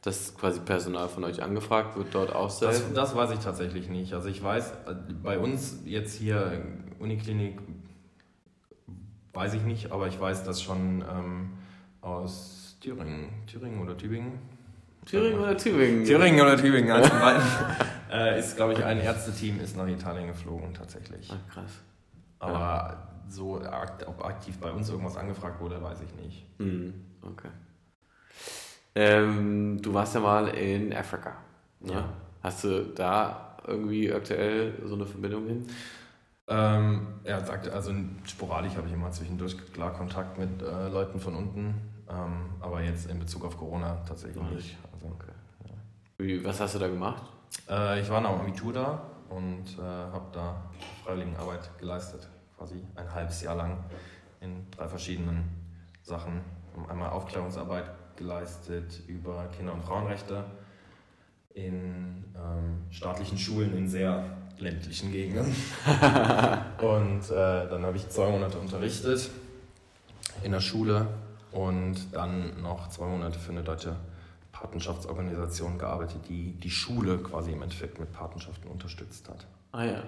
Dass 0.00 0.34
quasi 0.34 0.60
Personal 0.60 1.08
von 1.08 1.24
euch 1.24 1.42
angefragt 1.42 1.98
wird, 1.98 2.14
dort 2.14 2.32
auszuhelfen? 2.32 2.94
Das, 2.94 3.10
das 3.10 3.16
weiß 3.16 3.32
ich 3.32 3.40
tatsächlich 3.40 3.88
nicht. 3.90 4.14
Also 4.14 4.28
ich 4.28 4.42
weiß, 4.42 4.72
bei 5.22 5.38
uns 5.38 5.80
jetzt 5.84 6.14
hier 6.14 6.64
Uniklinik 6.98 7.60
weiß 9.34 9.54
ich 9.54 9.62
nicht, 9.62 9.92
aber 9.92 10.06
ich 10.06 10.18
weiß, 10.18 10.44
dass 10.44 10.62
schon 10.62 11.02
ähm, 11.02 11.50
aus 12.00 12.78
Thüringen, 12.80 13.28
Thüringen 13.46 13.82
oder 13.82 13.98
Tübingen, 13.98 14.38
Thüringen 15.08 15.40
oder 15.40 15.56
Tübingen? 15.56 16.04
Thüringen 16.04 16.40
oder 16.40 16.56
Tübingen, 16.56 16.90
eins 16.92 17.08
von 17.10 17.20
beiden. 17.20 17.42
äh, 18.10 18.38
ist, 18.38 18.56
glaube 18.56 18.74
ich, 18.74 18.84
ein 18.84 19.00
Ärzteteam 19.00 19.60
ist 19.60 19.76
nach 19.76 19.86
Italien 19.86 20.28
geflogen, 20.28 20.74
tatsächlich. 20.74 21.30
Ach, 21.32 21.52
krass. 21.52 21.70
Aber 22.40 22.58
ja 22.58 23.08
so 23.28 23.60
ob 24.06 24.24
aktiv 24.24 24.58
bei 24.58 24.70
uns 24.70 24.88
irgendwas 24.88 25.16
angefragt 25.16 25.60
wurde, 25.60 25.82
weiß 25.82 25.98
ich 26.00 26.24
nicht. 26.24 26.46
Mhm. 26.58 26.94
Okay. 27.22 27.48
Ähm, 28.94 29.80
du 29.80 29.94
warst 29.94 30.14
ja 30.14 30.20
mal 30.20 30.48
in 30.48 30.92
Afrika. 30.94 31.36
Ne? 31.80 31.92
Ja. 31.92 32.08
Hast 32.42 32.64
du 32.64 32.84
da 32.94 33.56
irgendwie 33.66 34.12
aktuell 34.12 34.72
so 34.84 34.94
eine 34.94 35.06
Verbindung 35.06 35.46
hin? 35.46 35.66
Ähm, 36.48 37.06
ja, 37.24 37.38
also 37.38 37.92
sporadisch 38.24 38.74
habe 38.76 38.88
ich 38.88 38.94
immer 38.94 39.10
zwischendurch 39.10 39.56
klar 39.72 39.92
Kontakt 39.92 40.38
mit 40.38 40.62
äh, 40.62 40.88
Leuten 40.88 41.20
von 41.20 41.36
unten, 41.36 41.74
ähm, 42.08 42.50
aber 42.60 42.80
jetzt 42.80 43.10
in 43.10 43.18
Bezug 43.18 43.44
auf 43.44 43.58
Corona 43.58 43.98
tatsächlich 44.08 44.42
nicht. 44.44 44.78
Also, 45.00 45.14
okay. 45.14 45.32
ja. 45.68 45.74
Wie, 46.18 46.44
was 46.44 46.60
hast 46.60 46.74
du 46.74 46.78
da 46.78 46.88
gemacht? 46.88 47.22
Äh, 47.68 48.00
ich 48.00 48.10
war 48.10 48.20
noch 48.20 48.30
am 48.30 48.40
Abitur 48.40 48.72
da 48.72 49.02
und 49.28 49.64
äh, 49.78 49.82
habe 49.82 50.26
da 50.32 50.70
Freiwilligenarbeit 51.04 51.78
geleistet 51.78 52.28
quasi 52.56 52.82
ein 52.96 53.12
halbes 53.12 53.42
Jahr 53.42 53.56
lang 53.56 53.78
in 54.40 54.66
drei 54.70 54.88
verschiedenen 54.88 55.44
Sachen. 56.02 56.40
Einmal 56.88 57.10
Aufklärungsarbeit 57.10 57.90
geleistet 58.16 59.02
über 59.06 59.48
Kinder- 59.56 59.74
und 59.74 59.84
Frauenrechte 59.84 60.44
in 61.54 62.24
ähm, 62.36 62.84
staatlichen 62.90 63.38
Schulen 63.38 63.76
in 63.76 63.88
sehr 63.88 64.24
ländlichen 64.58 65.12
Gegenden. 65.12 65.46
und 66.80 67.30
äh, 67.30 67.68
dann 67.68 67.84
habe 67.84 67.96
ich 67.96 68.08
zwei 68.08 68.30
Monate 68.30 68.58
unterrichtet 68.58 69.30
in 70.42 70.52
der 70.52 70.60
Schule 70.60 71.08
und 71.52 71.96
dann 72.12 72.60
noch 72.62 72.88
zwei 72.88 73.06
Monate 73.06 73.38
für 73.38 73.52
eine 73.52 73.62
deutsche 73.62 73.96
Patenschaftsorganisation 74.60 75.78
gearbeitet, 75.78 76.28
die 76.28 76.52
die 76.52 76.70
Schule 76.70 77.18
quasi 77.18 77.52
im 77.52 77.62
Endeffekt 77.62 78.00
mit 78.00 78.12
Patenschaften 78.12 78.68
unterstützt 78.70 79.28
hat. 79.28 79.46
Ah 79.72 79.84
ja. 79.84 80.02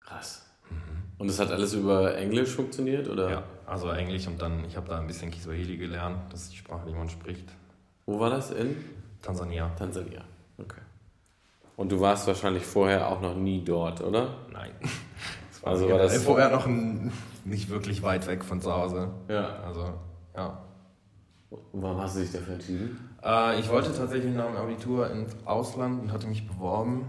Krass. 0.00 0.44
Mhm. 0.68 0.76
Und 1.18 1.28
es 1.28 1.38
hat 1.38 1.50
alles 1.50 1.72
über 1.74 2.16
Englisch 2.16 2.50
funktioniert, 2.50 3.08
oder? 3.08 3.30
Ja, 3.30 3.42
also 3.66 3.90
Englisch 3.90 4.26
und 4.26 4.40
dann, 4.42 4.64
ich 4.64 4.76
habe 4.76 4.88
da 4.88 4.98
ein 4.98 5.06
bisschen 5.06 5.30
Kiswahili 5.30 5.76
gelernt, 5.76 6.32
das 6.32 6.42
ist 6.42 6.52
die 6.52 6.56
Sprache, 6.56 6.88
die 6.88 6.94
man 6.94 7.08
spricht. 7.08 7.48
Wo 8.04 8.18
war 8.18 8.30
das? 8.30 8.50
In? 8.50 8.76
Tansania. 9.22 9.70
Tansania, 9.78 10.22
okay. 10.58 10.80
Und 11.76 11.92
du 11.92 12.00
warst 12.00 12.26
wahrscheinlich 12.26 12.64
vorher 12.64 13.08
auch 13.08 13.20
noch 13.20 13.34
nie 13.34 13.64
dort, 13.64 14.00
oder? 14.00 14.36
Nein. 14.52 14.72
War 15.62 15.72
also 15.72 15.90
war 15.90 15.98
das 15.98 16.16
vorher 16.22 16.50
noch 16.50 16.68
nicht 17.44 17.70
wirklich 17.70 18.00
weit 18.04 18.28
weg 18.28 18.44
von 18.44 18.60
zu 18.60 18.72
Hause. 18.72 19.10
Ja. 19.26 19.56
Also, 19.64 19.94
ja. 20.36 20.62
Und 21.50 21.82
warum 21.82 22.00
hast 22.00 22.14
du 22.14 22.20
dich 22.20 22.30
dafür 22.30 22.54
entschieden? 22.54 23.15
Äh, 23.26 23.58
ich 23.58 23.68
wollte 23.68 23.92
tatsächlich 23.92 24.34
nach 24.34 24.46
dem 24.46 24.56
Abitur 24.56 25.10
ins 25.10 25.34
Ausland 25.44 26.02
und 26.02 26.12
hatte 26.12 26.28
mich 26.28 26.46
beworben 26.46 27.06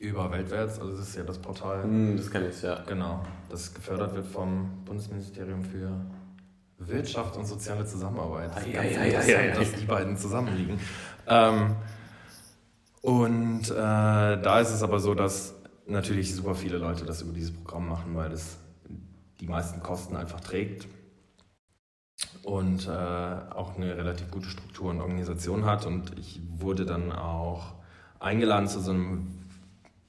über 0.00 0.30
Weltwärts, 0.30 0.80
also 0.80 0.96
das 0.96 1.08
ist 1.08 1.16
ja 1.16 1.22
das 1.22 1.38
Portal. 1.38 1.84
Mm, 1.84 2.16
das 2.16 2.30
kenne 2.30 2.48
ich, 2.48 2.62
ja. 2.62 2.82
Genau, 2.86 3.22
das 3.48 3.74
gefördert 3.74 4.14
wird 4.14 4.26
vom 4.26 4.84
Bundesministerium 4.84 5.64
für 5.64 5.90
Wirtschaft 6.78 7.36
und 7.36 7.46
soziale 7.46 7.84
Zusammenarbeit. 7.84 8.50
Das 8.54 8.66
ja, 8.66 8.82
ja, 8.82 9.04
ja, 9.04 9.22
ja, 9.22 9.40
ja, 9.40 9.54
dass 9.54 9.72
die 9.72 9.84
beiden 9.84 10.16
zusammenliegen. 10.16 10.78
Ähm, 11.26 11.76
und 13.02 13.70
äh, 13.70 13.74
da 13.74 14.60
ist 14.60 14.70
es 14.70 14.82
aber 14.82 15.00
so, 15.00 15.14
dass 15.14 15.54
natürlich 15.86 16.34
super 16.34 16.54
viele 16.54 16.78
Leute 16.78 17.04
das 17.04 17.22
über 17.22 17.32
dieses 17.32 17.52
Programm 17.52 17.88
machen, 17.88 18.14
weil 18.14 18.30
das 18.30 18.58
die 19.40 19.46
meisten 19.46 19.80
Kosten 19.80 20.16
einfach 20.16 20.40
trägt 20.40 20.86
und 22.48 22.88
äh, 22.88 22.90
auch 22.90 23.76
eine 23.76 23.94
relativ 23.98 24.30
gute 24.30 24.48
Struktur 24.48 24.88
und 24.88 25.02
Organisation 25.02 25.66
hat. 25.66 25.84
Und 25.84 26.18
ich 26.18 26.40
wurde 26.56 26.86
dann 26.86 27.12
auch 27.12 27.74
eingeladen 28.20 28.66
zu 28.68 28.80
so 28.80 28.90
einem 28.90 29.34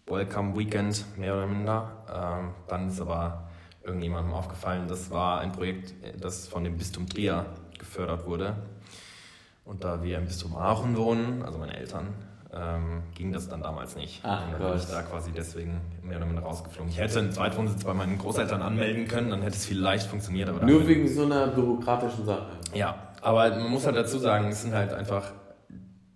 Welcome 0.08 0.58
Weekend, 0.58 1.04
mehr 1.18 1.36
oder 1.36 1.48
minder. 1.48 1.92
Ähm, 2.10 2.54
dann 2.70 2.88
ist 2.88 3.02
aber 3.02 3.50
irgendjemandem 3.84 4.34
aufgefallen, 4.34 4.88
das 4.88 5.12
war 5.12 5.42
ein 5.42 5.52
Projekt, 5.52 5.94
das 6.22 6.48
von 6.48 6.64
dem 6.64 6.78
Bistum 6.78 7.10
Trier 7.10 7.46
gefördert 7.78 8.26
wurde. 8.26 8.56
Und 9.66 9.84
da 9.84 10.02
wir 10.02 10.18
im 10.18 10.26
Bistum 10.26 10.56
Aachen 10.56 10.96
wohnen, 10.96 11.44
also 11.44 11.60
meine 11.60 11.76
Eltern, 11.76 12.08
ähm, 12.54 13.04
ging 13.16 13.32
das 13.32 13.48
dann 13.48 13.62
damals 13.62 13.96
nicht. 13.96 14.22
Ach, 14.24 14.46
und 14.46 14.54
dann 14.54 14.72
bin 14.72 14.80
ich 14.80 14.86
da 14.86 15.02
quasi 15.04 15.32
deswegen 15.32 15.82
mehr 16.04 16.18
oder 16.18 16.26
minder 16.26 16.42
rausgeflogen. 16.42 16.92
Ich 16.92 17.00
hätte 17.00 17.20
einen 17.20 17.32
Zweitwohnsitz 17.32 17.84
bei 17.84 17.94
meinen 17.94 18.18
Großeltern 18.18 18.62
anmelden 18.62 19.08
können, 19.08 19.30
dann 19.30 19.42
hätte 19.42 19.56
es 19.56 19.66
vielleicht 19.66 20.08
funktioniert. 20.08 20.50
Aber 20.50 20.66
Nur 20.66 20.88
wegen 20.88 21.08
so 21.08 21.26
einer 21.26 21.48
bürokratischen 21.48 22.26
Sache. 22.26 22.48
Ja, 22.74 22.96
aber 23.22 23.50
man 23.50 23.70
muss 23.70 23.86
halt 23.86 23.96
dazu 23.96 24.18
sagen, 24.18 24.48
es 24.50 24.62
sind 24.62 24.74
halt 24.74 24.94
einfach 24.94 25.34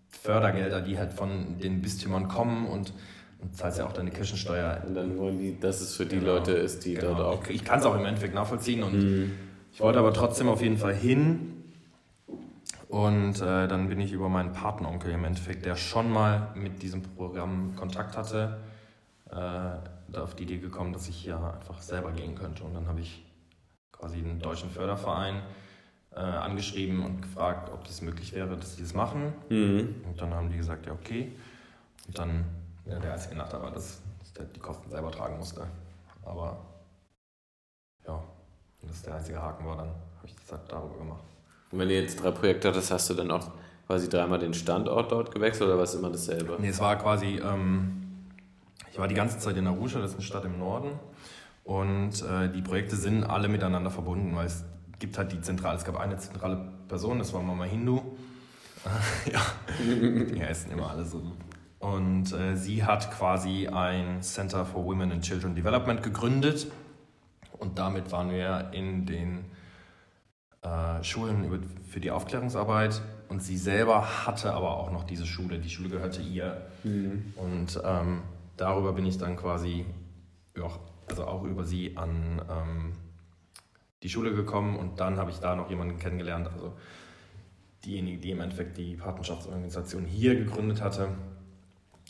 Fördergelder, 0.09 0.81
die 0.81 0.97
halt 0.97 1.11
von 1.11 1.59
den 1.59 1.81
Bistümern 1.81 2.27
kommen 2.27 2.67
und 2.67 2.93
und 3.43 3.55
zahlst 3.55 3.79
ja 3.79 3.85
auch 3.85 3.93
deine 3.93 4.11
Kirchensteuer. 4.11 4.81
Und 4.87 4.95
dann 4.95 5.17
wollen 5.17 5.37
die, 5.37 5.59
dass 5.59 5.81
es 5.81 5.95
für 5.95 6.05
die 6.05 6.19
genau. 6.19 6.35
Leute 6.35 6.53
ist, 6.53 6.85
die 6.85 6.95
genau. 6.95 7.15
dort 7.15 7.21
auch. 7.21 7.43
Ich, 7.45 7.55
ich 7.55 7.65
kann 7.65 7.79
es 7.79 7.85
auch 7.85 7.95
im 7.95 8.05
Endeffekt 8.05 8.33
nachvollziehen 8.33 8.83
und 8.83 8.93
mhm. 8.93 9.31
ich 9.71 9.81
wollte 9.81 9.99
aber 9.99 10.13
trotzdem 10.13 10.47
auf 10.47 10.61
jeden 10.61 10.77
Fall 10.77 10.93
hin. 10.93 11.52
Und 12.93 13.41
äh, 13.41 13.67
dann 13.67 13.89
bin 13.89 13.99
ich 13.99 14.11
über 14.11 14.29
meinen 14.29 14.53
Patenonkel 14.53 15.13
im 15.13 15.23
Endeffekt, 15.23 15.65
der 15.65 15.75
schon 15.75 16.11
mal 16.11 16.49
mit 16.53 16.83
diesem 16.83 17.01
Programm 17.01 17.75
Kontakt 17.75 18.15
hatte, 18.15 18.59
äh, 19.31 20.15
auf 20.15 20.35
die 20.35 20.43
Idee 20.43 20.59
gekommen, 20.59 20.93
dass 20.93 21.07
ich 21.07 21.15
hier 21.15 21.37
einfach 21.37 21.81
selber 21.81 22.11
gehen 22.11 22.35
könnte. 22.35 22.63
Und 22.63 22.75
dann 22.75 22.87
habe 22.87 23.01
ich 23.01 23.25
quasi 23.91 24.17
einen 24.17 24.39
deutschen 24.39 24.69
Förderverein 24.69 25.41
äh, 26.11 26.19
angeschrieben 26.19 27.03
und 27.03 27.23
gefragt, 27.23 27.71
ob 27.73 27.83
das 27.83 28.03
möglich 28.03 28.31
wäre, 28.33 28.55
dass 28.57 28.75
sie 28.75 28.83
das 28.83 28.93
machen. 28.93 29.33
Mhm. 29.49 29.95
Und 30.07 30.21
dann 30.21 30.31
haben 30.31 30.51
die 30.51 30.57
gesagt, 30.57 30.85
ja, 30.85 30.91
okay. 30.91 31.31
Und 32.05 32.19
dann 32.19 32.45
ja, 32.85 32.99
der 32.99 33.13
einzige 33.13 33.33
Nachteil 33.33 33.63
war, 33.63 33.71
dass, 33.71 34.03
dass 34.19 34.33
der 34.33 34.45
die 34.45 34.59
Kosten 34.59 34.87
selber 34.91 35.09
tragen 35.09 35.37
musste. 35.37 35.65
Aber 36.23 36.63
ja, 38.05 38.23
das 38.83 38.91
ist 38.91 39.07
der 39.07 39.15
einzige 39.15 39.41
Haken 39.41 39.65
war, 39.65 39.77
dann 39.77 39.87
habe 39.87 40.27
ich 40.27 40.35
das 40.35 40.51
halt 40.51 40.71
darüber 40.71 40.99
gemacht. 40.99 41.32
Und 41.73 41.79
wenn 41.79 41.89
du 41.89 41.95
jetzt 41.95 42.21
drei 42.21 42.29
Projekte 42.29 42.69
hattest, 42.69 42.91
hast 42.91 43.09
du 43.09 43.15
dann 43.15 43.31
auch 43.31 43.49
quasi 43.87 44.07
dreimal 44.07 44.37
den 44.37 44.53
Standort 44.53 45.11
dort 45.11 45.33
gewechselt 45.33 45.67
oder 45.67 45.77
war 45.77 45.85
es 45.85 45.95
immer 45.95 46.11
dasselbe? 46.11 46.55
Nee, 46.59 46.67
es 46.67 46.79
war 46.79 46.95
quasi, 46.97 47.41
ähm, 47.43 48.03
ich 48.91 48.99
war 48.99 49.07
die 49.07 49.15
ganze 49.15 49.39
Zeit 49.39 49.57
in 49.57 49.65
Arusha, 49.65 49.99
das 49.99 50.11
ist 50.11 50.17
eine 50.17 50.23
Stadt 50.23 50.45
im 50.45 50.59
Norden. 50.59 50.91
Und 51.63 52.21
äh, 52.21 52.49
die 52.49 52.61
Projekte 52.61 52.95
sind 52.95 53.23
alle 53.23 53.47
miteinander 53.47 53.89
verbunden, 53.89 54.35
weil 54.35 54.45
es 54.45 54.63
gibt 54.99 55.17
halt 55.17 55.31
die 55.31 55.41
zentrale, 55.41 55.77
es 55.77 55.83
gab 55.83 55.99
eine 55.99 56.15
zentrale 56.17 56.71
Person, 56.87 57.17
das 57.17 57.33
war 57.33 57.41
Mama 57.41 57.63
Hindu. 57.63 58.01
ja, 59.31 59.41
die 59.79 60.43
heißen 60.43 60.71
immer 60.71 60.91
alle 60.91 61.05
so 61.05 61.21
und 61.83 62.31
äh, 62.31 62.55
sie 62.55 62.85
hat 62.85 63.11
quasi 63.11 63.67
ein 63.67 64.21
Center 64.21 64.65
for 64.65 64.85
Women 64.85 65.11
and 65.11 65.21
Children 65.21 65.53
Development 65.53 66.01
gegründet. 66.01 66.67
Und 67.59 67.77
damit 67.77 68.11
waren 68.13 68.29
wir 68.29 68.69
in 68.71 69.05
den 69.05 69.43
äh, 70.63 71.03
Schulen 71.03 71.63
für 71.87 71.99
die 71.99 72.11
Aufklärungsarbeit. 72.11 73.01
Und 73.29 73.41
sie 73.41 73.57
selber 73.57 74.25
hatte 74.25 74.53
aber 74.53 74.77
auch 74.77 74.91
noch 74.91 75.03
diese 75.03 75.25
Schule. 75.25 75.59
Die 75.59 75.69
Schule 75.69 75.89
gehörte 75.89 76.21
ihr. 76.21 76.61
Mhm. 76.83 77.33
Und 77.35 77.81
ähm, 77.83 78.21
darüber 78.57 78.93
bin 78.93 79.05
ich 79.05 79.17
dann 79.17 79.35
quasi, 79.37 79.85
ja, 80.55 80.67
also 81.09 81.25
auch 81.25 81.43
über 81.43 81.63
sie 81.63 81.97
an 81.97 82.41
ähm, 82.49 82.93
die 84.03 84.09
Schule 84.09 84.33
gekommen. 84.33 84.77
Und 84.77 84.99
dann 84.99 85.17
habe 85.17 85.31
ich 85.31 85.39
da 85.39 85.55
noch 85.55 85.69
jemanden 85.69 85.97
kennengelernt. 85.99 86.49
Also 86.53 86.73
diejenige, 87.85 88.19
die 88.19 88.31
im 88.31 88.41
Endeffekt 88.41 88.77
die 88.77 88.95
Partnerschaftsorganisation 88.95 90.05
hier 90.05 90.35
gegründet 90.35 90.81
hatte 90.81 91.09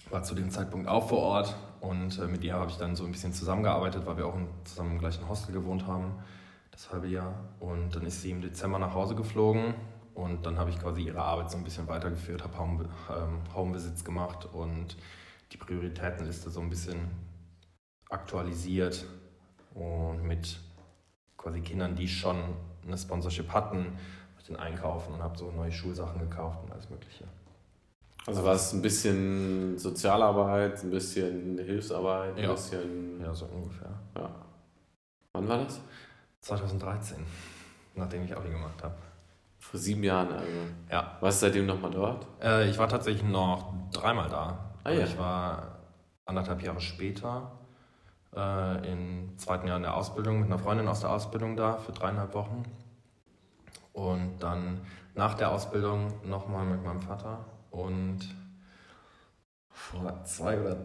war 0.09 0.23
zu 0.23 0.35
dem 0.35 0.51
Zeitpunkt 0.51 0.87
auch 0.87 1.09
vor 1.09 1.19
Ort 1.19 1.55
und 1.81 2.19
äh, 2.19 2.27
mit 2.27 2.43
ihr 2.43 2.53
habe 2.53 2.69
ich 2.69 2.77
dann 2.77 2.95
so 2.95 3.03
ein 3.05 3.11
bisschen 3.11 3.33
zusammengearbeitet, 3.33 4.05
weil 4.05 4.17
wir 4.17 4.27
auch 4.27 4.35
in, 4.35 4.47
zusammen 4.63 4.91
im 4.91 4.99
gleichen 4.99 5.27
Hostel 5.27 5.53
gewohnt 5.53 5.87
haben, 5.87 6.13
das 6.73 6.91
halbe 6.91 7.07
Jahr. 7.07 7.33
Und 7.59 7.95
dann 7.95 8.05
ist 8.05 8.21
sie 8.21 8.31
im 8.31 8.41
Dezember 8.41 8.79
nach 8.79 8.93
Hause 8.93 9.15
geflogen 9.15 9.75
und 10.13 10.45
dann 10.45 10.57
habe 10.57 10.69
ich 10.69 10.79
quasi 10.79 11.03
ihre 11.03 11.21
Arbeit 11.21 11.49
so 11.49 11.57
ein 11.57 11.63
bisschen 11.63 11.88
weitergeführt, 11.88 12.43
habe 12.43 12.57
Home, 12.57 12.89
ähm, 13.09 14.03
gemacht 14.03 14.47
und 14.51 14.97
die 15.51 15.57
Prioritätenliste 15.57 16.49
so 16.49 16.59
ein 16.59 16.69
bisschen 16.69 17.07
aktualisiert 18.09 19.05
und 19.73 20.23
mit 20.23 20.59
quasi 21.38 21.62
Kindern, 21.62 21.95
die 21.95 22.07
schon 22.07 22.38
eine 22.86 22.97
Sponsorship 22.97 23.53
hatten, 23.53 23.97
den 24.47 24.57
einkaufen 24.57 25.13
und 25.13 25.23
habe 25.23 25.38
so 25.38 25.51
neue 25.51 25.71
Schulsachen 25.71 26.19
gekauft 26.19 26.59
und 26.63 26.71
alles 26.71 26.89
Mögliche. 26.89 27.23
Also 28.25 28.43
war 28.43 28.55
es 28.55 28.73
ein 28.73 28.81
bisschen 28.81 29.77
Sozialarbeit, 29.77 30.83
ein 30.83 30.91
bisschen 30.91 31.57
Hilfsarbeit, 31.57 32.38
ein 32.38 32.43
ja. 32.43 32.51
bisschen. 32.51 33.21
Ja, 33.21 33.33
so 33.33 33.45
ungefähr. 33.45 33.99
Ja. 34.15 34.29
Wann 35.33 35.47
war 35.47 35.57
das? 35.63 35.81
2013, 36.43 37.25
nachdem 37.95 38.23
ich 38.23 38.36
Abi 38.36 38.49
gemacht 38.49 38.84
habe. 38.84 38.95
Vor 39.60 39.79
sieben 39.79 40.03
Jahren 40.03 40.32
also. 40.34 40.45
Ja. 40.91 41.17
Warst 41.21 41.41
du 41.41 41.45
seitdem 41.47 41.65
nochmal 41.65 41.91
dort? 41.91 42.27
Äh, 42.41 42.69
ich 42.69 42.77
war 42.77 42.89
tatsächlich 42.89 43.23
noch 43.23 43.73
dreimal 43.91 44.29
da. 44.29 44.75
Ah, 44.84 44.91
ja. 44.91 45.06
Ich 45.06 45.17
war 45.17 45.79
anderthalb 46.25 46.62
Jahre 46.62 46.82
später 46.82 47.53
äh, 48.36 48.91
im 48.91 49.38
zweiten 49.38 49.67
Jahr 49.67 49.77
in 49.77 49.84
der 49.84 49.95
Ausbildung 49.95 50.41
mit 50.41 50.47
einer 50.47 50.60
Freundin 50.60 50.88
aus 50.89 50.99
der 50.99 51.12
Ausbildung 51.12 51.56
da 51.56 51.77
für 51.77 51.93
dreieinhalb 51.93 52.34
Wochen. 52.34 52.63
Und 53.93 54.39
dann 54.39 54.82
nach 55.15 55.36
der 55.36 55.51
Ausbildung 55.51 56.11
nochmal 56.28 56.65
mit 56.65 56.84
meinem 56.84 57.01
Vater 57.01 57.45
und 57.72 58.20
vor 59.70 60.24
zwei 60.26 60.59
oder 60.59 60.76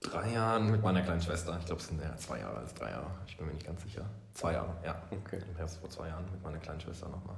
drei 0.00 0.32
Jahren 0.32 0.70
mit 0.70 0.82
meiner 0.82 1.02
kleinen 1.02 1.20
Schwester. 1.20 1.56
Ich 1.58 1.66
glaube, 1.66 1.80
es 1.80 1.88
sind 1.88 2.00
ja 2.00 2.16
zwei 2.16 2.38
Jahre 2.38 2.58
als 2.58 2.74
drei 2.74 2.90
Jahre. 2.90 3.10
Ich 3.26 3.36
bin 3.36 3.46
mir 3.46 3.54
nicht 3.54 3.66
ganz 3.66 3.82
sicher. 3.82 4.04
Zwei 4.34 4.52
Jahre, 4.52 4.74
ja. 4.84 4.96
Okay. 5.10 5.38
Im 5.48 5.56
Herbst 5.56 5.78
vor 5.78 5.88
zwei 5.88 6.08
Jahren 6.08 6.24
mit 6.30 6.42
meiner 6.42 6.58
kleinen 6.58 6.80
Schwester 6.80 7.08
nochmal. 7.08 7.36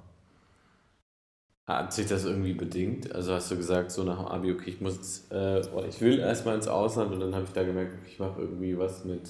Hat 1.66 1.92
sich 1.92 2.06
das 2.06 2.24
irgendwie 2.24 2.54
bedingt? 2.54 3.12
Also 3.14 3.34
hast 3.34 3.50
du 3.50 3.56
gesagt, 3.56 3.90
so 3.90 4.04
nach 4.04 4.18
dem 4.18 4.26
Abi, 4.26 4.52
okay, 4.52 4.70
ich 4.70 4.80
muss 4.80 5.26
äh, 5.30 5.60
ich 5.88 6.00
will 6.00 6.20
erstmal 6.20 6.54
ins 6.54 6.68
Ausland 6.68 7.12
und 7.12 7.20
dann 7.20 7.34
habe 7.34 7.44
ich 7.44 7.52
da 7.52 7.64
gemerkt, 7.64 8.06
ich 8.06 8.18
mache 8.18 8.40
irgendwie 8.40 8.78
was 8.78 9.04
mit 9.04 9.28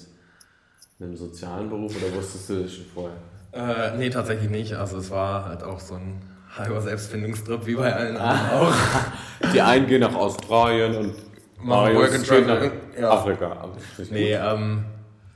einem 0.99 1.17
sozialen 1.17 1.69
Beruf 1.69 1.95
oder 1.95 2.15
wusstest 2.15 2.49
du 2.49 2.61
das 2.61 2.73
schon 2.73 2.85
vorher? 2.85 3.17
Äh, 3.51 3.97
nee, 3.97 4.09
tatsächlich 4.09 4.49
nicht. 4.49 4.73
Also 4.75 4.97
es 4.97 5.09
war 5.09 5.45
halt 5.45 5.63
auch 5.63 5.79
so 5.79 5.95
ein 5.95 6.21
halber 6.55 6.79
Selbstfindungstrip 6.79 7.65
wie 7.65 7.75
bei 7.75 7.93
allen 7.93 8.17
anderen 8.17 8.49
auch. 8.51 8.73
Die 9.53 9.61
einen 9.61 9.87
gehen 9.87 10.01
nach 10.01 10.15
Australien 10.15 10.95
und 10.95 11.15
machen 11.65 11.95
Work 11.95 12.13
and 12.13 12.27
Travel. 12.27 12.71
Ja. 12.99 13.11
Afrika. 13.11 13.69
Nee, 14.09 14.33
ähm, 14.33 14.85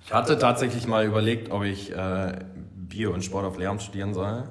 Ich 0.03 0.13
hatte 0.13 0.37
tatsächlich 0.37 0.87
mal 0.87 1.05
überlegt, 1.05 1.51
ob 1.51 1.63
ich 1.63 1.95
äh, 1.95 2.39
Bio 2.75 3.13
und 3.13 3.23
Sport 3.23 3.45
auf 3.45 3.57
Lehramt 3.57 3.81
studieren 3.81 4.13
soll. 4.13 4.43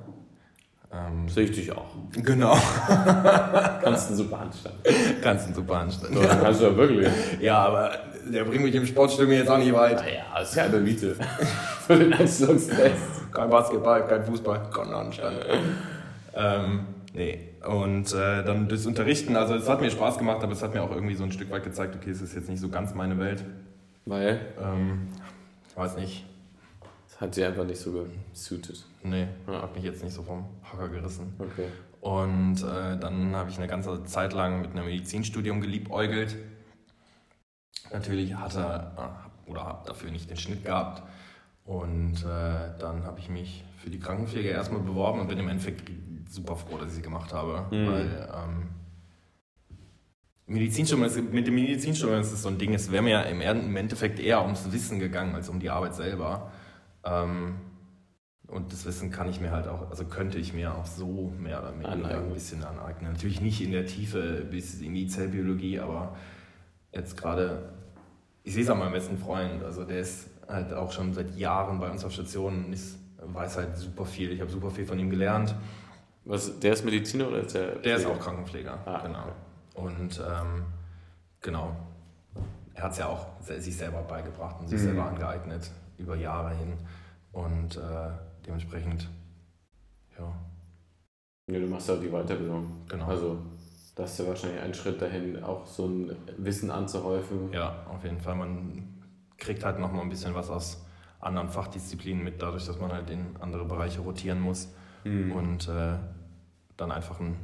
Ähm, 0.92 1.28
Sehe 1.28 1.44
ich 1.44 1.52
dich 1.52 1.70
auch. 1.70 1.86
Genau. 2.12 2.56
kannst 3.82 4.10
du 4.10 4.14
super 4.14 4.40
anstellen. 4.40 4.76
Kannst 5.22 5.48
du 5.48 5.54
super 5.54 5.76
anstellen. 5.76 6.16
Dann 6.20 6.40
kannst 6.40 6.60
du 6.60 6.64
ja 6.64 6.76
wirklich. 6.76 7.08
Ja, 7.40 7.58
aber 7.58 7.92
der 8.32 8.44
bringt 8.44 8.64
mich 8.64 8.74
im 8.74 8.86
Sportstudium 8.86 9.32
jetzt 9.32 9.50
auch 9.50 9.58
nicht 9.58 9.72
weit. 9.72 10.00
Naja, 10.00 10.24
das 10.36 10.50
ist 10.50 10.56
ja 10.56 10.64
eine 10.64 10.78
Miete. 10.78 11.14
Für 11.86 11.96
den 11.96 12.12
Einstellungstest. 12.12 13.32
Kein 13.32 13.50
Basketball, 13.50 14.06
kein 14.06 14.24
Fußball, 14.24 14.62
kein 14.74 14.92
Anstand. 14.92 15.36
ähm, 16.34 16.80
nee. 17.14 17.38
Und 17.64 18.12
äh, 18.12 18.42
dann 18.42 18.68
das 18.68 18.86
Unterrichten, 18.86 19.36
also 19.36 19.54
es 19.54 19.68
hat 19.68 19.80
mir 19.80 19.90
Spaß 19.90 20.18
gemacht, 20.18 20.42
aber 20.42 20.52
es 20.52 20.62
hat 20.62 20.74
mir 20.74 20.82
auch 20.82 20.90
irgendwie 20.90 21.14
so 21.14 21.22
ein 21.24 21.30
Stück 21.30 21.50
weit 21.50 21.62
gezeigt, 21.62 21.94
okay, 21.94 22.10
es 22.10 22.20
ist 22.20 22.34
jetzt 22.34 22.48
nicht 22.48 22.60
so 22.60 22.68
ganz 22.68 22.94
meine 22.94 23.18
Welt. 23.18 23.44
Weil? 24.06 24.40
Ähm, 24.60 25.08
weiß 25.80 25.96
nicht. 25.96 26.24
Das 27.08 27.20
hat 27.20 27.34
sie 27.34 27.44
einfach 27.44 27.64
nicht 27.64 27.80
so 27.80 28.06
gesuited. 28.32 28.84
Nee, 29.02 29.28
ja. 29.46 29.62
hat 29.62 29.74
mich 29.74 29.84
jetzt 29.84 30.04
nicht 30.04 30.12
so 30.12 30.22
vom 30.22 30.44
Hocker 30.70 30.88
gerissen. 30.88 31.34
Okay. 31.38 31.68
Und 32.00 32.62
äh, 32.62 32.98
dann 32.98 33.34
habe 33.34 33.50
ich 33.50 33.58
eine 33.58 33.66
ganze 33.66 34.04
Zeit 34.04 34.32
lang 34.32 34.60
mit 34.60 34.70
einem 34.70 34.84
Medizinstudium 34.84 35.60
geliebäugelt. 35.60 36.36
Natürlich 37.92 38.34
hatte 38.36 38.92
äh, 38.96 39.50
oder 39.50 39.64
habe 39.64 39.86
dafür 39.86 40.10
nicht 40.10 40.30
den 40.30 40.36
Schnitt 40.36 40.64
gehabt. 40.64 41.02
Und 41.64 42.24
äh, 42.24 42.78
dann 42.78 43.04
habe 43.04 43.18
ich 43.18 43.28
mich 43.28 43.64
für 43.78 43.90
die 43.90 43.98
Krankenpflege 43.98 44.48
erstmal 44.48 44.80
beworben 44.80 45.20
und 45.20 45.28
bin 45.28 45.38
im 45.38 45.48
Endeffekt 45.48 45.90
super 46.28 46.56
froh, 46.56 46.76
dass 46.78 46.88
ich 46.88 46.94
sie 46.96 47.02
gemacht 47.02 47.32
habe. 47.32 47.66
Mhm. 47.74 47.86
Weil 47.86 48.28
ähm, 48.34 48.68
Medizinstudium, 50.50 51.32
mit 51.32 51.46
dem 51.46 51.54
Medizinstudium 51.54 52.20
ist 52.20 52.32
es 52.32 52.42
so 52.42 52.48
ein 52.48 52.58
Ding, 52.58 52.74
es 52.74 52.90
wäre 52.90 53.04
mir 53.04 53.10
ja 53.10 53.22
im 53.22 53.76
Endeffekt 53.76 54.18
eher 54.18 54.42
ums 54.42 54.72
Wissen 54.72 54.98
gegangen 54.98 55.36
als 55.36 55.48
um 55.48 55.60
die 55.60 55.70
Arbeit 55.70 55.94
selber. 55.94 56.50
Ähm, 57.04 57.54
und 58.48 58.72
das 58.72 58.84
Wissen 58.84 59.12
kann 59.12 59.30
ich 59.30 59.40
mir 59.40 59.52
halt 59.52 59.68
auch, 59.68 59.90
also 59.90 60.04
könnte 60.06 60.38
ich 60.38 60.52
mir 60.52 60.74
auch 60.74 60.86
so 60.86 61.32
mehr 61.38 61.60
oder 61.60 61.72
weniger 61.78 62.18
ein 62.18 62.34
bisschen 62.34 62.64
aneignen. 62.64 63.12
Natürlich 63.12 63.40
nicht 63.40 63.60
in 63.60 63.70
der 63.70 63.86
Tiefe 63.86 64.44
bis 64.50 64.80
in 64.80 64.92
die 64.92 65.06
Zellbiologie, 65.06 65.78
aber 65.78 66.16
jetzt 66.92 67.16
gerade, 67.16 67.72
ich 68.42 68.52
sehe 68.54 68.64
es 68.64 68.70
an 68.70 68.80
meinem 68.80 68.92
besten 68.92 69.18
Freund, 69.18 69.62
also 69.62 69.84
der 69.84 70.00
ist 70.00 70.30
halt 70.48 70.72
auch 70.72 70.90
schon 70.90 71.14
seit 71.14 71.36
Jahren 71.36 71.78
bei 71.78 71.88
uns 71.88 72.04
auf 72.04 72.10
Station 72.10 72.64
und 72.64 72.72
ist, 72.72 72.98
weiß 73.22 73.56
halt 73.56 73.76
super 73.76 74.04
viel. 74.04 74.32
Ich 74.32 74.40
habe 74.40 74.50
super 74.50 74.72
viel 74.72 74.84
von 74.84 74.98
ihm 74.98 75.10
gelernt. 75.10 75.54
Was, 76.24 76.58
der 76.58 76.72
ist 76.72 76.84
Mediziner 76.84 77.28
oder 77.28 77.38
ist 77.38 77.54
der? 77.54 77.76
Der 77.76 77.96
ist 77.96 78.06
auch 78.06 78.18
Krankenpfleger, 78.18 78.80
ah, 78.84 79.00
genau. 79.06 79.20
Okay. 79.20 79.49
Und 79.74 80.20
ähm, 80.20 80.64
genau, 81.40 81.76
er 82.74 82.84
hat 82.84 82.92
es 82.92 82.98
ja 82.98 83.06
auch 83.06 83.26
sich 83.40 83.76
selber 83.76 84.02
beigebracht 84.02 84.56
und 84.60 84.68
sich 84.68 84.80
mhm. 84.80 84.84
selber 84.84 85.06
angeeignet 85.06 85.70
über 85.98 86.16
Jahre 86.16 86.54
hin. 86.54 86.74
Und 87.32 87.76
äh, 87.76 88.10
dementsprechend, 88.46 89.08
ja. 90.18 90.32
Ja, 91.46 91.58
du 91.58 91.66
machst 91.66 91.88
ja 91.88 91.96
die 91.96 92.08
Weiterbildung. 92.08 92.84
Genau. 92.88 93.06
Also, 93.06 93.38
das 93.94 94.12
ist 94.12 94.18
ja 94.20 94.26
wahrscheinlich 94.26 94.60
ein 94.60 94.74
Schritt 94.74 95.00
dahin, 95.02 95.42
auch 95.42 95.66
so 95.66 95.86
ein 95.86 96.16
Wissen 96.38 96.70
anzuhäufen. 96.70 97.52
Ja, 97.52 97.84
auf 97.88 98.04
jeden 98.04 98.20
Fall. 98.20 98.36
Man 98.36 99.02
kriegt 99.36 99.64
halt 99.64 99.78
nochmal 99.78 100.02
ein 100.02 100.08
bisschen 100.08 100.34
was 100.34 100.50
aus 100.50 100.84
anderen 101.20 101.48
Fachdisziplinen 101.48 102.22
mit, 102.22 102.40
dadurch, 102.40 102.66
dass 102.66 102.78
man 102.78 102.92
halt 102.92 103.10
in 103.10 103.36
andere 103.40 103.64
Bereiche 103.64 104.00
rotieren 104.00 104.40
muss 104.40 104.72
mhm. 105.04 105.32
und 105.32 105.68
äh, 105.68 105.96
dann 106.76 106.92
einfach 106.92 107.20
einen 107.20 107.36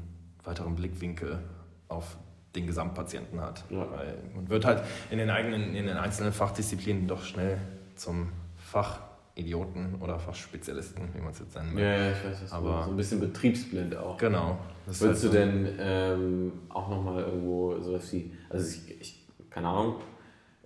weiteren 0.44 0.74
Blickwinkel 0.76 1.40
auf 1.88 2.16
den 2.54 2.66
Gesamtpatienten 2.66 3.40
hat. 3.40 3.64
Ja. 3.70 3.86
Weil 3.90 4.18
man 4.34 4.48
wird 4.48 4.64
halt 4.64 4.82
in 5.10 5.18
den 5.18 5.30
eigenen, 5.30 5.74
in 5.74 5.86
den 5.86 5.96
einzelnen 5.96 6.32
Fachdisziplinen 6.32 7.06
doch 7.06 7.22
schnell 7.22 7.58
zum 7.94 8.30
Fachidioten 8.56 9.96
oder 10.00 10.18
Fachspezialisten, 10.18 11.08
wie 11.14 11.20
man 11.20 11.30
es 11.30 11.38
jetzt 11.38 11.54
nennen 11.54 11.76
will. 11.76 11.84
Ja, 11.84 11.96
ja, 11.96 12.10
ich 12.12 12.24
weiß, 12.24 12.40
das 12.40 12.52
aber 12.52 12.84
so 12.84 12.90
ein 12.90 12.96
bisschen 12.96 13.20
betriebsblind 13.20 13.96
auch. 13.96 14.16
Genau. 14.16 14.58
Würdest 14.86 15.02
halt 15.02 15.24
du 15.24 15.28
denn 15.28 15.68
ähm, 15.78 16.52
auch 16.68 16.88
nochmal 16.88 17.22
irgendwo 17.22 17.78
sowas 17.80 18.12
wie, 18.12 18.32
also 18.48 18.66
ich, 18.66 19.00
ich 19.00 19.26
keine 19.50 19.68
Ahnung, 19.68 19.96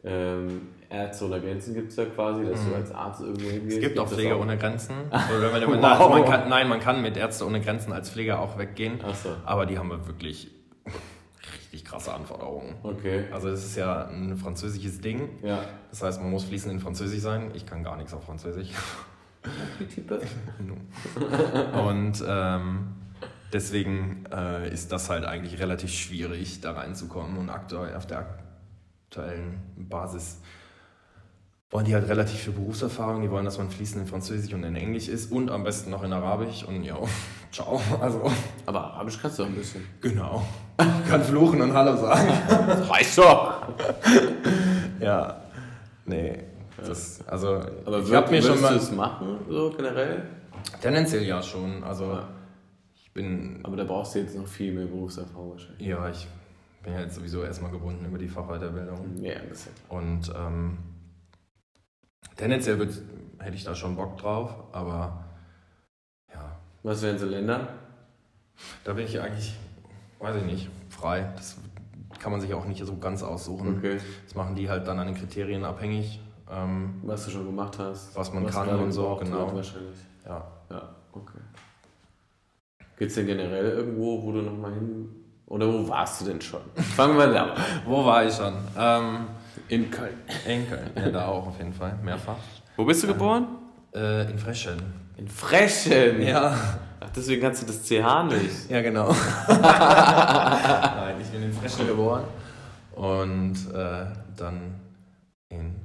ähm, 0.03 0.69
Ärzte 0.89 1.27
ohne 1.27 1.41
Grenzen 1.41 1.75
gibt 1.75 1.91
es 1.91 1.97
ja 1.97 2.07
quasi, 2.07 2.45
dass 2.45 2.65
mhm. 2.65 2.71
du 2.71 2.75
als 2.75 2.93
Arzt 2.93 3.21
irgendwo 3.21 3.49
hingehst. 3.49 3.77
Es 3.77 3.81
gibt, 3.81 3.95
gibt 3.95 3.99
auch 3.99 4.09
Pfleger 4.09 4.41
ohne 4.41 4.57
Grenzen. 4.57 4.97
Wenn 5.11 5.71
man, 5.71 5.83
wow. 5.83 6.11
man 6.11 6.25
kann, 6.25 6.49
nein, 6.49 6.69
man 6.69 6.81
kann 6.81 7.03
mit 7.03 7.17
Ärzte 7.17 7.47
ohne 7.47 7.61
Grenzen 7.61 7.93
als 7.93 8.11
Pfleger 8.11 8.41
auch 8.41 8.59
weggehen. 8.59 8.99
So. 9.23 9.31
Aber 9.45 9.67
die 9.67 9.79
haben 9.79 9.89
wir 9.89 10.07
wirklich 10.07 10.51
richtig 11.71 11.85
krasse 11.85 12.13
Anforderungen. 12.13 12.75
Okay. 12.83 13.25
Also 13.33 13.49
es 13.49 13.65
ist 13.65 13.77
ja 13.77 14.07
ein 14.07 14.37
französisches 14.37 15.01
Ding. 15.01 15.29
Ja. 15.43 15.65
Das 15.91 16.03
heißt, 16.03 16.21
man 16.21 16.31
muss 16.31 16.45
fließend 16.45 16.73
in 16.73 16.81
Französisch 16.81 17.21
sein. 17.21 17.51
Ich 17.55 17.67
kann 17.67 17.83
gar 17.83 17.97
nichts 17.97 18.13
auf 18.13 18.25
Französisch. 18.25 18.71
Und 21.73 22.25
ähm, 22.27 22.89
deswegen 23.53 24.25
äh, 24.33 24.73
ist 24.73 24.93
das 24.93 25.09
halt 25.09 25.25
eigentlich 25.25 25.59
relativ 25.61 25.93
schwierig, 25.93 26.61
da 26.61 26.73
reinzukommen. 26.73 27.39
Und 27.39 27.49
aktuell 27.51 27.95
auf 27.97 28.07
der 28.07 28.27
aktuellen 29.07 29.61
Basis 29.77 30.41
wollen 31.71 31.85
die 31.85 31.95
halt 31.95 32.09
relativ 32.09 32.41
viel 32.41 32.53
Berufserfahrung, 32.53 33.23
die 33.23 33.31
wollen, 33.31 33.45
dass 33.45 33.59
man 33.59 33.71
fließend 33.71 34.03
in 34.03 34.09
Französisch 34.09 34.53
und 34.53 34.65
in 34.65 34.75
Englisch 34.75 35.09
ist 35.09 35.31
und 35.31 35.51
am 35.51 35.63
besten 35.63 35.91
noch 35.91 36.03
in 36.03 36.13
Arabisch 36.13 36.65
und 36.65 36.83
ja, 36.83 36.99
ciao. 37.53 37.81
Also. 38.01 38.31
Aber 38.67 38.95
Arabisch 38.95 39.19
kannst 39.21 39.39
du 39.39 39.45
auch 39.45 39.49
ein 39.49 39.55
bisschen. 39.55 39.87
Genau. 40.01 40.47
Ich 40.79 41.09
kann 41.11 41.23
fluchen 41.23 41.61
und 41.61 41.73
Hallo 41.73 41.97
sagen. 41.97 42.29
Das 42.49 42.91
reicht 42.91 43.19
doch. 43.19 43.69
ja. 45.01 45.41
Nee. 46.07 46.45
Das, 46.77 47.27
also, 47.27 47.61
Aber 47.85 47.99
ich 47.99 48.13
habe 48.13 48.31
mir 48.31 48.43
schon 48.43 48.61
mal. 48.61 48.75
es 48.75 48.91
machen, 48.91 49.39
so 49.49 49.71
generell? 49.77 50.23
Tendenziell 50.81 51.25
ja 51.25 51.43
schon. 51.43 51.85
Also, 51.85 52.05
ja. 52.05 52.29
ich 52.95 53.13
bin. 53.13 53.61
Aber 53.63 53.77
da 53.77 53.85
brauchst 53.85 54.15
du 54.15 54.21
jetzt 54.21 54.35
noch 54.37 54.47
viel 54.47 54.73
mehr 54.73 54.87
Berufserfahrung 54.87 55.53
wahrscheinlich. 55.53 55.87
Ja, 55.87 56.09
ich 56.09 56.27
bin 56.83 56.95
ja 56.95 57.01
jetzt 57.01 57.17
sowieso 57.17 57.43
erstmal 57.43 57.71
gebunden 57.71 58.07
über 58.07 58.17
die 58.17 58.29
Fachweiterbildung. 58.29 59.23
Ja, 59.23 59.35
ein 59.35 59.49
bisschen. 59.49 59.73
Und, 59.89 60.33
ähm, 60.35 60.79
Tendenziell 62.37 62.79
wird, 62.79 62.95
hätte 63.39 63.57
ich 63.57 63.65
da 63.65 63.75
schon 63.75 63.97
Bock 63.97 64.17
drauf, 64.17 64.55
aber. 64.73 65.25
Was 66.83 67.03
wären 67.03 67.19
so 67.19 67.27
Länder? 67.27 67.69
Da 68.85 68.93
bin 68.93 69.05
ich 69.05 69.21
eigentlich, 69.21 69.55
weiß 70.19 70.37
ich 70.37 70.45
nicht, 70.45 70.69
frei. 70.89 71.31
Das 71.37 71.57
kann 72.19 72.33
man 72.33 72.41
sich 72.41 72.53
auch 72.55 72.65
nicht 72.65 72.85
so 72.85 72.97
ganz 72.97 73.23
aussuchen. 73.23 73.79
Okay. 73.79 73.99
Das 74.25 74.35
machen 74.35 74.55
die 74.55 74.69
halt 74.69 74.87
dann 74.87 74.99
an 74.99 75.07
den 75.07 75.17
Kriterien 75.17 75.65
abhängig. 75.65 76.21
Ähm, 76.51 77.01
was 77.03 77.25
du 77.27 77.31
schon 77.31 77.47
gemacht 77.47 77.79
hast. 77.79 78.17
Was 78.17 78.33
man 78.33 78.45
was 78.45 78.55
kann 78.55 78.69
und 78.69 78.93
so, 78.93 79.17
genau. 79.17 79.55
Wahrscheinlich. 79.55 79.99
Ja. 80.25 80.45
Ja, 80.71 80.89
okay. 81.13 81.39
Gibt 82.99 83.11
es 83.11 83.15
denn 83.15 83.27
generell 83.27 83.71
irgendwo, 83.71 84.23
wo 84.23 84.33
du 84.33 84.43
nochmal 84.43 84.75
hin. 84.75 85.09
Oder 85.47 85.67
wo 85.73 85.89
warst 85.89 86.21
du 86.21 86.27
denn 86.27 86.41
schon? 86.41 86.61
Fangen 86.77 87.17
wir 87.17 87.43
an. 87.43 87.51
wo 87.87 88.05
war 88.05 88.25
ich 88.25 88.35
schon? 88.35 88.55
Ähm, 88.77 89.27
in 89.69 89.91
Köln. 89.91 90.15
In 90.47 90.69
Köln, 90.69 90.91
ja, 90.97 91.11
da 91.11 91.27
auch 91.29 91.47
auf 91.47 91.59
jeden 91.59 91.73
Fall, 91.73 91.99
mehrfach. 92.03 92.37
Wo 92.77 92.85
bist 92.85 93.03
du 93.03 93.07
geboren? 93.09 93.47
Äh, 93.95 94.31
in 94.31 94.39
Freschen. 94.39 95.00
In 95.21 95.29
Freschen? 95.29 96.23
Ja. 96.23 96.57
Ach, 96.99 97.11
deswegen 97.15 97.43
kannst 97.43 97.61
du 97.61 97.67
das 97.67 97.83
CH 97.83 98.23
nicht. 98.33 98.71
Ja, 98.71 98.81
genau. 98.81 99.15
Nein, 99.49 101.17
ich 101.21 101.29
bin 101.29 101.43
in 101.43 101.53
Freschen 101.53 101.87
geboren 101.87 102.25
und 102.95 103.55
äh, 103.75 104.07
dann 104.35 104.81
in 105.51 105.77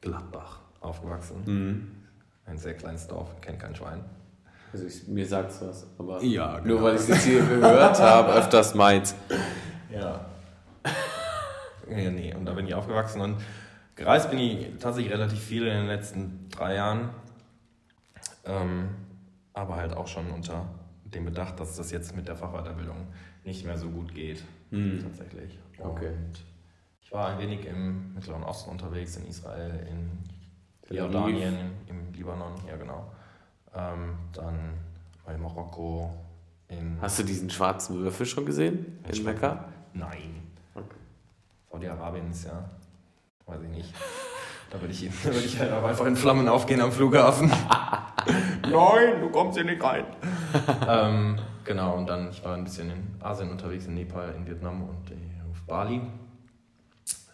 Gladbach 0.00 0.60
aufgewachsen. 0.78 1.42
Mhm. 1.44 1.90
Ein 2.46 2.56
sehr 2.56 2.74
kleines 2.74 3.08
Dorf, 3.08 3.40
kennt 3.40 3.58
kein 3.58 3.74
Schwein. 3.74 4.04
Also 4.72 4.86
ich, 4.86 5.08
mir 5.08 5.26
sagt's 5.26 5.60
was, 5.60 5.84
aber 5.98 6.22
ja, 6.22 6.60
genau. 6.60 6.74
nur 6.74 6.82
weil 6.84 6.94
ich 6.94 7.00
es 7.00 7.08
jetzt 7.08 7.24
hier 7.24 7.42
gehört 7.42 7.98
habe, 8.00 8.32
öfters 8.34 8.76
meins. 8.76 9.16
Ja. 9.92 10.24
Ja, 11.90 12.10
nee, 12.12 12.32
und 12.32 12.46
da 12.46 12.52
bin 12.52 12.68
ich 12.68 12.74
aufgewachsen 12.74 13.22
und 13.22 13.38
gereist 13.96 14.30
bin 14.30 14.38
ich 14.38 14.68
tatsächlich 14.78 15.12
relativ 15.12 15.40
viel 15.40 15.66
in 15.66 15.78
den 15.78 15.86
letzten 15.88 16.48
drei 16.50 16.76
Jahren. 16.76 17.10
Ähm, 18.44 18.88
aber 19.52 19.76
halt 19.76 19.94
auch 19.94 20.06
schon 20.06 20.30
unter 20.30 20.68
dem 21.04 21.24
Bedacht, 21.24 21.58
dass 21.60 21.76
das 21.76 21.90
jetzt 21.90 22.14
mit 22.14 22.28
der 22.28 22.36
Fachweiterbildung 22.36 23.06
nicht 23.44 23.64
mehr 23.64 23.78
so 23.78 23.88
gut 23.88 24.14
geht. 24.14 24.42
Mhm. 24.70 25.00
Tatsächlich. 25.02 25.58
Okay. 25.78 26.08
Und 26.08 26.44
ich 27.00 27.12
war 27.12 27.28
ein 27.28 27.38
wenig 27.38 27.64
im 27.66 28.14
Mittleren 28.14 28.42
Osten 28.42 28.70
unterwegs, 28.70 29.16
in 29.16 29.26
Israel, 29.26 29.86
in 29.88 30.94
Jordanien, 30.94 31.72
im 31.86 32.12
Libanon, 32.12 32.52
ja 32.66 32.76
genau. 32.76 33.10
Ähm, 33.74 34.14
dann 34.32 34.74
bei 35.24 35.36
Marokko. 35.36 36.10
In 36.68 37.00
Hast 37.00 37.18
du 37.18 37.22
diesen 37.22 37.48
schwarzen 37.48 37.98
Würfel 37.98 38.26
schon 38.26 38.44
gesehen? 38.44 38.98
In 39.10 39.24
Mekka? 39.24 39.64
Nein. 39.94 40.48
Saudi-Arabien 41.70 42.30
ist 42.30 42.44
ja, 42.44 42.68
weiß 43.46 43.62
ich 43.62 43.70
nicht. 43.70 43.94
Da 44.70 44.78
würde 44.82 44.92
ich, 44.92 45.08
da 45.24 45.30
ich 45.30 45.58
halt 45.58 45.72
einfach 45.72 46.04
in 46.04 46.14
Flammen 46.14 46.46
aufgehen 46.46 46.82
am 46.82 46.92
Flughafen. 46.92 47.50
Nein, 48.70 49.20
du 49.20 49.30
kommst 49.30 49.56
hier 49.56 49.64
nicht 49.64 49.82
rein. 49.82 50.04
ähm, 50.88 51.36
genau, 51.64 51.94
und 51.96 52.06
dann, 52.08 52.30
ich 52.30 52.44
war 52.44 52.54
ein 52.54 52.64
bisschen 52.64 52.90
in 52.90 53.14
Asien 53.22 53.50
unterwegs, 53.50 53.86
in 53.86 53.94
Nepal, 53.94 54.34
in 54.36 54.46
Vietnam 54.46 54.82
und 54.82 55.12
auf 55.50 55.62
Bali. 55.66 56.00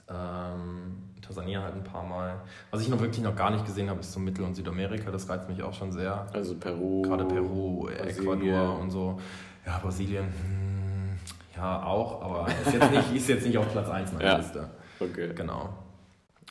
Ähm, 0.08 0.96
Tansania 1.22 1.62
halt 1.62 1.74
ein 1.74 1.84
paar 1.84 2.02
Mal. 2.04 2.40
Was 2.70 2.82
ich 2.82 2.88
noch 2.88 3.00
wirklich 3.00 3.22
noch 3.24 3.34
gar 3.34 3.50
nicht 3.50 3.64
gesehen 3.64 3.88
habe, 3.88 4.00
ist 4.00 4.12
so 4.12 4.20
Mittel- 4.20 4.44
und 4.44 4.54
Südamerika. 4.54 5.10
Das 5.10 5.28
reizt 5.28 5.48
mich 5.48 5.62
auch 5.62 5.72
schon 5.72 5.90
sehr. 5.92 6.26
Also 6.32 6.54
Peru. 6.56 7.02
Gerade 7.02 7.24
Peru, 7.24 7.88
Ecuador 7.88 8.34
Brasilien. 8.36 8.70
und 8.80 8.90
so. 8.90 9.18
Ja, 9.66 9.78
Brasilien, 9.78 10.24
hm, 10.26 11.18
ja 11.56 11.82
auch, 11.84 12.20
aber 12.22 12.46
ist 12.48 12.74
jetzt 12.74 12.90
nicht, 12.90 13.14
ist 13.14 13.28
jetzt 13.28 13.46
nicht 13.46 13.56
auf 13.56 13.70
Platz 13.72 13.88
1 13.88 14.12
meiner 14.12 14.24
Ja. 14.32 14.36
Liste. 14.36 14.68
Okay. 15.00 15.32
Genau. 15.34 15.70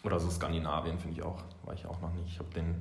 Oder 0.03 0.19
so 0.19 0.29
Skandinavien 0.31 0.97
finde 0.97 1.17
ich 1.19 1.23
auch, 1.23 1.37
war 1.63 1.75
ich 1.75 1.85
auch 1.85 2.01
noch 2.01 2.11
nicht. 2.13 2.27
Ich 2.27 2.39
habe 2.39 2.49
den 2.55 2.73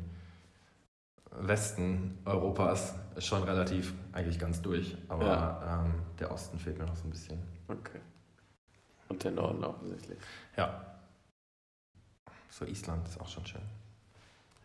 Westen 1.40 2.18
Europas 2.24 2.94
schon 3.18 3.42
relativ 3.44 3.94
eigentlich 4.12 4.38
ganz 4.38 4.60
durch, 4.62 4.96
aber 5.08 5.26
Ja. 5.26 5.82
ähm, 5.84 5.94
der 6.18 6.30
Osten 6.30 6.58
fehlt 6.58 6.78
mir 6.78 6.84
noch 6.86 6.96
so 6.96 7.04
ein 7.04 7.10
bisschen. 7.10 7.38
Okay. 7.68 8.00
Und 9.08 9.22
der 9.24 9.32
Norden 9.32 9.64
offensichtlich. 9.64 10.18
Ja. 10.56 10.84
So 12.50 12.64
Island 12.64 13.06
ist 13.08 13.20
auch 13.20 13.28
schon 13.28 13.46
schön. 13.46 13.62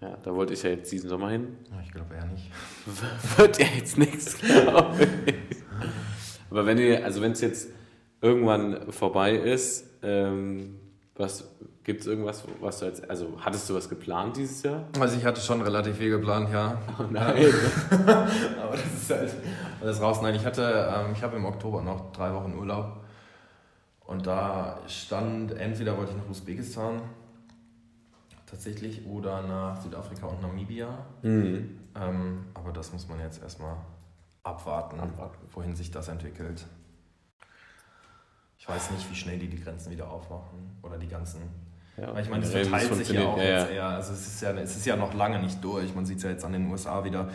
Ja, 0.02 0.16
da 0.24 0.34
wollte 0.36 0.54
ich 0.54 0.62
ja 0.64 0.70
jetzt 0.70 0.92
diesen 0.92 1.10
Sommer 1.10 1.30
hin. 1.32 1.58
Ja, 1.72 1.82
ich 1.84 1.92
glaube 1.92 2.14
eher 2.16 2.26
nicht. 2.26 2.52
Wird 3.38 3.60
ja 3.60 3.66
jetzt 3.76 3.98
nichts, 3.98 4.38
glaube 4.38 5.08
ich. 5.26 5.58
Aber 6.50 6.66
wenn 6.66 6.78
ihr, 6.78 7.04
also 7.04 7.22
wenn 7.22 7.32
es 7.32 7.42
jetzt 7.42 7.70
irgendwann 8.22 8.92
vorbei 8.92 9.36
ist, 9.36 9.86
ähm, 10.04 10.80
was 11.16 11.50
gibt 11.88 12.02
es 12.02 12.08
irgendwas, 12.08 12.44
was 12.60 12.80
du 12.80 12.86
jetzt, 12.86 13.10
also 13.10 13.38
hattest 13.40 13.70
du 13.70 13.74
was 13.74 13.88
geplant 13.88 14.36
dieses 14.36 14.62
Jahr? 14.62 14.84
Also 15.00 15.18
ich 15.18 15.24
hatte 15.24 15.40
schon 15.40 15.62
relativ 15.62 15.96
viel 15.96 16.10
geplant, 16.10 16.50
ja. 16.52 16.78
Oh 17.00 17.04
nein. 17.10 17.46
Aber 18.62 18.74
das 18.74 18.94
ist 18.94 19.10
halt 19.10 19.34
alles 19.80 20.02
raus. 20.02 20.22
Nein, 20.22 20.36
ich 20.36 20.46
hatte, 20.46 20.94
ähm, 20.94 21.14
ich 21.14 21.24
habe 21.24 21.38
im 21.38 21.46
Oktober 21.46 21.82
noch 21.82 22.12
drei 22.12 22.34
Wochen 22.34 22.56
Urlaub. 22.56 23.06
Und 24.06 24.28
da 24.28 24.82
stand, 24.88 25.54
entweder 25.54 25.98
wollte 25.98 26.12
ich 26.12 26.18
nach 26.18 26.30
Usbekistan 26.30 27.02
tatsächlich 28.46 29.06
oder 29.06 29.42
nach 29.44 29.80
Südafrika 29.82 30.28
und 30.28 30.42
Namibia. 30.42 30.90
Mhm. 31.22 31.80
Ähm, 31.96 32.46
aber 32.54 32.74
das 32.74 32.92
muss 32.92 33.08
man 33.08 33.22
jetzt 33.22 33.42
erstmal 33.42 33.78
abwarten, 34.44 35.00
Abwarten. 35.00 35.38
wohin 35.54 35.74
sich 35.74 35.90
das 35.90 36.10
entwickelt. 36.10 36.66
Ich 38.58 38.68
weiß 38.68 38.92
nicht, 38.92 39.10
wie 39.10 39.16
schnell 39.16 39.40
die 39.40 39.48
die 39.48 39.62
Grenzen 39.62 39.90
wieder 39.90 40.12
aufmachen 40.12 40.78
oder 40.84 40.98
die 40.98 41.08
ganzen 41.08 41.67
Ja, 42.00 42.14
weil 42.14 42.24
ich 42.24 42.30
meine, 42.30 42.44
es 42.44 42.52
verteilt 42.52 42.94
sich 42.94 43.10
ja 43.10 43.26
auch 43.26 43.38
jetzt 43.38 43.72
eher. 43.72 43.88
Also 43.88 44.14
es 44.14 44.28
ist 44.28 44.42
ja, 44.42 44.52
es 44.52 44.76
ist 44.76 44.86
ja 44.86 44.96
noch 44.96 45.14
lange 45.14 45.40
nicht 45.40 45.64
durch. 45.64 45.94
Man 45.96 46.06
sieht 46.06 46.18
es 46.18 46.24
ja 46.24 46.30
jetzt 46.30 46.46
an 46.46 46.54
den 46.54 46.70
USA 46.70 47.04
wieder. 47.04 47.30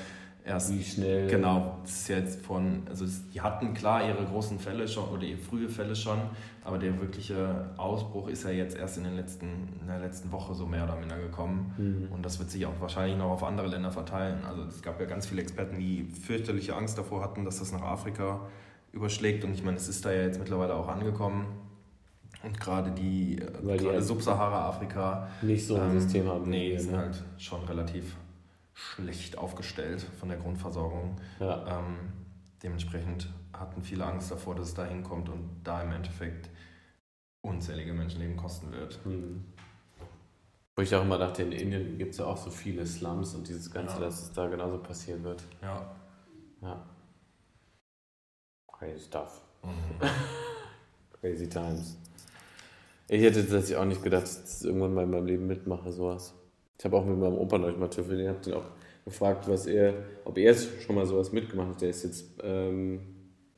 Erst 0.45 0.73
Wie 0.73 0.83
schnell. 0.83 1.29
Genau, 1.29 1.79
das 1.83 1.93
ist 1.93 2.09
ja 2.09 2.17
jetzt 2.17 2.45
von, 2.45 2.83
also 2.89 3.05
es, 3.05 3.29
die 3.31 3.41
hatten 3.41 3.75
klar 3.75 4.09
ihre 4.09 4.25
großen 4.25 4.59
Fälle 4.59 4.89
schon 4.89 5.09
oder 5.09 5.23
ihre 5.23 5.39
frühe 5.39 5.69
Fälle 5.69 5.95
schon, 5.95 6.19
aber 6.65 6.79
der 6.79 7.01
wirkliche 7.01 7.71
Ausbruch 7.77 8.27
ist 8.27 8.43
ja 8.43 8.51
jetzt 8.51 8.77
erst 8.77 8.99
in, 8.99 9.05
den 9.05 9.15
letzten, 9.15 9.47
in 9.81 9.87
der 9.87 10.01
letzten 10.01 10.33
Woche 10.33 10.55
so 10.55 10.67
mehr 10.67 10.83
oder 10.83 10.97
minder 10.97 11.17
gekommen. 11.17 11.75
Mhm. 11.79 12.13
Und 12.13 12.27
das 12.27 12.41
wird 12.41 12.51
sich 12.51 12.67
auch 12.67 12.81
wahrscheinlich 12.81 13.17
noch 13.17 13.31
auf 13.31 13.45
andere 13.45 13.69
Länder 13.69 13.93
verteilen. 13.93 14.45
Also 14.45 14.65
es 14.65 14.83
gab 14.83 14.99
ja 14.99 15.07
ganz 15.07 15.27
viele 15.27 15.43
Experten, 15.43 15.79
die 15.79 16.09
fürchterliche 16.11 16.75
Angst 16.75 16.99
davor 16.99 17.23
hatten, 17.23 17.45
dass 17.45 17.61
das 17.61 17.71
nach 17.71 17.83
Afrika 17.83 18.41
überschlägt. 18.91 19.45
Und 19.45 19.55
ich 19.55 19.63
meine, 19.63 19.77
es 19.77 19.89
ist 19.89 20.05
da 20.05 20.11
ja 20.13 20.23
jetzt 20.23 20.41
mittlerweile 20.41 20.75
auch 20.75 20.89
angekommen. 20.89 21.47
Und 22.43 22.59
gerade 22.59 22.91
die, 22.91 23.39
äh, 23.39 23.51
Weil 23.63 23.79
gerade 23.79 23.95
halt 23.95 24.05
Subsahara-Afrika, 24.05 25.29
Nicht 25.43 25.67
so 25.67 25.77
ein 25.77 25.91
ähm, 25.91 26.01
System 26.01 26.29
haben. 26.29 26.51
Nee, 26.51 26.77
sind 26.77 26.93
ne? 26.93 26.99
halt 26.99 27.23
schon 27.39 27.63
relativ 27.65 28.17
schlecht 28.75 29.39
aufgestellt 29.39 30.03
von 30.19 30.29
der 30.29 30.39
Grundversorgung. 30.39 31.17
Ja. 31.39 31.79
Ähm, 31.79 31.97
dementsprechend 32.63 33.29
hatten 33.53 33.83
viele 33.83 34.05
Angst 34.07 34.31
davor, 34.31 34.55
dass 34.55 34.69
es 34.69 34.75
da 34.75 34.85
hinkommt 34.85 35.29
und 35.29 35.61
da 35.63 35.83
im 35.83 35.93
Endeffekt 35.93 36.51
unzählige 37.43 37.93
Menschenleben 37.93 38.37
kosten 38.37 38.73
wird. 38.73 39.05
Mhm. 39.07 39.45
Wo 40.75 40.83
ich 40.83 40.95
auch 40.95 41.03
immer 41.03 41.19
dachte, 41.19 41.43
in 41.43 41.53
Indien 41.53 41.99
gibt 41.99 42.13
es 42.13 42.19
ja 42.19 42.25
auch 42.25 42.37
so 42.37 42.51
viele 42.51 42.87
Slums 42.87 43.35
und 43.35 43.47
dieses 43.47 43.71
Ganze, 43.71 43.97
Ja. 43.97 44.01
dass 44.01 44.23
es 44.23 44.33
da 44.33 44.49
genauso 44.49 44.79
passieren 44.79 45.23
wird. 45.23 45.43
Ja. 45.61 45.95
Ja. 46.63 46.83
Crazy 48.73 49.01
stuff. 49.05 49.43
Mhm. 49.63 50.01
Crazy 51.21 51.49
times. 51.49 51.99
Ich 53.13 53.21
hätte 53.21 53.41
tatsächlich 53.43 53.77
auch 53.77 53.85
nicht 53.85 54.03
gedacht, 54.03 54.23
dass 54.23 54.63
ich 54.63 54.67
irgendwann 54.67 54.95
mal 54.95 55.03
in 55.05 55.11
meinem 55.11 55.27
Leben 55.27 55.47
mitmache, 55.47 55.93
sowas. 55.93 56.33
Ich 56.79 56.85
habe 56.87 56.97
auch 56.97 57.05
mit 57.05 57.19
meinem 57.19 57.35
Opa 57.35 57.59
neulich 57.59 57.77
mal 57.77 57.89
telefoniert, 57.91 58.29
habe 58.31 58.41
den 58.41 58.55
auch 58.55 58.65
gefragt, 59.05 59.47
was 59.49 59.67
er, 59.67 59.93
ob 60.25 60.39
er 60.39 60.45
jetzt 60.45 60.81
schon 60.81 60.95
mal 60.95 61.05
sowas 61.05 61.31
mitgemacht 61.31 61.69
hat. 61.69 61.83
Der 61.83 61.91
ist 61.91 62.05
jetzt 62.05 62.41
ähm, 62.43 63.01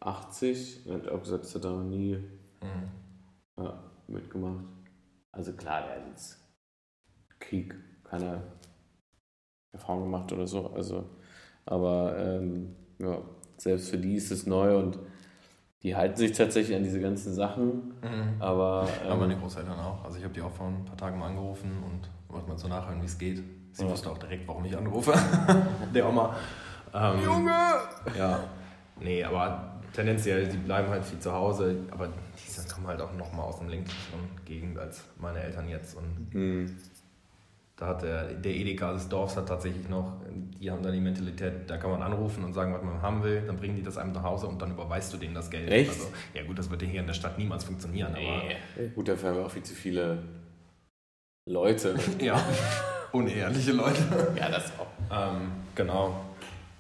80 0.00 0.86
und 0.86 0.94
hat 0.94 1.09
auch 1.09 1.20
gesagt, 1.20 1.44
das 1.44 1.55
hat 1.55 1.64
er 1.66 1.70
noch 1.70 1.84
nie 1.84 2.16
Mhm. 2.62 3.62
ja, 3.62 3.92
mitgemacht. 4.09 4.64
Also 5.30 5.52
klar, 5.52 5.82
der 5.82 6.00
hat 6.00 6.09
jetzt 6.09 6.36
Krieg 7.38 7.76
keine 8.02 8.42
Erfahrung 9.70 10.02
gemacht 10.02 10.32
oder 10.32 10.48
so. 10.48 10.66
Also, 10.70 11.05
aber 11.64 12.16
ähm, 12.18 12.74
ja, 12.98 13.22
selbst 13.59 13.90
für 13.90 13.98
die 13.98 14.16
ist 14.16 14.32
es 14.32 14.46
neu 14.46 14.76
und 14.76 14.98
die 15.85 15.95
halten 15.95 16.16
sich 16.16 16.32
tatsächlich 16.32 16.76
an 16.76 16.82
diese 16.82 17.01
ganzen 17.01 17.32
Sachen. 17.35 17.95
Mhm. 18.03 18.41
Aber, 18.41 18.89
ähm, 19.05 19.11
Aber 19.12 19.20
meine 19.20 19.37
Großeltern 19.37 19.78
auch. 19.78 20.03
Also 20.05 20.18
ich 20.18 20.24
habe 20.24 20.32
die 20.35 20.41
auch 20.41 20.51
vor 20.51 20.66
ein 20.68 20.85
paar 20.85 20.97
Tagen 20.97 21.18
mal 21.18 21.26
angerufen 21.28 21.70
und 21.85 22.09
wollte 22.35 22.49
mal 22.49 22.57
so 22.59 22.66
nachhören, 22.68 23.01
wie 23.03 23.07
es 23.07 23.18
geht. 23.18 23.43
Sie 23.72 23.85
Ja. 23.85 23.91
wusste 23.91 24.11
auch 24.11 24.18
direkt, 24.18 24.49
warum 24.49 24.64
ich 24.64 24.76
anrufe. 24.76 25.12
Der 25.95 26.09
Oma. 26.09 26.35
Ähm, 26.95 27.22
Junge! 27.22 27.51
Ja. 28.16 28.41
Nee, 29.01 29.22
aber 29.24 29.72
tendenziell, 29.93 30.47
die 30.49 30.57
bleiben 30.57 30.89
halt 30.89 31.05
viel 31.05 31.18
zu 31.18 31.32
Hause. 31.32 31.76
Aber 31.91 32.07
die 32.09 32.72
kommen 32.72 32.87
halt 32.87 33.01
auch 33.01 33.12
noch 33.14 33.32
mal 33.32 33.43
aus 33.43 33.61
einem 33.61 33.68
ländlicheren 33.70 34.20
Gegend 34.45 34.78
als 34.78 35.03
meine 35.20 35.41
Eltern 35.41 35.68
jetzt. 35.68 35.97
Und 35.97 36.32
mh, 36.32 36.70
da 37.77 37.89
hat 37.89 38.03
der, 38.03 38.35
der 38.35 38.55
Edeka 38.55 38.93
des 38.93 39.09
Dorfs 39.09 39.37
hat 39.37 39.49
tatsächlich 39.49 39.89
noch, 39.89 40.12
die 40.61 40.70
haben 40.70 40.83
da 40.83 40.93
die 40.93 41.01
Mentalität, 41.01 41.68
da 41.68 41.77
kann 41.77 41.91
man 41.91 42.03
anrufen 42.03 42.45
und 42.45 42.53
sagen, 42.53 42.72
was 42.72 42.83
man 42.83 43.03
haben 43.03 43.22
will, 43.25 43.43
dann 43.47 43.57
bringen 43.57 43.75
die 43.75 43.83
das 43.83 43.99
einem 43.99 44.12
nach 44.12 44.22
Hause 44.22 44.47
und 44.47 44.62
dann 44.62 44.70
überweist 44.70 45.12
du 45.12 45.16
denen 45.16 45.35
das 45.35 45.51
Geld. 45.51 45.68
Echt? 45.70 45.91
Also, 45.91 46.09
ja 46.35 46.45
gut, 46.45 46.59
das 46.59 46.70
wird 46.70 46.83
hier 46.83 47.01
in 47.01 47.07
der 47.07 47.14
Stadt 47.14 47.37
niemals 47.37 47.64
funktionieren, 47.64 48.12
aber 48.12 48.20
nee. 48.20 48.89
Gut, 48.95 49.09
dafür 49.09 49.31
haben 49.31 49.39
wir 49.39 49.47
auch 49.47 49.51
viel 49.51 49.64
zu 49.64 49.75
viele 49.75 50.22
Leute. 51.47 51.97
ja, 52.20 52.41
unehrliche 53.12 53.72
Leute. 53.72 54.03
ja, 54.37 54.49
das 54.49 54.72
auch. 54.79 54.87
Ähm, 55.11 55.51
genau. 55.75 56.25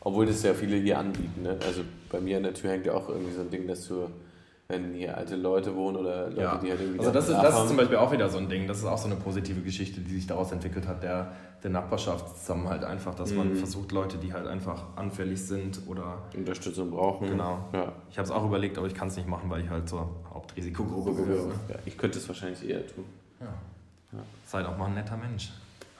Obwohl 0.00 0.26
das 0.26 0.42
ja 0.42 0.54
viele 0.54 0.76
hier 0.76 0.98
anbieten. 0.98 1.42
Ne? 1.42 1.58
Also 1.66 1.82
bei 2.10 2.20
mir 2.20 2.36
an 2.36 2.44
der 2.44 2.54
Tür 2.54 2.70
hängt 2.70 2.86
ja 2.86 2.92
auch 2.92 3.08
irgendwie 3.08 3.32
so 3.32 3.40
ein 3.40 3.50
Ding, 3.50 3.66
dass 3.66 3.88
du, 3.88 4.08
wenn 4.68 4.94
hier 4.94 5.16
alte 5.16 5.36
Leute 5.36 5.74
wohnen 5.76 5.96
oder 5.98 6.28
Leute, 6.30 6.40
Ja. 6.40 6.56
die 6.56 6.70
halt 6.70 6.80
irgendwie 6.80 6.98
Also 7.00 7.10
das 7.12 7.28
ist, 7.28 7.36
das 7.36 7.58
ist 7.60 7.68
zum 7.68 7.76
Beispiel 7.76 7.96
auch 7.98 8.10
wieder 8.12 8.28
so 8.30 8.38
ein 8.38 8.48
Ding, 8.48 8.66
das 8.66 8.78
ist 8.78 8.86
auch 8.86 8.96
so 8.98 9.06
eine 9.06 9.16
positive 9.16 9.60
Geschichte, 9.60 10.00
die 10.00 10.14
sich 10.14 10.26
daraus 10.26 10.52
entwickelt 10.52 10.88
hat, 10.88 11.02
der, 11.02 11.32
der 11.62 11.70
Nachbarschaftszusammenhalt 11.70 12.82
einfach, 12.84 13.14
dass 13.14 13.32
man 13.32 13.50
Mhm. 13.50 13.56
versucht, 13.56 13.92
Leute, 13.92 14.16
die 14.16 14.32
halt 14.32 14.46
einfach 14.46 14.84
anfällig 14.96 15.42
sind 15.42 15.80
oder 15.86 16.22
Unterstützung 16.34 16.90
brauchen. 16.90 17.28
Genau. 17.28 17.58
Ja. 17.74 17.92
ich 18.10 18.16
habe 18.18 18.24
es 18.26 18.30
auch 18.30 18.44
überlegt, 18.46 18.78
aber 18.78 18.86
ich 18.86 18.94
kann 18.94 19.08
es 19.08 19.16
nicht 19.16 19.28
machen, 19.28 19.50
weil 19.50 19.62
ich 19.62 19.68
halt 19.70 19.86
zur 19.88 20.08
Hauptrisikogruppe 20.32 21.14
gehöre. 21.14 21.48
Ja, 21.68 21.76
ich 21.84 21.98
könnte 21.98 22.18
es 22.18 22.26
wahrscheinlich 22.26 22.66
eher 22.68 22.86
tun. 22.86 23.04
Ja. 23.40 23.46
Ja. 24.12 24.18
Seid 24.46 24.64
auch 24.66 24.78
mal 24.78 24.86
ein 24.86 24.94
netter 24.94 25.16
Mensch. 25.18 25.50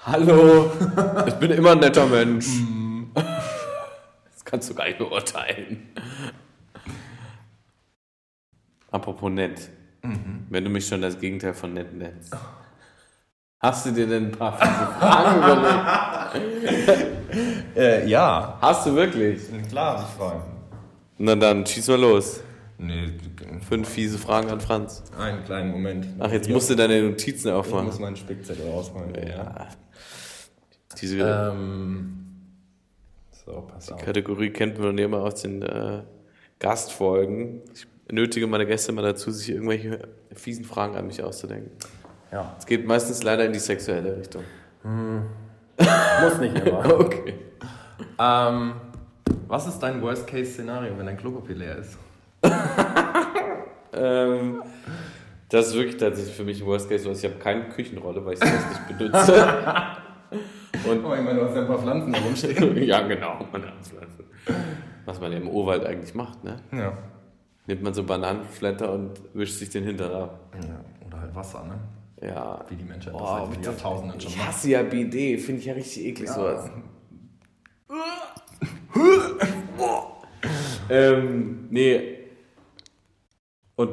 Hallo, 0.06 0.70
ich 1.26 1.34
bin 1.34 1.50
immer 1.50 1.72
ein 1.72 1.80
netter 1.80 2.06
Mensch. 2.06 2.46
Das 3.14 4.44
kannst 4.44 4.68
du 4.70 4.74
gar 4.74 4.84
nicht 4.84 4.98
beurteilen. 4.98 5.88
Apropos 8.94 9.28
nett, 9.30 9.70
Mhm. 10.02 10.46
wenn 10.50 10.62
du 10.64 10.70
mich 10.70 10.86
schon 10.86 11.02
das 11.02 11.18
Gegenteil 11.18 11.52
von 11.54 11.72
nett 11.74 11.92
nennst. 11.92 12.32
Hast 13.58 13.86
du 13.86 13.90
dir 13.90 14.06
denn 14.06 14.26
ein 14.26 14.30
paar 14.32 14.52
fiese 14.56 14.86
Fragen 14.98 15.38
überlegt? 15.38 17.10
Äh, 17.76 18.06
ja. 18.08 18.56
Hast 18.60 18.86
du 18.86 18.94
wirklich? 18.94 19.40
Klar, 19.68 20.06
ich 20.08 20.16
fragen. 20.16 20.42
Na 21.18 21.34
dann, 21.34 21.66
schieß 21.66 21.88
mal 21.88 22.00
los. 22.00 22.40
Nee, 22.78 23.12
Fünf 23.68 23.88
fiese 23.88 24.16
Fragen 24.18 24.48
an 24.50 24.60
Franz. 24.60 25.02
einen 25.18 25.42
kleinen 25.44 25.72
Moment. 25.72 26.06
Ach, 26.20 26.30
jetzt 26.30 26.48
musst 26.48 26.70
du 26.70 26.76
deine 26.76 27.02
Notizen 27.02 27.48
Ich 27.48 27.54
aufmachen. 27.54 27.86
muss 27.86 27.98
meinen 27.98 28.14
Spickzettel 28.16 28.68
rausholen. 28.70 29.12
Ja. 29.26 29.66
Diese 31.00 31.18
Ähm, 31.18 32.26
so, 33.44 33.62
pass 33.62 33.90
auf. 33.90 34.00
Kategorie 34.04 34.50
kennt 34.50 34.78
man 34.78 34.96
immer 34.98 35.22
aus 35.22 35.42
den 35.42 35.62
äh, 35.62 36.02
Gastfolgen. 36.60 37.60
Ich 37.74 37.86
nötige 38.10 38.46
meine 38.46 38.66
Gäste 38.66 38.92
mal 38.92 39.02
dazu, 39.02 39.30
sich 39.30 39.50
irgendwelche 39.50 40.00
fiesen 40.34 40.64
Fragen 40.64 40.96
an 40.96 41.06
mich 41.06 41.22
auszudenken. 41.22 41.70
Ja. 42.32 42.54
Es 42.58 42.66
geht 42.66 42.86
meistens 42.86 43.22
leider 43.22 43.44
in 43.44 43.52
die 43.52 43.58
sexuelle 43.58 44.16
Richtung. 44.16 44.42
Muss 44.82 46.38
nicht 46.40 46.58
immer. 46.58 46.84
Okay. 47.00 47.34
ähm, 48.18 48.74
was 49.48 49.66
ist 49.66 49.78
dein 49.78 50.00
Worst-Case-Szenario, 50.02 50.96
wenn 50.98 51.06
dein 51.06 51.16
Klopapier 51.16 51.56
leer 51.56 51.78
ist? 51.78 51.96
Ähm, 53.96 54.60
das 55.48 55.68
ist 55.68 55.74
wirklich 55.74 55.96
tatsächlich 55.96 56.34
für 56.34 56.42
mich 56.42 56.60
ein 56.60 56.66
Worst 56.66 56.88
Case, 56.88 57.04
weil 57.06 57.12
ich 57.14 57.24
habe 57.24 57.36
keine 57.36 57.68
Küchenrolle, 57.68 58.24
weil 58.24 58.34
ich 58.34 58.40
das 58.40 58.50
nicht 58.50 58.98
benutze. 58.98 59.34
Und 60.90 61.04
Oh, 61.04 61.14
ich 61.14 61.20
meine, 61.22 61.38
du 61.38 61.44
hast 61.44 61.54
ja 61.54 61.60
ein 61.62 61.68
paar 61.68 61.78
Pflanzen 61.78 62.12
da 62.12 62.18
rumstehen. 62.18 62.76
ja, 62.82 63.06
genau. 63.06 63.46
meine. 63.52 63.72
Was 65.04 65.20
man 65.20 65.30
ja 65.30 65.38
im 65.38 65.48
Urwald 65.48 65.86
eigentlich 65.86 66.12
macht, 66.14 66.42
ne? 66.42 66.56
ja. 66.72 66.92
Nimmt 67.66 67.82
man 67.82 67.94
so 67.94 68.02
Bananenflatter 68.04 68.92
und 68.92 69.12
wischt 69.32 69.54
sich 69.58 69.70
den 69.70 69.84
Hintern 69.84 70.12
ab. 70.12 70.40
ja. 70.62 71.06
Oder 71.06 71.20
halt 71.20 71.34
Wasser, 71.34 71.64
ne? 71.64 71.78
Ja. 72.28 72.64
Wie 72.68 72.76
die 72.76 72.84
Menschheit 72.84 73.14
das 73.14 73.22
Oh, 73.22 73.48
seit. 73.54 73.64
Jahrtausenden 73.64 74.20
schon 74.20 74.30
Ich 74.30 74.36
macht. 74.38 74.48
hasse 74.48 74.70
ja 74.70 74.82
BD, 74.82 75.38
finde 75.38 75.60
ich 75.60 75.66
ja 75.66 75.72
richtig 75.74 76.04
eklig 76.04 76.28
sowas. 76.30 76.70
ähm, 80.90 81.66
nee. 81.70 82.18
Und 83.76 83.90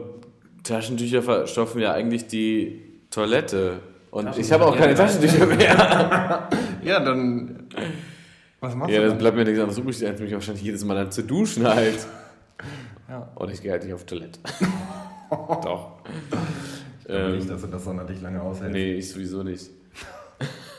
Taschentücher 0.63 1.21
verstopfen 1.21 1.81
ja 1.81 1.93
eigentlich 1.93 2.27
die 2.27 2.81
Toilette. 3.09 3.79
Und 4.11 4.37
ich 4.37 4.51
habe 4.51 4.65
auch 4.65 4.75
keine 4.77 4.93
Taschentücher 4.95 5.45
mehr. 5.45 6.49
Ja, 6.83 6.99
dann. 6.99 7.67
Was 8.59 8.73
machst 8.73 8.89
Ja, 8.91 8.97
du 8.97 9.01
dann 9.03 9.09
dann? 9.11 9.17
bleibt 9.19 9.37
mir 9.37 9.43
nichts 9.45 9.59
anderes 9.59 9.77
übrig, 9.77 10.03
als 10.07 10.19
mich 10.19 10.33
wahrscheinlich 10.33 10.63
jedes 10.63 10.83
Mal 10.83 10.95
dann 10.95 11.11
zu 11.11 11.21
duschen 11.23 11.67
halt. 11.67 12.07
Ja. 13.11 13.27
Und 13.35 13.51
ich 13.51 13.61
gehe 13.61 13.71
halt 13.73 13.83
nicht 13.83 13.93
auf 13.93 14.05
Toilette. 14.05 14.39
Doch. 15.29 15.97
Ich 16.99 17.05
glaube 17.07 17.23
Ähm, 17.25 17.35
nicht, 17.35 17.49
dass 17.49 17.59
du 17.61 17.67
das 17.67 17.83
sonderlich 17.83 18.21
lange 18.21 18.41
aushältst. 18.41 18.71
Nee, 18.71 18.93
ich 18.93 19.11
sowieso 19.11 19.43
nicht. 19.43 19.69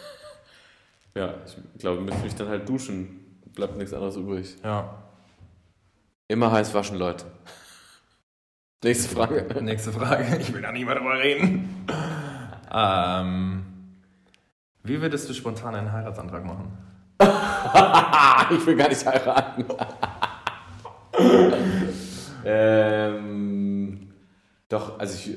ja, 1.14 1.34
ich 1.44 1.78
glaube, 1.78 1.98
ich 2.00 2.06
müsste 2.06 2.22
mich 2.24 2.34
dann 2.34 2.48
halt 2.48 2.66
duschen. 2.66 3.38
Bleibt 3.54 3.76
nichts 3.76 3.92
anderes 3.92 4.16
übrig. 4.16 4.56
Ja. 4.64 4.94
Immer 6.28 6.50
heiß 6.52 6.72
waschen, 6.72 6.96
Leute. 6.96 7.26
Nächste 8.82 9.14
Frage. 9.14 9.62
Nächste 9.62 9.92
Frage. 9.92 10.38
Ich 10.40 10.54
will 10.54 10.62
da 10.62 10.72
nicht 10.72 10.86
mehr 10.86 10.94
drüber 10.94 11.18
reden. 11.18 11.86
ähm, 12.72 13.64
wie 14.84 15.02
würdest 15.02 15.28
du 15.28 15.34
spontan 15.34 15.74
einen 15.74 15.92
Heiratsantrag 15.92 16.46
machen? 16.46 16.72
ich 18.56 18.66
will 18.66 18.76
gar 18.76 18.88
nicht 18.88 19.04
heiraten. 19.04 19.66
Ähm, 22.44 24.12
doch, 24.68 24.98
also 24.98 25.14
ich, 25.14 25.36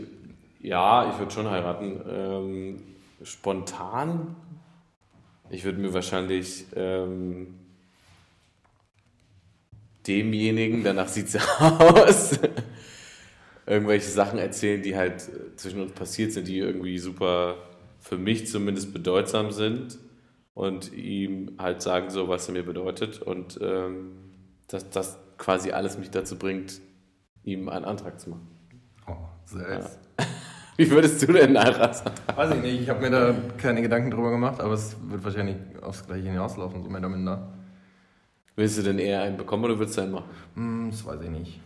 ja, 0.62 1.10
ich 1.12 1.20
würde 1.20 1.32
schon 1.32 1.50
heiraten. 1.50 2.02
Ähm, 2.10 2.84
spontan, 3.24 4.36
ich 5.50 5.64
würde 5.64 5.80
mir 5.80 5.94
wahrscheinlich 5.94 6.66
ähm, 6.76 7.56
demjenigen, 10.08 10.84
danach 10.84 11.08
sieht 11.08 11.28
es 11.28 11.38
aus, 11.60 12.40
irgendwelche 13.66 14.10
Sachen 14.10 14.40
erzählen, 14.40 14.82
die 14.82 14.96
halt 14.96 15.30
äh, 15.30 15.56
zwischen 15.56 15.82
uns 15.82 15.92
passiert 15.94 16.32
sind, 16.34 16.48
die 16.48 16.60
irgendwie 16.60 16.98
super 16.98 17.58
für 18.00 18.18
mich 18.18 18.48
zumindest 18.48 18.94
bedeutsam 18.94 19.52
sind 19.52 19.98
und 20.54 20.94
ihm 20.94 21.56
halt 21.58 21.82
sagen 21.82 22.10
so, 22.10 22.28
was 22.28 22.48
er 22.48 22.54
mir 22.54 22.64
bedeutet 22.64 23.22
und 23.22 23.60
ähm, 23.62 24.12
dass 24.68 24.90
das 24.90 25.18
quasi 25.38 25.72
alles 25.72 25.98
mich 25.98 26.12
dazu 26.12 26.38
bringt, 26.38 26.82
ihm 27.46 27.70
einen 27.70 27.86
Antrag 27.86 28.20
zu 28.20 28.32
machen. 28.32 28.48
Oh, 29.08 29.14
selbst. 29.46 30.00
Wie 30.78 30.90
würdest 30.92 31.22
du 31.22 31.32
denn 31.32 31.58
heiraten? 31.58 32.12
Weiß 32.36 32.54
ich 32.54 32.62
nicht, 32.62 32.82
ich 32.82 32.90
habe 32.90 33.02
mir 33.02 33.10
da 33.10 33.34
keine 33.58 33.82
Gedanken 33.82 34.12
drüber 34.12 34.32
gemacht, 34.32 34.60
aber 34.60 34.74
es 34.74 34.98
wird 35.08 35.24
wahrscheinlich 35.24 35.56
aufs 35.82 36.06
Gleiche 36.06 36.30
hinauslaufen, 36.30 36.84
so 36.84 36.90
mehr 36.90 37.00
oder 37.00 37.10
minder. 37.10 37.54
Willst 38.58 38.78
du 38.78 38.82
denn 38.82 39.00
eher 39.00 39.22
einen 39.22 39.38
bekommen 39.38 39.64
oder 39.66 39.80
willst 39.80 39.98
du 39.98 40.02
einen 40.02 40.12
machen? 40.12 40.30
Hm, 40.56 40.88
das 40.92 41.06
weiß 41.06 41.22
ich 41.22 41.30
nicht. 41.30 41.62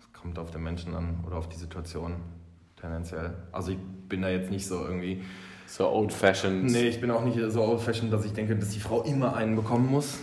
Es 0.00 0.12
kommt 0.18 0.38
auf 0.38 0.50
den 0.50 0.62
Menschen 0.62 0.94
an 0.94 1.22
oder 1.26 1.36
auf 1.36 1.48
die 1.48 1.56
Situation 1.56 2.16
tendenziell. 2.80 3.34
Also 3.52 3.72
ich 3.72 3.78
bin 4.08 4.22
da 4.22 4.28
jetzt 4.28 4.50
nicht 4.50 4.66
so 4.66 4.84
irgendwie. 4.84 5.22
So 5.66 5.90
old-fashioned. 5.90 6.64
Nee, 6.64 6.88
ich 6.88 7.00
bin 7.00 7.10
auch 7.10 7.24
nicht 7.24 7.38
so 7.50 7.62
old-fashioned, 7.62 8.10
dass 8.10 8.24
ich 8.24 8.32
denke, 8.32 8.56
dass 8.56 8.70
die 8.70 8.80
Frau 8.80 9.02
immer 9.02 9.36
einen 9.36 9.56
bekommen 9.56 9.90
muss. 9.90 10.18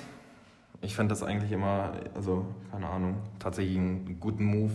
Ich 0.85 0.95
fand 0.95 1.09
das 1.09 1.23
eigentlich 1.23 1.51
immer, 1.51 1.93
also 2.15 2.45
keine 2.71 2.87
Ahnung, 2.87 3.15
tatsächlich 3.39 3.77
einen 3.77 4.17
guten 4.19 4.45
Move, 4.45 4.71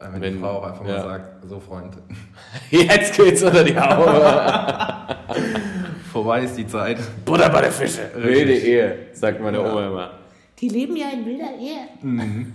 äh, 0.00 0.06
wenn, 0.12 0.20
Wenn- 0.22 0.32
die 0.34 0.40
Frau 0.40 0.58
auch 0.60 0.64
einfach 0.64 0.86
ja. 0.86 0.96
mal 0.96 1.02
sagt, 1.02 1.44
so 1.48 1.60
Freund, 1.60 1.96
Jetzt 2.70 3.16
geht's 3.16 3.42
unter 3.42 3.62
die 3.62 3.78
Haube. 3.78 5.16
vorbei 6.12 6.42
ist 6.44 6.56
die 6.56 6.66
Zeit. 6.66 6.98
Butter 7.24 7.50
bei 7.50 7.60
der 7.60 7.72
Fische. 7.72 8.10
Wilde 8.16 8.54
Ehe, 8.56 8.96
sagt 9.12 9.40
meine 9.40 9.58
Ja. 9.58 9.70
Oma 9.70 9.86
immer. 9.86 10.10
Die 10.58 10.68
leben 10.68 10.96
ja 10.96 11.06
in 11.12 11.26
wilder 11.26 11.50
Ehe. 11.60 11.88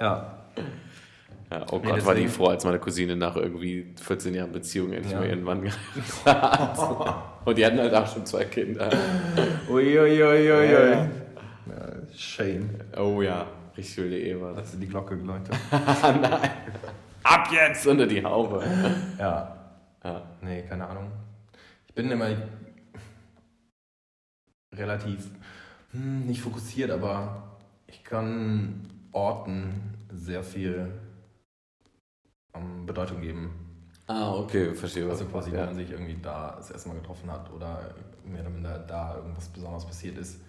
Ja, 0.00 0.32
Ja, 1.50 1.64
oh 1.70 1.80
Nee, 1.84 1.90
Gott, 1.90 2.06
war 2.06 2.14
die 2.14 2.28
froh, 2.28 2.46
als 2.46 2.64
meine 2.64 2.78
Cousine 2.78 3.14
nach 3.14 3.36
irgendwie 3.36 3.92
14 4.02 4.32
Jahren 4.34 4.52
Beziehung 4.52 4.92
endlich 4.92 5.12
Ja. 5.12 5.20
mal 5.20 5.28
ihren 5.28 5.42
Mann 5.44 5.60
geheiratet 5.62 6.24
hat. 6.24 7.14
Und 7.44 7.58
die 7.58 7.66
hatten 7.66 7.78
halt 7.78 7.94
auch 7.94 8.06
schon 8.12 8.24
zwei 8.24 8.44
Kinder. 8.46 8.88
Uiuiuiui. 9.68 10.18
Ja, 10.18 10.62
Ja, 10.62 10.86
ja. 10.86 11.06
Shame. 12.16 12.70
Oh 12.96 13.22
ja, 13.22 13.46
richtig 13.76 13.96
wilde 13.98 14.54
das. 14.54 14.56
Hast 14.64 14.74
du 14.74 14.78
die 14.78 14.88
Glocke 14.88 15.16
geläutet? 15.16 15.54
Ab 17.22 17.48
jetzt 17.52 17.86
unter 17.86 18.06
die 18.06 18.22
Haube. 18.24 18.64
Ja. 19.18 19.56
Ja. 20.04 20.22
Nee, 20.40 20.62
keine 20.62 20.86
Ahnung. 20.86 21.10
Ich 21.88 21.94
bin 21.94 22.10
immer 22.10 22.28
relativ 24.74 25.30
hm, 25.92 26.26
nicht 26.26 26.40
fokussiert, 26.40 26.90
aber 26.90 27.56
ich 27.86 28.04
kann 28.04 28.88
Orten 29.12 29.94
sehr 30.12 30.42
viel 30.42 30.92
ähm, 32.54 32.86
Bedeutung 32.86 33.20
geben. 33.20 33.50
Ah, 34.06 34.34
okay, 34.34 34.74
verstehe. 34.74 35.08
Also 35.08 35.24
quasi, 35.24 35.50
wenn 35.50 35.58
ja. 35.58 35.66
man 35.66 35.74
sich 35.74 35.90
irgendwie 35.90 36.16
da 36.22 36.54
das 36.56 36.70
erste 36.70 36.88
Mal 36.88 36.98
getroffen 36.98 37.30
hat 37.30 37.50
oder 37.52 37.94
mehr 38.24 38.42
oder 38.42 38.50
minder 38.50 38.78
da 38.78 39.16
irgendwas 39.16 39.48
Besonderes 39.48 39.84
passiert 39.84 40.18
ist. 40.18 40.40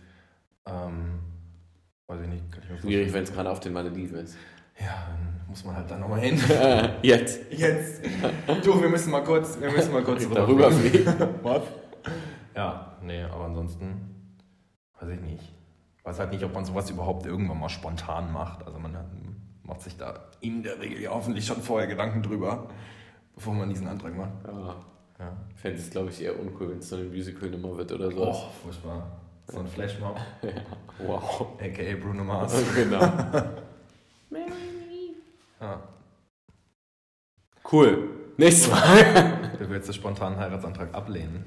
Ähm, 0.66 1.20
weiß 2.08 2.22
ich 2.22 2.28
nicht, 2.28 2.52
kann 2.52 2.64
ich 2.74 2.82
Schwierig, 2.82 3.14
wenn 3.14 3.24
es 3.24 3.34
gerade 3.34 3.50
auf 3.50 3.60
den 3.60 3.74
Malediven 3.74 4.20
ist. 4.20 4.38
Ja, 4.80 5.08
dann 5.08 5.48
muss 5.48 5.64
man 5.66 5.76
halt 5.76 5.90
da 5.90 5.98
nochmal 5.98 6.20
hin. 6.20 6.40
Jetzt. 7.02 7.52
Jetzt. 7.52 8.02
Du, 8.64 8.82
wir 8.82 8.90
müssen 8.90 9.12
mal 9.12 9.24
kurz, 9.24 9.60
wir 9.60 9.72
müssen 9.72 9.92
mal 9.92 10.04
kurz 10.04 10.28
Darüber 10.30 10.72
fliegen. 10.72 11.06
Was? 11.44 11.64
Ja, 12.56 12.98
nee, 13.04 13.22
aber 13.22 13.46
ansonsten 13.46 14.34
weiß 15.00 15.10
ich 15.10 15.22
nicht. 15.22 15.44
Weiß 16.04 16.18
halt 16.18 16.32
nicht, 16.32 16.44
ob 16.44 16.56
man 16.56 16.66
sowas 16.66 16.90
überhaupt 16.90 17.28
irgendwann 17.28 17.60
mal 17.60 17.70
spontan 17.70 18.34
macht. 18.34 18.66
Also 18.66 18.80
man 18.80 18.98
macht 19.62 19.82
sich 19.82 19.96
da 19.96 20.32
in 20.42 20.64
der 20.64 20.80
Regel 20.80 21.00
ja 21.02 21.12
hoffentlich 21.12 21.46
schon 21.46 21.62
vorher 21.62 21.88
Gedanken 21.88 22.24
drüber, 22.24 22.68
bevor 23.36 23.54
man 23.54 23.70
diesen 23.70 23.88
Antrag 23.88 24.18
macht. 24.18 24.32
Ja. 24.48 24.76
Ja. 25.20 25.38
Fände 25.56 25.78
es, 25.78 25.92
glaube 25.92 26.10
ich, 26.10 26.24
eher 26.24 26.40
uncool, 26.40 26.72
wenn 26.72 26.80
es 26.80 26.90
so 26.90 26.96
eine 26.96 27.06
Musical-Nummer 27.06 27.78
wird 27.78 27.92
oder 27.92 28.10
so. 28.10 28.28
Oh, 28.28 28.50
furchtbar. 28.64 29.06
So 29.48 29.60
ein 29.60 29.68
Flashmob, 29.68 30.18
Wow. 31.00 31.48
aka 31.62 31.96
Bruno 31.96 32.24
Mars. 32.24 32.54
genau. 32.76 33.00
Ja. 35.60 35.82
Cool. 37.72 38.10
Nächste 38.38 38.70
Frage. 38.70 39.52
Du 39.58 39.70
willst 39.70 39.88
den 39.88 39.94
spontanen 39.94 40.38
Heiratsantrag 40.38 40.94
ablehnen. 40.94 41.46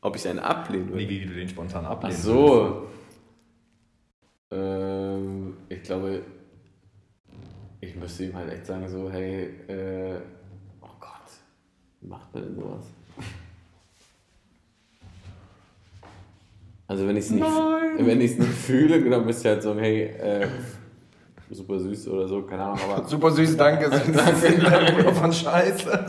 Ob 0.00 0.16
ich 0.16 0.26
einen 0.26 0.38
ablehnen 0.38 0.88
Wie, 0.88 0.92
würde? 0.92 1.08
wie 1.08 1.26
du 1.26 1.34
den 1.34 1.48
spontan 1.48 1.84
Ach 1.86 1.90
ablehnen 1.90 2.16
so. 2.16 2.88
Ähm, 4.50 5.56
ich 5.68 5.82
glaube, 5.82 6.22
ich 7.80 7.94
müsste 7.94 8.24
ihm 8.24 8.34
halt 8.34 8.50
echt 8.52 8.66
sagen, 8.66 8.88
so, 8.88 9.10
hey, 9.10 9.44
äh, 9.68 10.20
oh 10.80 10.88
Gott, 10.98 11.30
wie 12.00 12.08
macht 12.08 12.34
man 12.34 12.42
denn 12.44 12.54
sowas? 12.56 12.84
Also 16.90 17.06
wenn 17.06 17.16
ich 17.16 17.26
es 17.26 17.30
nicht, 17.30 17.46
wenn 17.98 18.18
nicht 18.18 18.42
fühle, 18.42 19.08
dann 19.08 19.24
müsste 19.24 19.46
ich 19.48 19.54
halt 19.54 19.62
sagen, 19.62 19.78
hey, 19.78 20.06
äh, 20.06 20.48
super 21.48 21.78
süß 21.78 22.08
oder 22.08 22.26
so, 22.26 22.42
keine 22.42 22.64
Ahnung, 22.64 22.80
aber 22.90 23.06
Super 23.06 23.30
süß, 23.30 23.56
danke. 23.56 23.88
danke. 24.12 25.14
von 25.14 25.32
Scheiße. 25.32 26.06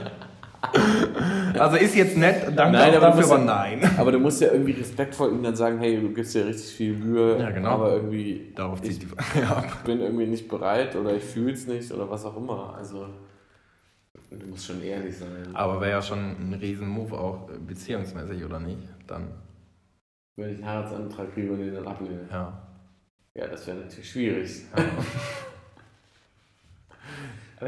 Also 1.59 1.77
ist 1.77 1.95
jetzt 1.95 2.17
nett, 2.17 2.47
danke 2.55 2.79
Nein, 2.79 2.95
aber 2.95 3.07
dafür, 3.07 3.25
aber 3.25 3.37
nein. 3.37 3.91
Aber 3.95 4.11
du 4.11 4.17
musst 4.17 4.41
ja 4.41 4.51
irgendwie 4.51 4.71
respektvoll 4.71 5.31
ihm 5.31 5.43
dann 5.43 5.55
sagen, 5.55 5.77
hey, 5.77 6.01
du 6.01 6.09
gibst 6.15 6.33
dir 6.33 6.47
richtig 6.47 6.71
viel 6.71 6.97
Mühe, 6.97 7.39
Ja, 7.39 7.51
genau. 7.51 7.69
aber 7.69 7.93
irgendwie, 7.93 8.51
Darauf 8.55 8.79
ich 8.83 8.97
die 8.97 9.07
ja, 9.39 9.63
bin 9.85 10.01
irgendwie 10.01 10.25
nicht 10.25 10.47
bereit 10.47 10.95
oder 10.95 11.13
ich 11.15 11.23
fühle 11.23 11.53
es 11.53 11.67
nicht 11.67 11.91
oder 11.91 12.09
was 12.09 12.25
auch 12.25 12.37
immer. 12.37 12.73
Also, 12.75 13.05
du 14.31 14.47
musst 14.47 14.65
schon 14.65 14.81
ehrlich 14.81 15.15
sein. 15.15 15.29
Aber 15.53 15.79
wäre 15.79 15.91
ja 15.91 16.01
schon 16.01 16.17
ein 16.17 16.57
Riesen-Move 16.59 17.13
auch 17.15 17.49
äh, 17.49 17.59
beziehungsmäßig, 17.59 18.43
oder 18.43 18.59
nicht? 18.59 18.79
Dann, 19.05 19.27
Wenn 20.35 20.49
ich 20.49 20.55
einen 20.57 20.65
Heiratsantrag 20.67 21.33
kriege 21.33 21.51
und 21.51 21.59
den 21.59 21.73
dann 21.73 21.87
ablehne. 21.87 22.27
ja. 22.31 22.67
Ja, 23.33 23.47
das 23.47 23.65
wäre 23.65 23.77
natürlich 23.77 24.09
schwierig. 24.11 24.61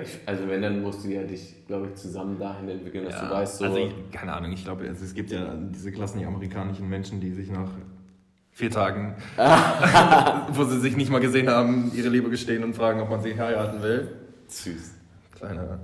Ich, 0.01 0.17
also 0.25 0.47
wenn, 0.49 0.63
dann 0.63 0.81
musst 0.81 1.03
du 1.05 1.09
ja 1.09 1.21
dich, 1.21 1.67
glaube 1.67 1.87
ich, 1.89 1.95
zusammen 1.95 2.39
dahin 2.39 2.67
entwickeln, 2.67 3.05
dass 3.05 3.13
ja. 3.13 3.27
du 3.27 3.31
weißt, 3.31 3.57
so, 3.57 3.65
Also, 3.65 3.77
ich, 3.77 3.93
keine 4.11 4.33
Ahnung, 4.33 4.51
ich 4.51 4.63
glaube, 4.63 4.87
also 4.87 5.05
es 5.05 5.13
gibt 5.13 5.29
ja 5.29 5.53
diese 5.55 5.91
klassischen 5.91 6.25
amerikanischen 6.25 6.89
Menschen, 6.89 7.19
die 7.21 7.31
sich 7.31 7.51
nach 7.51 7.69
vier 8.49 8.71
Tagen, 8.71 9.15
wo 10.53 10.63
sie 10.63 10.79
sich 10.79 10.97
nicht 10.97 11.11
mal 11.11 11.19
gesehen 11.19 11.47
haben, 11.47 11.91
ihre 11.93 12.09
Liebe 12.09 12.31
gestehen 12.31 12.63
und 12.63 12.73
fragen, 12.75 13.01
ob 13.01 13.09
man 13.11 13.21
sie 13.21 13.39
heiraten 13.39 13.83
will. 13.83 14.09
süß. 14.47 14.95
Kleiner 15.35 15.77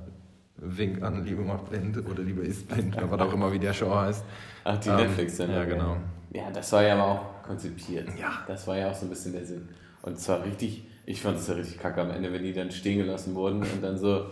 Wink 0.58 1.04
an 1.04 1.24
Liebe 1.24 1.44
macht 1.44 1.70
blind 1.70 1.98
oder 2.10 2.24
Liebe 2.24 2.42
ist 2.42 2.68
blind, 2.68 2.98
oder 2.98 3.12
was 3.12 3.22
auch 3.22 3.34
immer, 3.34 3.52
wie 3.54 3.60
der 3.60 3.74
Show 3.74 3.94
heißt. 3.94 4.26
Ach, 4.64 4.78
die 4.78 4.90
Ähm, 4.90 4.96
Netflix-Sendung. 4.98 5.56
ja, 5.56 5.66
genau. 5.66 5.98
Ja, 6.32 6.52
das 6.52 6.72
war 6.72 6.84
ja 6.84 6.94
aber 6.94 7.06
auch 7.06 7.44
konzipiert. 7.44 8.08
Ja. 8.20 8.44
Das 8.48 8.68
war 8.68 8.78
ja 8.78 8.92
auch 8.92 8.96
so 8.96 9.06
ein 9.06 9.10
bisschen 9.10 9.34
der 9.34 9.46
Sinn. 9.46 9.70
Und 10.02 10.20
zwar 10.20 10.44
richtig, 10.44 10.86
ich 11.06 11.22
fand 11.22 11.38
es 11.38 11.48
ja 11.48 11.56
richtig 11.56 11.80
kacke 11.80 12.02
am 12.02 12.12
Ende, 12.12 12.32
wenn 12.32 12.44
die 12.44 12.54
dann 12.54 12.72
stehen 12.72 13.00
gelassen 13.00 13.36
wurden 13.36 13.62
und 13.64 13.82
dann 13.82 13.98
so, 13.98 14.28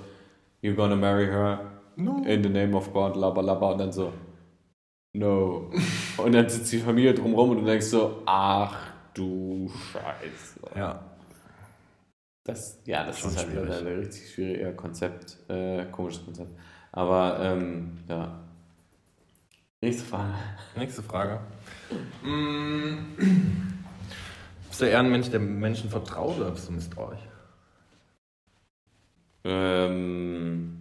you're 0.61 0.75
gonna 0.75 0.95
marry 0.95 1.25
her. 1.25 1.59
no. 1.97 2.23
in 2.25 2.43
the 2.43 2.49
name 2.49 2.75
of 2.75 2.93
God, 2.93 3.15
labba 3.15 3.41
labba 3.41 3.71
und 3.71 3.79
dann 3.79 3.91
so, 3.91 4.13
no. 5.13 5.71
und 6.17 6.31
dann 6.31 6.47
sitzt 6.47 6.71
die 6.71 6.79
Familie 6.79 7.13
drumherum 7.13 7.51
und 7.51 7.61
du 7.61 7.65
denkst 7.65 7.87
so, 7.87 8.21
ach 8.25 8.91
du 9.13 9.69
Scheiße. 9.91 10.59
Ja. 10.75 11.03
Das, 12.43 12.79
ja, 12.85 13.05
das 13.05 13.19
Schon 13.19 13.31
ist 13.31 13.37
halt 13.39 13.51
schwierig. 13.51 13.69
ein 13.71 13.87
richtig 13.87 14.31
schwieriger 14.31 14.71
Konzept, 14.71 15.37
äh, 15.49 15.85
komisches 15.91 16.23
Konzept. 16.23 16.51
Aber 16.93 17.39
ähm, 17.41 17.97
ja. 18.07 18.39
Nächste 19.81 20.05
Frage. 20.05 20.33
Nächste 20.75 21.03
Frage. 21.03 21.41
Mm. 22.23 22.97
Bist 24.77 24.81
du 24.83 24.91
eher 24.91 24.99
ein 24.99 25.09
Mensch, 25.09 25.31
der 25.31 25.39
Menschen 25.39 25.89
vertraut 25.89 26.37
oder 26.37 26.51
bist 26.51 26.67
du 26.67 26.73
misstrauisch? 26.73 27.27
Ähm, 29.43 30.77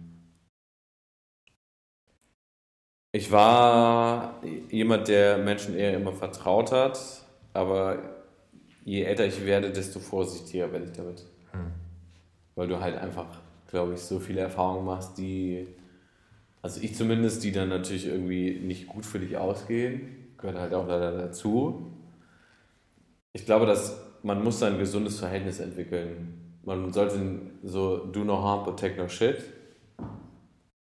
ich 3.11 3.31
war 3.31 4.39
jemand, 4.69 5.07
der 5.07 5.39
Menschen 5.39 5.75
eher 5.75 5.95
immer 5.95 6.13
vertraut 6.13 6.71
hat, 6.71 6.99
aber 7.53 7.97
je 8.85 9.01
älter 9.01 9.25
ich 9.25 9.43
werde, 9.43 9.71
desto 9.71 9.99
vorsichtiger 9.99 10.71
werde 10.71 10.85
ich 10.85 10.91
damit. 10.91 11.25
Hm. 11.53 11.71
Weil 12.53 12.67
du 12.67 12.79
halt 12.79 12.97
einfach, 12.97 13.25
glaube 13.67 13.95
ich, 13.95 14.01
so 14.01 14.19
viele 14.19 14.41
Erfahrungen 14.41 14.85
machst, 14.85 15.17
die, 15.17 15.67
also 16.61 16.81
ich 16.81 16.95
zumindest, 16.95 17.43
die 17.43 17.51
dann 17.51 17.69
natürlich 17.69 18.05
irgendwie 18.05 18.59
nicht 18.59 18.85
gut 18.85 19.07
für 19.07 19.19
dich 19.19 19.37
ausgehen, 19.37 20.26
gehört 20.37 20.57
halt 20.57 20.73
auch 20.73 20.87
leider 20.87 21.17
dazu. 21.17 21.91
Ich 23.33 23.45
glaube, 23.45 23.65
dass 23.65 24.01
man 24.23 24.43
muss 24.43 24.61
ein 24.63 24.77
gesundes 24.79 25.19
Verhältnis 25.19 25.59
entwickeln 25.59 26.47
man 26.67 26.91
sollte 26.91 27.39
so 27.63 28.05
do 28.07 28.25
no 28.25 28.43
harm, 28.43 28.65
protect 28.65 28.97
no 28.97 29.07
shit. 29.07 29.41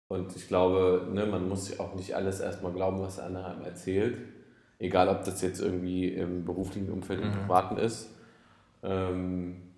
Und 0.10 0.36
ich 0.36 0.50
glaube, 0.50 1.08
ne, 1.10 1.26
man 1.26 1.48
muss 1.48 1.80
auch 1.80 1.96
nicht 1.96 2.14
alles 2.14 2.42
erstmal 2.42 2.74
glauben, 2.74 3.00
was 3.00 3.16
der 3.16 3.28
andere 3.28 3.46
einem 3.46 3.62
erzählt. 3.62 4.18
Egal, 4.78 5.08
ob 5.08 5.24
das 5.24 5.42
jetzt 5.42 5.62
irgendwie 5.62 6.10
im 6.10 6.44
beruflichen 6.44 6.92
Umfeld, 6.92 7.22
im 7.22 7.30
mhm. 7.30 7.34
privaten 7.34 7.78
ist. 7.78 8.14
Ähm, 8.84 9.72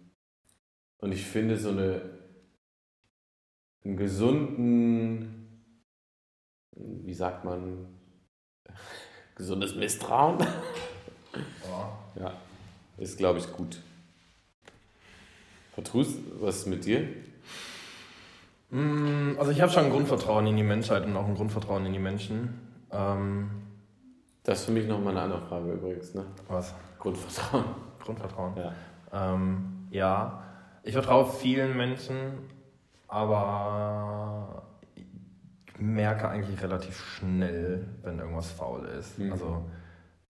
und 0.97 1.11
ich 1.11 1.23
finde 1.23 1.57
so 1.57 1.69
eine, 1.69 2.01
einen 3.83 3.97
gesunden, 3.97 5.65
wie 6.71 7.13
sagt 7.13 7.45
man, 7.45 7.85
gesundes 9.41 9.73
Misstrauen. 9.73 10.37
Oh. 11.63 12.19
Ja, 12.19 12.33
ist, 12.99 13.17
glaube 13.17 13.39
ich, 13.39 13.51
gut. 13.51 13.81
Vertrust, 15.73 16.19
was 16.39 16.57
ist 16.57 16.67
mit 16.67 16.85
dir? 16.85 17.07
Mm, 18.69 19.31
also 19.39 19.49
ich 19.49 19.59
habe 19.59 19.71
schon 19.71 19.85
ein 19.85 19.91
Grundvertrauen 19.91 20.45
in 20.45 20.57
die 20.57 20.63
Menschheit 20.63 21.05
und 21.05 21.17
auch 21.17 21.25
ein 21.25 21.33
Grundvertrauen 21.33 21.87
in 21.87 21.93
die 21.93 21.99
Menschen. 21.99 22.59
Ähm, 22.91 23.49
das 24.43 24.59
ist 24.59 24.65
für 24.65 24.73
mich 24.73 24.87
nochmal 24.87 25.17
eine 25.17 25.21
andere 25.21 25.41
Frage 25.47 25.73
übrigens. 25.73 26.13
Ne? 26.13 26.23
Was? 26.47 26.75
Grundvertrauen. 26.99 27.65
Grundvertrauen. 28.03 28.53
Ja. 28.57 28.73
Ähm, 29.11 29.87
ja, 29.89 30.43
ich 30.83 30.93
vertraue 30.93 31.25
vielen 31.25 31.75
Menschen, 31.75 32.33
aber 33.07 34.63
merke 35.81 36.29
eigentlich 36.29 36.61
relativ 36.61 36.99
schnell, 37.03 37.87
wenn 38.03 38.19
irgendwas 38.19 38.51
faul 38.51 38.85
ist. 38.85 39.19
Mhm. 39.19 39.31
Also, 39.31 39.65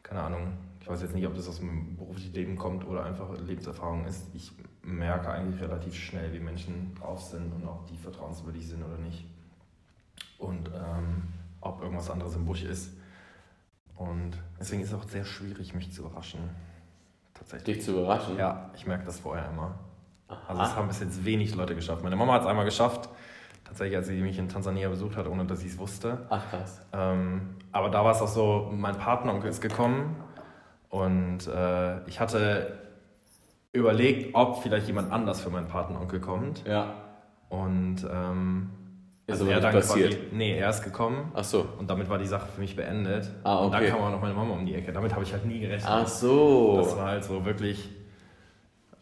keine 0.01 0.21
Ahnung, 0.21 0.53
ich 0.79 0.87
weiß 0.87 1.01
jetzt 1.01 1.13
nicht, 1.13 1.27
ob 1.27 1.35
das 1.35 1.47
aus 1.47 1.61
meinem 1.61 1.95
beruflichen 1.95 2.33
Leben 2.33 2.55
kommt 2.55 2.85
oder 2.87 3.05
einfach 3.05 3.29
Lebenserfahrung 3.39 4.05
ist. 4.05 4.25
Ich 4.33 4.51
merke 4.81 5.29
eigentlich 5.29 5.61
relativ 5.61 5.93
schnell, 5.93 6.33
wie 6.33 6.39
Menschen 6.39 6.95
drauf 6.95 7.21
sind 7.21 7.53
und 7.53 7.65
ob 7.67 7.85
die 7.87 7.97
vertrauenswürdig 7.97 8.67
sind 8.67 8.83
oder 8.83 8.97
nicht. 8.97 9.25
Und 10.39 10.69
ähm, 10.69 11.23
ob 11.59 11.81
irgendwas 11.81 12.09
anderes 12.09 12.35
im 12.35 12.45
Busch 12.45 12.63
ist. 12.63 12.93
Und 13.95 14.31
deswegen 14.59 14.81
ist 14.81 14.91
es 14.91 14.95
auch 14.95 15.07
sehr 15.07 15.23
schwierig, 15.23 15.75
mich 15.75 15.93
zu 15.93 16.01
überraschen. 16.01 16.39
Tatsächlich. 17.35 17.77
Dich 17.77 17.85
zu 17.85 17.91
überraschen? 17.91 18.37
Ja, 18.37 18.71
ich 18.75 18.87
merke 18.87 19.05
das 19.05 19.19
vorher 19.19 19.49
immer. 19.49 19.77
Aha. 20.27 20.41
Also 20.47 20.61
es 20.63 20.75
haben 20.75 20.87
bis 20.87 20.99
jetzt 20.99 21.23
wenig 21.23 21.53
Leute 21.53 21.75
geschafft. 21.75 22.03
Meine 22.03 22.15
Mama 22.15 22.33
hat 22.33 22.41
es 22.41 22.47
einmal 22.47 22.65
geschafft, 22.65 23.09
tatsächlich, 23.71 23.97
als 23.97 24.07
sie 24.07 24.21
mich 24.21 24.37
in 24.37 24.49
Tansania 24.49 24.89
besucht 24.89 25.15
hat, 25.15 25.27
ohne 25.27 25.45
dass 25.45 25.61
sie 25.61 25.67
es 25.67 25.77
wusste. 25.77 26.17
Ach 26.29 26.49
krass. 26.49 26.81
Ähm, 26.91 27.55
aber 27.71 27.89
da 27.89 28.03
war 28.03 28.11
es 28.11 28.21
auch 28.21 28.27
so, 28.27 28.69
mein 28.73 28.97
Partneronkel 28.97 29.49
ist 29.49 29.61
gekommen 29.61 30.17
und 30.89 31.47
äh, 31.47 32.05
ich 32.05 32.19
hatte 32.19 32.79
überlegt, 33.71 34.35
ob 34.35 34.61
vielleicht 34.61 34.87
jemand 34.87 35.11
anders 35.13 35.39
für 35.39 35.49
meinen 35.49 35.69
Patenonkel 35.69 36.19
kommt. 36.19 36.67
Ja. 36.67 36.95
Und 37.47 38.05
ähm, 38.11 38.71
also 39.29 39.45
er 39.45 39.61
dann 39.61 39.71
passiert. 39.71 40.11
Quasi, 40.11 40.27
nee, 40.33 40.57
er 40.57 40.69
ist 40.69 40.83
gekommen. 40.83 41.31
Ach 41.33 41.45
so. 41.45 41.65
Und 41.79 41.89
damit 41.89 42.09
war 42.09 42.17
die 42.17 42.27
Sache 42.27 42.47
für 42.53 42.59
mich 42.59 42.75
beendet. 42.75 43.31
Ah, 43.45 43.59
okay. 43.59 43.65
Und 43.65 43.73
dann 43.73 43.85
kam 43.85 44.01
auch 44.01 44.11
noch 44.11 44.21
meine 44.21 44.33
Mama 44.33 44.53
um 44.53 44.65
die 44.65 44.75
Ecke. 44.75 44.91
Damit 44.91 45.13
habe 45.13 45.23
ich 45.23 45.31
halt 45.31 45.45
nie 45.45 45.61
gerechnet. 45.61 45.89
Ach 45.89 46.07
so. 46.07 46.81
Das 46.83 46.97
war 46.97 47.07
halt 47.07 47.23
so 47.23 47.45
wirklich 47.45 47.89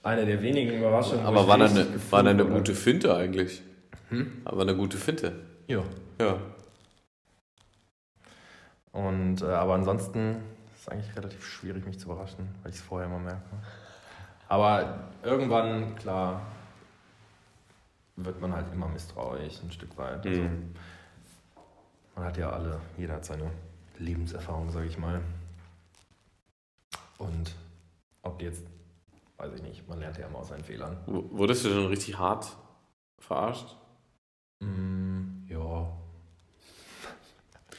eine 0.03 0.27
der 0.27 0.43
wenigen 0.43 0.77
Überraschungen. 0.77 1.25
Aber 1.25 1.47
war 1.47 1.57
dann, 1.57 1.71
eine, 1.71 1.87
war 2.11 2.21
dann 2.21 2.39
eine 2.39 2.47
gute 2.47 2.75
Finte 2.75 3.15
eigentlich? 3.15 3.63
Hm? 4.09 4.41
Aber 4.45 4.61
eine 4.61 4.75
gute 4.75 4.97
Finte. 4.97 5.39
Ja. 5.67 5.83
Ja. 6.19 6.39
Und, 8.91 9.41
äh, 9.41 9.45
aber 9.45 9.75
ansonsten 9.75 10.37
ist 10.73 10.81
es 10.81 10.89
eigentlich 10.89 11.15
relativ 11.15 11.45
schwierig, 11.45 11.85
mich 11.85 11.99
zu 11.99 12.07
überraschen, 12.07 12.49
weil 12.63 12.71
ich 12.71 12.77
es 12.77 12.81
vorher 12.81 13.07
immer 13.07 13.19
merke. 13.19 13.41
Aber 14.47 15.11
irgendwann, 15.23 15.95
klar, 15.95 16.41
wird 18.15 18.41
man 18.41 18.53
halt 18.53 18.65
immer 18.73 18.87
misstrauisch, 18.87 19.61
ein 19.63 19.71
Stück 19.71 19.95
weit. 19.97 20.25
Also, 20.25 20.41
mhm. 20.41 20.73
man 22.15 22.25
hat 22.25 22.37
ja 22.37 22.49
alle, 22.49 22.79
jeder 22.97 23.15
hat 23.15 23.25
seine 23.25 23.51
Lebenserfahrung, 23.99 24.71
sage 24.71 24.87
ich 24.87 24.97
mal. 24.97 25.21
Und 27.19 27.53
ob 28.23 28.41
jetzt, 28.41 28.65
weiß 29.37 29.53
ich 29.53 29.61
nicht, 29.61 29.87
man 29.87 29.99
lernt 29.99 30.17
ja 30.17 30.27
immer 30.27 30.39
aus 30.39 30.49
seinen 30.49 30.63
Fehlern. 30.63 30.97
Wurdest 31.05 31.65
du 31.65 31.69
schon 31.69 31.87
richtig 31.87 32.17
hart 32.17 32.47
verarscht? 33.19 33.75
Mm, 34.59 35.47
ja. 35.47 35.91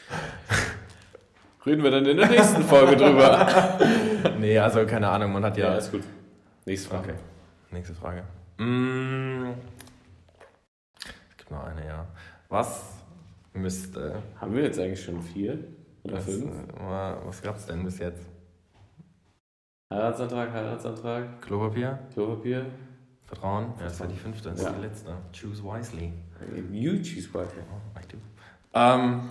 Reden 1.66 1.82
wir 1.82 1.90
dann 1.90 2.06
in 2.06 2.16
der 2.16 2.28
nächsten 2.28 2.62
Folge 2.62 2.96
drüber. 2.96 3.78
nee, 4.38 4.58
also 4.58 4.86
keine 4.86 5.08
Ahnung, 5.08 5.32
man 5.32 5.44
hat 5.44 5.56
ja. 5.56 5.70
Ja, 5.70 5.76
ist 5.76 5.92
gut. 5.92 6.04
Nächste 6.64 6.88
Frage. 6.88 7.10
Okay. 7.10 7.18
Nächste 7.70 7.94
Frage. 7.94 8.24
Mm. 8.58 9.52
Es 11.30 11.36
gibt 11.36 11.50
noch 11.50 11.64
eine, 11.64 11.86
ja. 11.86 12.06
Was 12.48 12.94
müsste. 13.52 14.22
Haben 14.40 14.54
wir 14.54 14.64
jetzt 14.64 14.78
eigentlich 14.78 15.04
schon 15.04 15.22
vier 15.22 15.58
oder 16.02 16.16
was, 16.16 16.24
fünf? 16.24 16.50
Was 16.78 17.42
gab 17.42 17.56
es 17.56 17.66
denn 17.66 17.84
bis 17.84 17.98
jetzt? 17.98 18.26
Heiratsantrag, 19.92 20.52
Heiratsantrag. 20.52 21.42
Klopapier. 21.42 21.98
Klopapier. 22.14 22.66
Vertrauen. 23.30 23.72
Ja, 23.78 23.84
das 23.84 24.00
war 24.00 24.08
die 24.08 24.16
fünfte, 24.16 24.50
das 24.50 24.62
ja. 24.62 24.70
ist 24.70 24.76
die 24.76 24.82
letzte. 24.82 25.16
Choose 25.32 25.62
wisely. 25.62 26.12
You 26.72 26.96
choose 26.96 27.32
wisely. 27.32 27.62
Oh, 27.70 27.98
I 27.98 28.02
do. 28.10 28.18
Ähm. 28.74 29.28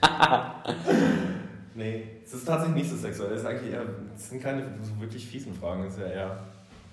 Nee, 1.78 2.02
es 2.24 2.34
ist 2.34 2.44
tatsächlich 2.44 2.82
nicht 2.82 2.90
so 2.90 2.96
sexuell. 2.96 3.32
Es, 3.32 3.42
ist 3.42 3.46
eigentlich 3.46 3.72
eher, 3.72 3.84
es 4.12 4.30
sind 4.30 4.42
keine 4.42 4.64
so 4.82 5.00
wirklich 5.00 5.24
fiesen 5.24 5.54
Fragen. 5.54 5.84
Es 5.84 5.92
ist 5.92 6.00
ja 6.00 6.06
eher 6.08 6.38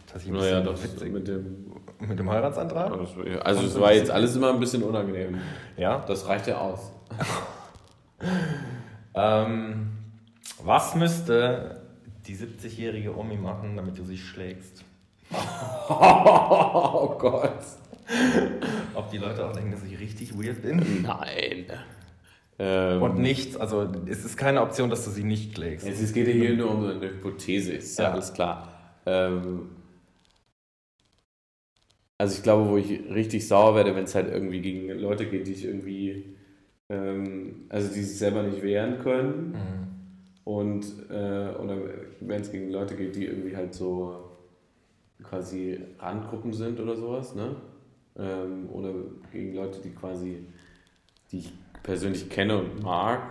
tatsächlich 0.05 0.39
naja, 0.39 0.61
das 0.61 0.83
witzig. 0.83 1.11
Mit 1.11 1.27
dem, 1.27 1.71
mit 1.99 2.19
dem 2.19 2.29
Heiratsantrag? 2.29 2.91
Also, 3.43 3.65
es 3.65 3.79
war 3.79 3.93
jetzt 3.93 4.11
alles 4.11 4.35
immer 4.35 4.53
ein 4.53 4.59
bisschen 4.59 4.83
unangenehm. 4.83 5.39
Ja? 5.75 6.05
Das 6.07 6.27
reicht 6.27 6.45
ja 6.45 6.59
aus. 6.59 6.91
ähm, 9.15 9.87
was 10.63 10.93
müsste 10.93 11.81
die 12.27 12.35
70-jährige 12.35 13.17
Omi 13.17 13.37
machen, 13.37 13.75
damit 13.75 13.97
du 13.97 14.03
sie 14.03 14.19
schlägst? 14.19 14.83
oh 15.89 17.15
Gott. 17.17 17.59
Ob 18.93 19.09
die 19.11 19.17
Leute 19.17 19.45
auch 19.45 19.51
denken, 19.51 19.71
dass 19.71 19.83
ich 19.83 19.99
richtig 19.99 20.37
weird 20.37 20.61
bin? 20.61 21.03
Nein. 21.03 21.65
Ähm, 22.57 23.01
und 23.01 23.19
nichts, 23.19 23.57
also 23.57 23.87
es 24.07 24.23
ist 24.23 24.37
keine 24.37 24.61
Option, 24.61 24.89
dass 24.89 25.03
du 25.03 25.11
sie 25.11 25.23
nicht 25.23 25.55
schlägst. 25.55 25.85
Es 25.85 26.13
geht 26.13 26.27
ja 26.27 26.33
hier 26.33 26.55
nur 26.55 26.71
um 26.71 26.85
eine 26.85 27.09
Hypothese, 27.09 27.73
ist 27.73 27.99
ja, 27.99 28.11
alles 28.11 28.33
klar. 28.33 28.71
Ähm, 29.05 29.69
also 32.17 32.35
ich 32.37 32.43
glaube, 32.43 32.69
wo 32.69 32.77
ich 32.77 32.89
richtig 33.09 33.47
sauer 33.47 33.75
werde, 33.75 33.93
wenn 33.95 34.05
es 34.05 34.15
halt 34.15 34.31
irgendwie 34.31 34.61
gegen 34.61 34.87
Leute 34.99 35.25
geht, 35.25 35.47
die 35.47 35.53
sich 35.53 35.65
irgendwie, 35.65 36.37
ähm, 36.87 37.65
also 37.67 37.93
die 37.93 38.01
sich 38.01 38.17
selber 38.17 38.43
nicht 38.43 38.63
wehren 38.63 38.99
können. 38.99 39.51
Mhm. 39.51 39.85
Und, 40.45 40.85
äh, 41.09 41.55
oder 41.57 41.77
wenn 42.21 42.41
es 42.41 42.51
gegen 42.51 42.69
Leute 42.69 42.95
geht, 42.95 43.15
die 43.15 43.25
irgendwie 43.25 43.57
halt 43.57 43.73
so 43.73 44.34
quasi 45.23 45.79
Randgruppen 45.99 46.53
sind 46.53 46.79
oder 46.79 46.95
sowas, 46.95 47.35
ne? 47.35 47.55
Ähm, 48.17 48.69
oder 48.71 48.93
gegen 49.31 49.53
Leute, 49.55 49.81
die 49.81 49.91
quasi, 49.91 50.45
die 51.31 51.39
ich 51.39 51.53
persönlich 51.83 52.29
kenne 52.29 52.57
und 52.57 52.81
mag. 52.83 53.21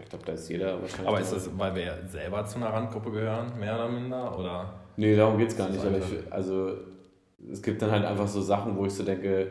Ich 0.00 0.08
glaube, 0.08 0.24
da 0.24 0.32
ist 0.32 0.48
jeder 0.48 0.80
wahrscheinlich. 0.80 1.08
Aber 1.08 1.20
ist 1.20 1.32
das, 1.32 1.50
weil 1.58 1.74
wir 1.74 1.98
selber 2.08 2.44
zu 2.44 2.56
einer 2.56 2.72
Randgruppe 2.72 3.10
gehören, 3.12 3.58
mehr 3.58 3.74
oder 3.74 3.88
minder? 3.88 4.38
Oder? 4.38 4.72
Nee, 4.96 5.16
darum 5.16 5.38
geht 5.38 5.48
es 5.48 5.56
gar 5.56 5.68
nicht. 5.68 5.84
Aber 5.84 5.98
ich, 5.98 6.32
also, 6.32 6.72
es 7.50 7.62
gibt 7.62 7.80
dann 7.82 7.90
halt 7.90 8.04
einfach 8.04 8.26
so 8.28 8.40
Sachen, 8.40 8.76
wo 8.76 8.86
ich 8.86 8.92
so 8.92 9.04
denke, 9.04 9.48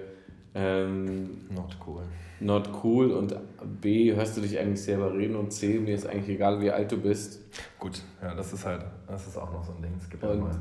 Ähm, 0.53 1.45
Not 1.49 1.77
cool. 1.87 2.01
not 2.41 2.69
cool 2.83 3.11
und 3.11 3.33
B, 3.79 4.13
hörst 4.13 4.35
du 4.35 4.41
dich 4.41 4.59
eigentlich 4.59 4.81
selber 4.81 5.13
reden 5.13 5.37
und 5.37 5.51
C, 5.53 5.79
mir 5.79 5.95
ist 5.95 6.05
eigentlich 6.05 6.27
egal, 6.35 6.59
wie 6.59 6.69
alt 6.69 6.91
du 6.91 6.97
bist. 6.97 7.39
Gut, 7.79 8.01
ja, 8.21 8.35
das 8.35 8.51
ist 8.51 8.65
halt, 8.65 8.83
das 9.07 9.27
ist 9.27 9.37
auch 9.37 9.49
noch 9.53 9.63
so 9.63 9.71
ein 9.71 9.81
Ding. 9.81 9.93
Es 9.97 10.09
gibt 10.09 10.21
ja 10.23 10.29
Und 10.29 10.41
mal. 10.41 10.51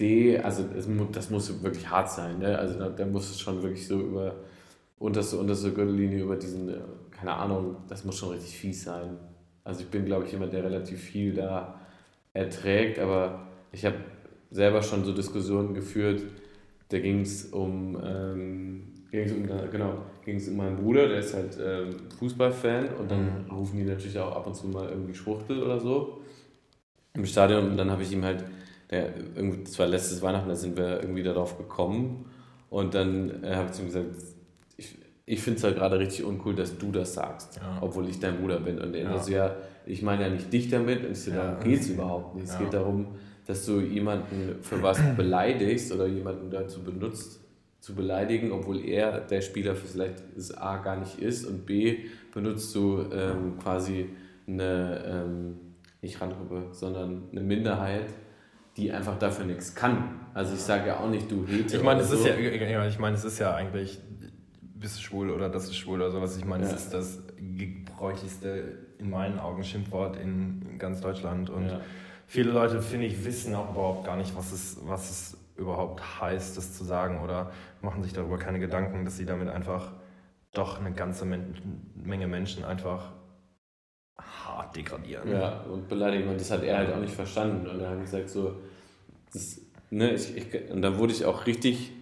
D, 0.00 0.38
also 0.38 0.64
das 1.12 1.30
muss 1.30 1.62
wirklich 1.62 1.88
hart 1.88 2.10
sein, 2.10 2.38
ne? 2.38 2.58
Also 2.58 2.78
da, 2.78 2.88
da 2.88 3.06
muss 3.06 3.30
es 3.30 3.40
schon 3.40 3.62
wirklich 3.62 3.86
so 3.86 4.00
über 4.00 4.34
unterste, 4.98 5.36
unterste 5.38 5.72
Gürtellinie, 5.72 6.22
über 6.22 6.36
diesen, 6.36 6.68
äh, 6.68 6.78
keine 7.10 7.32
Ahnung, 7.34 7.76
das 7.88 8.04
muss 8.04 8.18
schon 8.18 8.30
richtig 8.30 8.56
fies 8.56 8.84
sein. 8.84 9.18
Also 9.64 9.82
ich 9.82 9.88
bin, 9.88 10.04
glaube 10.04 10.24
ich, 10.26 10.32
jemand, 10.32 10.52
der 10.52 10.64
relativ 10.64 11.00
viel 11.00 11.34
da 11.34 11.80
erträgt, 12.32 12.98
aber 12.98 13.46
ich 13.72 13.84
habe 13.84 13.96
selber 14.50 14.82
schon 14.82 15.04
so 15.04 15.12
Diskussionen 15.12 15.74
geführt, 15.74 16.22
da 16.88 16.98
ging 16.98 17.20
es 17.20 17.46
um, 17.46 17.96
ähm, 18.02 18.82
ging's 19.10 19.32
um, 19.32 19.46
genau, 19.46 20.04
ging 20.24 20.36
es 20.36 20.48
um 20.48 20.56
meinen 20.56 20.76
Bruder, 20.76 21.08
der 21.08 21.18
ist 21.18 21.34
halt 21.34 21.56
ähm, 21.62 21.96
Fußballfan 22.18 22.88
und 22.98 23.10
dann 23.10 23.46
rufen 23.50 23.78
die 23.78 23.84
natürlich 23.84 24.18
auch 24.18 24.34
ab 24.34 24.46
und 24.46 24.54
zu 24.54 24.66
mal 24.68 24.88
irgendwie 24.88 25.14
Schwuchtel 25.14 25.62
oder 25.62 25.78
so 25.78 26.20
im 27.14 27.24
Stadion 27.24 27.70
und 27.70 27.76
dann 27.76 27.90
habe 27.90 28.02
ich 28.02 28.12
ihm 28.12 28.24
halt, 28.24 28.44
der, 28.90 29.14
irgendwie, 29.36 29.64
das 29.64 29.78
war 29.78 29.86
letztes 29.86 30.20
Weihnachten, 30.22 30.48
da 30.48 30.54
sind 30.56 30.76
wir 30.76 31.00
irgendwie 31.00 31.22
darauf 31.22 31.56
gekommen 31.58 32.26
und 32.70 32.94
dann 32.94 33.44
äh, 33.44 33.54
habe 33.54 33.66
ich 33.66 33.72
zu 33.72 33.82
ihm 33.82 33.86
gesagt, 33.86 34.06
ich, 34.76 34.98
ich 35.26 35.40
finde 35.40 35.58
es 35.58 35.64
halt 35.64 35.76
gerade 35.76 35.98
richtig 35.98 36.24
uncool, 36.24 36.54
dass 36.54 36.76
du 36.78 36.90
das 36.90 37.14
sagst, 37.14 37.56
Ja. 37.56 37.78
obwohl 37.80 38.08
ich 38.08 38.18
dein 38.18 38.38
Bruder 38.38 38.58
bin. 38.60 38.78
Und 38.80 38.94
er 38.94 39.02
Ja. 39.10 39.18
so, 39.18 39.30
ja, 39.32 39.56
ich 39.86 40.02
meine 40.02 40.22
ja 40.24 40.30
nicht 40.30 40.52
dich 40.52 40.68
damit 40.68 41.04
und 41.04 41.12
ich 41.12 41.20
so, 41.22 41.30
darum 41.30 41.60
geht 41.62 41.80
es 41.80 41.88
überhaupt 41.88 42.34
nicht. 42.34 42.48
Es 42.48 42.58
geht 42.58 42.72
darum, 42.74 43.06
dass 43.46 43.64
du 43.66 43.80
jemanden 43.80 44.56
für 44.62 44.82
was 44.82 44.98
beleidigst 45.16 45.92
oder 45.92 46.06
jemanden 46.06 46.50
dazu 46.50 46.82
benutzt, 46.82 47.40
zu 47.80 47.94
beleidigen, 47.94 48.52
obwohl 48.52 48.84
er 48.84 49.20
der 49.20 49.40
Spieler 49.40 49.74
vielleicht 49.74 50.22
es 50.36 50.56
A 50.56 50.76
gar 50.78 50.96
nicht 50.96 51.18
ist 51.18 51.46
und 51.46 51.64
B 51.64 51.98
benutzt 52.34 52.74
du 52.74 53.06
ähm, 53.12 53.56
quasi 53.62 54.06
eine, 54.46 55.02
ähm, 55.06 55.56
nicht 56.02 56.20
Randgruppe, 56.20 56.66
sondern 56.72 57.22
eine 57.32 57.40
Minderheit, 57.40 58.06
die 58.80 58.90
einfach 58.92 59.18
dafür 59.18 59.44
nichts 59.44 59.74
kann. 59.74 60.20
Also 60.34 60.54
ich 60.54 60.60
sage 60.60 60.88
ja 60.88 60.98
auch 60.98 61.08
nicht, 61.08 61.30
du 61.30 61.46
Hete 61.46 61.76
Ich 61.76 61.82
meine, 61.82 62.00
es 62.00 62.10
ist 62.10 62.22
so. 62.22 62.28
ja, 62.28 62.34
ja, 62.36 62.86
ich 62.86 62.98
meine, 62.98 63.16
es 63.16 63.24
ist 63.24 63.38
ja 63.38 63.54
eigentlich, 63.54 63.98
bist 64.74 64.96
du 64.98 65.02
schwul 65.02 65.30
oder 65.30 65.48
das 65.48 65.64
ist 65.64 65.76
schwul 65.76 66.00
oder 66.00 66.10
sowas. 66.10 66.36
Ich 66.36 66.44
meine, 66.44 66.64
Ja. 66.64 66.70
es 66.72 66.84
ist 66.84 66.94
das 66.94 67.22
gebräuchlichste, 67.38 68.78
in 68.98 69.10
meinen 69.10 69.38
Augen, 69.38 69.62
Schimpfwort 69.64 70.16
in 70.16 70.76
ganz 70.78 71.00
Deutschland. 71.00 71.50
Und 71.50 71.66
Ja. 71.66 71.80
viele 72.26 72.50
Leute, 72.52 72.80
finde 72.82 73.06
ich, 73.06 73.24
wissen 73.24 73.54
auch 73.54 73.70
überhaupt 73.70 74.04
gar 74.04 74.16
nicht, 74.16 74.36
was 74.36 74.52
es, 74.52 74.78
was 74.84 75.10
es 75.10 75.36
überhaupt 75.56 76.20
heißt, 76.20 76.56
das 76.56 76.74
zu 76.76 76.84
sagen 76.84 77.20
oder 77.20 77.50
machen 77.82 78.02
sich 78.02 78.12
darüber 78.12 78.38
keine 78.38 78.58
Gedanken, 78.60 79.04
dass 79.04 79.16
sie 79.16 79.26
damit 79.26 79.48
einfach 79.48 79.92
doch 80.52 80.80
eine 80.80 80.92
ganze 80.92 81.24
Men 81.26 81.54
Menge 81.94 82.26
Menschen 82.26 82.64
einfach 82.64 83.12
hart 84.18 84.74
degradieren. 84.76 85.30
Ja, 85.30 85.60
und 85.70 85.88
beleidigen. 85.88 86.28
Und 86.28 86.40
das 86.40 86.50
hat 86.50 86.62
er 86.62 86.78
halt 86.78 86.92
auch 86.92 86.98
nicht 87.00 87.14
verstanden. 87.14 87.66
Und 87.66 87.80
er 87.80 87.90
hat 87.90 88.00
gesagt, 88.00 88.28
so, 88.30 88.56
das, 89.32 89.60
ne, 89.90 90.12
ich, 90.14 90.36
ich, 90.36 90.70
und 90.70 90.82
dann 90.82 90.98
wurde 90.98 91.12
ich 91.12 91.24
auch 91.24 91.46
richtig, 91.46 91.92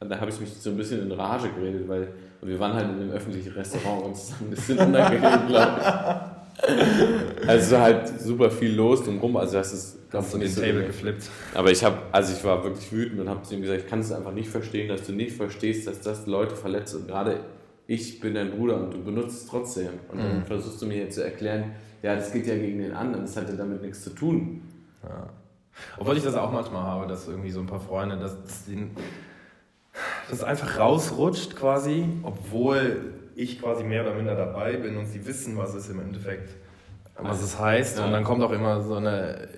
da 0.00 0.20
habe 0.20 0.30
ich 0.30 0.40
mich 0.40 0.50
so 0.52 0.70
ein 0.70 0.76
bisschen 0.76 1.02
in 1.02 1.12
Rage 1.12 1.48
geredet, 1.50 1.88
weil 1.88 2.08
wir 2.42 2.58
waren 2.58 2.74
halt 2.74 2.88
in 2.90 2.96
einem 2.96 3.10
öffentlichen 3.10 3.52
Restaurant 3.52 4.04
und 4.04 4.12
es 4.12 4.24
ist 4.24 4.40
ein 4.40 4.50
bisschen 4.50 4.78
unangenehm, 4.78 5.20
glaube 5.48 5.80
ich. 5.80 7.48
Also 7.48 7.78
halt 7.78 8.20
super 8.20 8.50
viel 8.50 8.74
los 8.74 9.02
drumherum. 9.04 9.36
Also 9.36 9.54
das 9.54 9.72
ist, 9.72 9.98
Hast 10.12 10.32
du 10.34 10.38
den 10.38 10.48
so 10.48 10.60
Table 10.60 10.86
geflippt? 10.86 11.28
Aber 11.54 11.70
ich 11.72 11.82
habe, 11.82 11.98
also 12.12 12.32
ich 12.36 12.44
war 12.44 12.62
wirklich 12.62 12.90
wütend 12.92 13.20
und 13.20 13.28
habe 13.28 13.42
zu 13.42 13.54
ihm 13.54 13.62
gesagt, 13.62 13.80
ich 13.82 13.86
kann 13.88 14.00
es 14.00 14.12
einfach 14.12 14.32
nicht 14.32 14.48
verstehen, 14.48 14.88
dass 14.88 15.02
du 15.06 15.12
nicht 15.12 15.32
verstehst, 15.36 15.86
dass 15.86 16.00
das 16.00 16.26
Leute 16.26 16.54
verletzt 16.54 16.94
und 16.94 17.08
gerade 17.08 17.40
ich 17.86 18.20
bin 18.20 18.34
dein 18.34 18.50
Bruder 18.52 18.76
und 18.78 18.94
du 18.94 19.02
benutzt 19.02 19.42
es 19.42 19.46
trotzdem. 19.46 19.88
Und 20.10 20.18
dann 20.22 20.38
Mhm. 20.38 20.44
versuchst 20.44 20.80
du 20.80 20.86
mir 20.86 20.98
jetzt 20.98 21.16
zu 21.16 21.24
erklären, 21.24 21.72
ja, 22.02 22.14
das 22.14 22.32
geht 22.32 22.46
ja 22.46 22.54
gegen 22.56 22.78
den 22.78 22.92
anderen, 22.92 23.24
das 23.24 23.36
hat 23.36 23.48
ja 23.48 23.56
damit 23.56 23.82
nichts 23.82 24.02
zu 24.04 24.10
tun. 24.10 24.62
Ja. 25.02 25.28
Obwohl 25.98 26.16
ich 26.16 26.22
das 26.24 26.34
auch 26.34 26.50
manchmal 26.52 26.82
habe, 26.82 27.06
dass 27.06 27.28
irgendwie 27.28 27.50
so 27.50 27.60
ein 27.60 27.66
paar 27.66 27.80
Freunde, 27.80 28.16
dass 28.16 28.40
das, 28.42 28.64
den, 28.66 28.96
das 30.30 30.42
einfach 30.42 30.78
rausrutscht 30.78 31.56
quasi, 31.56 32.08
obwohl 32.22 33.12
ich 33.36 33.60
quasi 33.60 33.84
mehr 33.84 34.02
oder 34.02 34.14
minder 34.14 34.34
dabei 34.36 34.76
bin 34.76 34.96
und 34.96 35.06
sie 35.06 35.26
wissen, 35.26 35.56
was 35.58 35.74
es 35.74 35.88
im 35.88 36.00
Endeffekt, 36.00 36.50
was 37.18 37.42
es 37.42 37.58
heißt. 37.58 37.98
Ja. 37.98 38.04
Und 38.06 38.12
dann 38.12 38.24
kommt 38.24 38.42
auch 38.42 38.52
immer 38.52 38.80
so 38.82 38.94
eine 38.96 39.48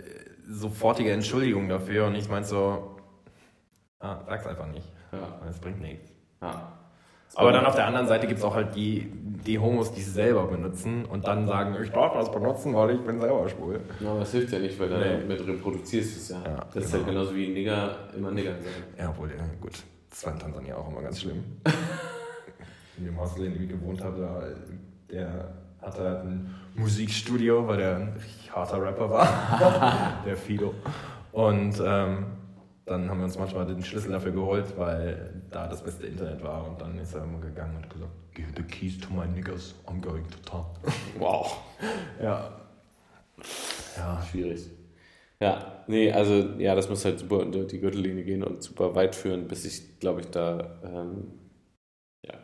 sofortige 0.48 1.10
Entschuldigung 1.12 1.68
dafür 1.68 2.06
und 2.06 2.14
ich 2.14 2.28
meine 2.28 2.46
so, 2.46 2.96
ah, 4.00 4.18
sag's 4.26 4.46
einfach 4.46 4.68
nicht, 4.68 4.86
Ja. 5.12 5.18
weil 5.40 5.50
es 5.50 5.58
bringt 5.58 5.80
nichts. 5.80 6.10
ja. 6.42 6.72
Aber 7.34 7.52
dann 7.52 7.66
auf 7.66 7.74
der 7.74 7.86
anderen 7.86 8.06
Seite 8.06 8.26
gibt 8.26 8.38
es 8.38 8.44
auch 8.44 8.54
halt 8.54 8.74
die, 8.74 9.12
die 9.46 9.58
Homos, 9.58 9.92
die 9.92 10.00
es 10.00 10.14
selber 10.14 10.46
benutzen 10.46 11.04
und 11.04 11.26
dann 11.26 11.46
sagen, 11.46 11.76
ich 11.82 11.90
darf 11.90 12.14
das 12.14 12.32
benutzen, 12.32 12.74
weil 12.74 12.92
ich 12.92 13.00
bin 13.00 13.20
selber 13.20 13.48
schwul. 13.48 13.80
Ja, 14.00 14.10
aber 14.10 14.20
das 14.20 14.32
hilft 14.32 14.52
ja 14.52 14.58
nicht, 14.58 14.78
weil 14.80 14.88
du 14.88 14.96
Nee. 14.98 15.18
damit 15.20 15.46
reproduzierst 15.46 16.14
du 16.14 16.18
es 16.20 16.28
ja. 16.30 16.42
Ja, 16.50 16.66
das 16.72 16.84
ist 16.84 16.92
genau. 16.92 17.04
halt 17.04 17.14
genauso 17.14 17.34
wie 17.36 17.48
Nigger 17.48 17.90
immer 18.16 18.30
Nigger 18.30 18.52
sagen. 18.52 18.64
Ja, 18.98 19.10
obwohl, 19.10 19.28
ja, 19.30 19.44
gut. 19.60 19.72
Das 20.08 20.24
war 20.24 20.32
in 20.32 20.38
Tansania 20.38 20.76
auch 20.76 20.90
immer 20.90 21.02
ganz 21.02 21.20
schlimm. 21.20 21.44
in 22.98 23.04
dem 23.04 23.20
Haus, 23.20 23.36
in 23.36 23.52
dem 23.52 23.62
ich 23.62 23.68
gewohnt 23.68 24.02
habe, 24.02 24.56
der 25.10 25.48
hatte 25.82 26.02
halt 26.02 26.24
ein 26.24 26.54
Musikstudio, 26.74 27.66
weil 27.68 27.76
der 27.76 27.96
ein 27.96 28.12
richtig 28.14 28.50
harter 28.54 28.80
Rapper 28.82 29.10
war. 29.10 30.22
der 30.26 30.36
Fido. 30.36 30.74
Und 31.32 31.80
ähm, 31.84 32.26
dann 32.86 33.10
haben 33.10 33.18
wir 33.18 33.24
uns 33.24 33.36
manchmal 33.36 33.66
den 33.66 33.82
Schlüssel 33.82 34.12
dafür 34.12 34.30
geholt, 34.30 34.78
weil 34.78 35.42
da 35.50 35.66
das 35.66 35.82
beste 35.82 36.06
Internet 36.06 36.42
war. 36.42 36.68
Und 36.68 36.80
dann 36.80 36.96
ist 36.98 37.14
er 37.14 37.24
immer 37.24 37.40
gegangen 37.40 37.76
und 37.76 37.82
hat 37.82 37.90
gesagt, 37.92 38.12
give 38.32 38.48
the 38.56 38.62
keys 38.62 38.98
to 38.98 39.12
my 39.12 39.26
niggas, 39.26 39.74
I'm 39.86 40.00
going 40.00 40.24
to 40.28 40.38
town. 40.48 40.66
Wow. 41.18 41.58
Ja. 42.22 42.60
Ja. 43.96 44.22
Schwierig. 44.30 44.70
Ja, 45.40 45.84
nee, 45.86 46.10
also 46.12 46.34
ja, 46.58 46.74
das 46.74 46.88
muss 46.88 47.04
halt 47.04 47.18
super 47.18 47.40
unter 47.40 47.64
die 47.64 47.80
Gürtellinie 47.80 48.24
gehen 48.24 48.42
und 48.42 48.62
super 48.62 48.94
weit 48.94 49.14
führen, 49.14 49.48
bis 49.48 49.66
ich, 49.66 49.98
glaube 49.98 50.20
ich, 50.20 50.28
da 50.30 50.80
ähm, 50.82 51.32
ja, 52.24 52.38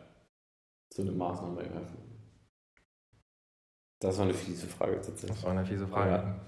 so 0.93 1.03
eine 1.03 1.13
Maßnahme 1.13 1.63
ergreifen. 1.63 1.97
Das 4.01 4.19
war 4.19 4.25
eine 4.25 4.35
fiese 4.35 4.67
Frage 4.67 4.97
tatsächlich. 4.97 5.31
Das 5.31 5.45
war 5.45 5.53
eine 5.53 5.65
fiese 5.65 5.87
Frage. 5.87 6.11
Ja. 6.11 6.41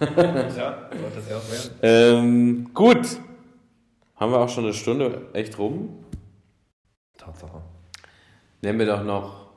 Ja, 0.00 0.40
das 0.44 0.56
ja 0.56 0.68
auch 1.38 1.50
werden. 1.50 1.70
Ähm, 1.82 2.70
gut. 2.74 3.20
Haben 4.16 4.32
wir 4.32 4.38
auch 4.38 4.48
schon 4.48 4.64
eine 4.64 4.72
Stunde 4.72 5.22
echt 5.34 5.58
rum? 5.58 6.04
Tatsache. 7.18 7.62
Nenn 8.62 8.76
mir 8.76 8.86
doch 8.86 9.04
noch 9.04 9.50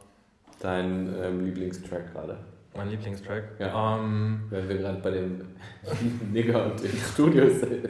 deinen 0.59 1.13
ähm, 1.23 1.45
Lieblingstrack 1.45 2.11
gerade. 2.13 2.37
Mein 2.75 2.89
Lieblingstrack? 2.89 3.59
Ja. 3.59 3.97
Ähm, 3.97 4.43
Wenn 4.49 4.69
wir 4.69 4.77
gerade 4.77 4.99
bei 4.99 5.11
dem 5.11 5.41
Nigger 6.31 6.71
und 6.71 6.83
dem 6.83 6.91
Studio 7.13 7.49
sind. 7.49 7.89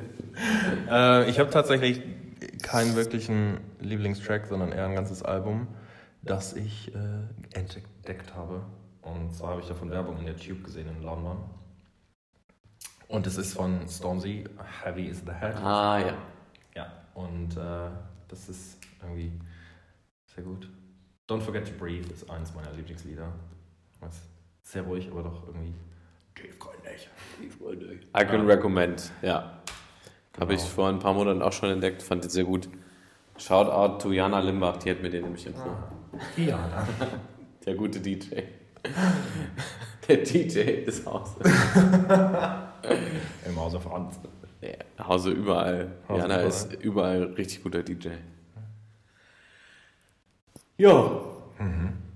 äh, 0.90 1.30
ich 1.30 1.40
habe 1.40 1.50
tatsächlich 1.50 2.02
keinen 2.62 2.96
wirklichen 2.96 3.58
Lieblingstrack, 3.80 4.48
sondern 4.48 4.72
eher 4.72 4.86
ein 4.86 4.96
ganzes 4.96 5.24
Album, 5.24 5.68
das 6.22 6.54
ich 6.54 6.94
äh, 6.94 7.58
entdeckt 7.58 8.36
habe. 8.36 8.62
Und 9.02 9.34
zwar 9.34 9.52
habe 9.52 9.62
ich 9.62 9.68
davon 9.68 9.90
Werbung 9.90 10.18
in 10.20 10.26
der 10.26 10.38
Tube 10.38 10.64
gesehen 10.64 10.88
in 10.88 11.04
London. 11.04 11.38
Und 13.10 13.26
es 13.28 13.38
ist 13.38 13.54
von 13.56 13.88
Stormzy, 13.88 14.46
Heavy 14.84 15.08
is 15.08 15.22
the 15.26 15.34
Head. 15.34 15.56
Ah, 15.58 16.00
ja. 16.00 16.14
Ja, 16.76 16.94
und 17.16 17.58
äh, 17.58 17.90
das 18.28 18.48
ist 18.50 18.78
irgendwie 19.02 19.32
sehr 20.28 20.44
gut. 20.44 20.70
Don't 21.28 21.42
Forget 21.42 21.66
to 21.68 21.74
Breathe 21.78 22.12
ist 22.14 22.30
eines 22.30 22.54
meiner 22.54 22.72
Lieblingslieder. 22.72 23.28
Ist 24.08 24.22
sehr 24.62 24.84
ruhig, 24.84 25.10
aber 25.12 25.24
doch 25.24 25.48
irgendwie 25.48 25.74
tiefgründig. 26.36 27.10
I 28.16 28.26
can 28.26 28.46
recommend, 28.46 29.12
ja. 29.22 29.60
Habe 30.40 30.54
ich 30.54 30.62
Genau. 30.62 30.72
vor 30.74 30.90
ein 30.90 31.00
paar 31.00 31.14
Monaten 31.14 31.42
auch 31.42 31.52
schon 31.52 31.70
entdeckt, 31.72 32.02
fand 32.04 32.24
ich 32.26 32.32
sehr 32.32 32.44
gut. 32.46 32.70
Shoutout 33.38 33.98
to 34.04 34.12
Jana 34.14 34.40
Limbach, 34.40 34.78
die 34.78 34.92
hat 34.92 35.02
mir 35.02 35.10
den 35.10 35.24
nämlich 35.24 35.46
empfohlen. 35.48 35.78
Ja, 36.38 36.88
Der 37.66 37.74
gute 37.76 38.00
DJ. 38.00 38.36
Der 40.08 40.18
DJ 40.18 40.86
des 40.86 41.06
Hauses. 41.06 41.36
im 43.46 43.60
Hause 43.60 43.80
Franz. 43.80 44.20
Ja, 44.62 45.06
Hause 45.08 45.32
überall. 45.32 45.92
Hause 46.08 46.22
Jana 46.22 46.34
überall. 46.36 46.48
ist 46.50 46.74
überall 46.74 47.24
richtig 47.38 47.64
guter 47.64 47.82
DJ. 47.84 48.10
Jo, 50.78 51.22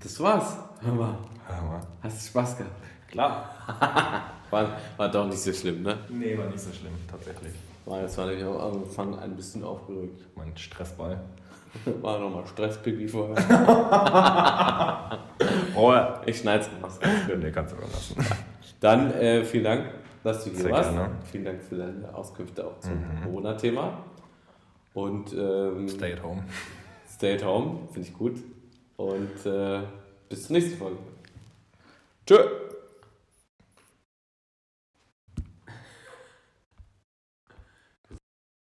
das 0.02 0.20
war's. 0.20 0.56
Hör 0.80 0.94
mal, 0.94 1.18
Aber 1.48 1.80
hast 2.02 2.22
du 2.22 2.28
Spaß 2.30 2.58
gehabt? 2.58 2.72
klar. 3.08 3.50
War, 4.50 4.68
war 4.98 5.08
doch 5.10 5.26
nicht 5.26 5.40
so 5.40 5.52
schlimm, 5.52 5.82
ne? 5.82 5.98
Nee, 6.08 6.38
war 6.38 6.46
nicht 6.46 6.60
so 6.60 6.70
schlimm, 6.72 6.92
tatsächlich. 7.10 7.52
War, 7.86 8.02
das 8.02 8.16
war 8.18 8.26
nämlich 8.26 8.44
am 8.44 8.56
Anfang 8.56 9.18
ein 9.18 9.34
bisschen 9.34 9.64
aufgeregt. 9.64 10.20
Mein 10.36 10.56
Stressball. 10.56 11.18
War 12.02 12.20
nochmal 12.20 12.46
Stresspipi 12.46 13.08
vorher. 13.08 13.34
Oh, 15.74 15.92
Ich 16.24 16.38
schneid's 16.38 16.68
raus. 16.80 17.00
nee, 17.36 17.50
kannst 17.50 17.74
du 17.74 17.80
lassen. 17.80 18.16
Dann 18.78 19.10
äh, 19.14 19.42
vielen 19.44 19.64
Dank, 19.64 19.86
dass 20.24 20.42
du 20.44 20.50
hier 20.50 20.58
Sehr 20.60 20.70
warst. 20.72 20.90
gerne. 20.92 21.14
Vielen 21.30 21.44
Dank 21.44 21.62
für 21.62 21.76
deine 21.76 22.12
Auskünfte 22.14 22.66
auch 22.66 22.80
zum 22.80 22.94
Mhm. 22.94 23.22
Corona-Thema. 23.24 23.98
Und 24.94 25.32
ähm, 25.32 25.88
Stay 25.88 26.12
at 26.14 26.22
home. 26.22 26.42
Stay 27.08 27.34
at 27.34 27.44
home, 27.44 27.80
finde 27.92 28.08
ich 28.08 28.14
gut. 28.14 28.42
Und 28.96 29.46
äh, 29.46 29.80
bis 30.28 30.46
zur 30.46 30.56
nächsten 30.56 30.76
Folge. 30.78 30.96
Tschö. 32.26 32.38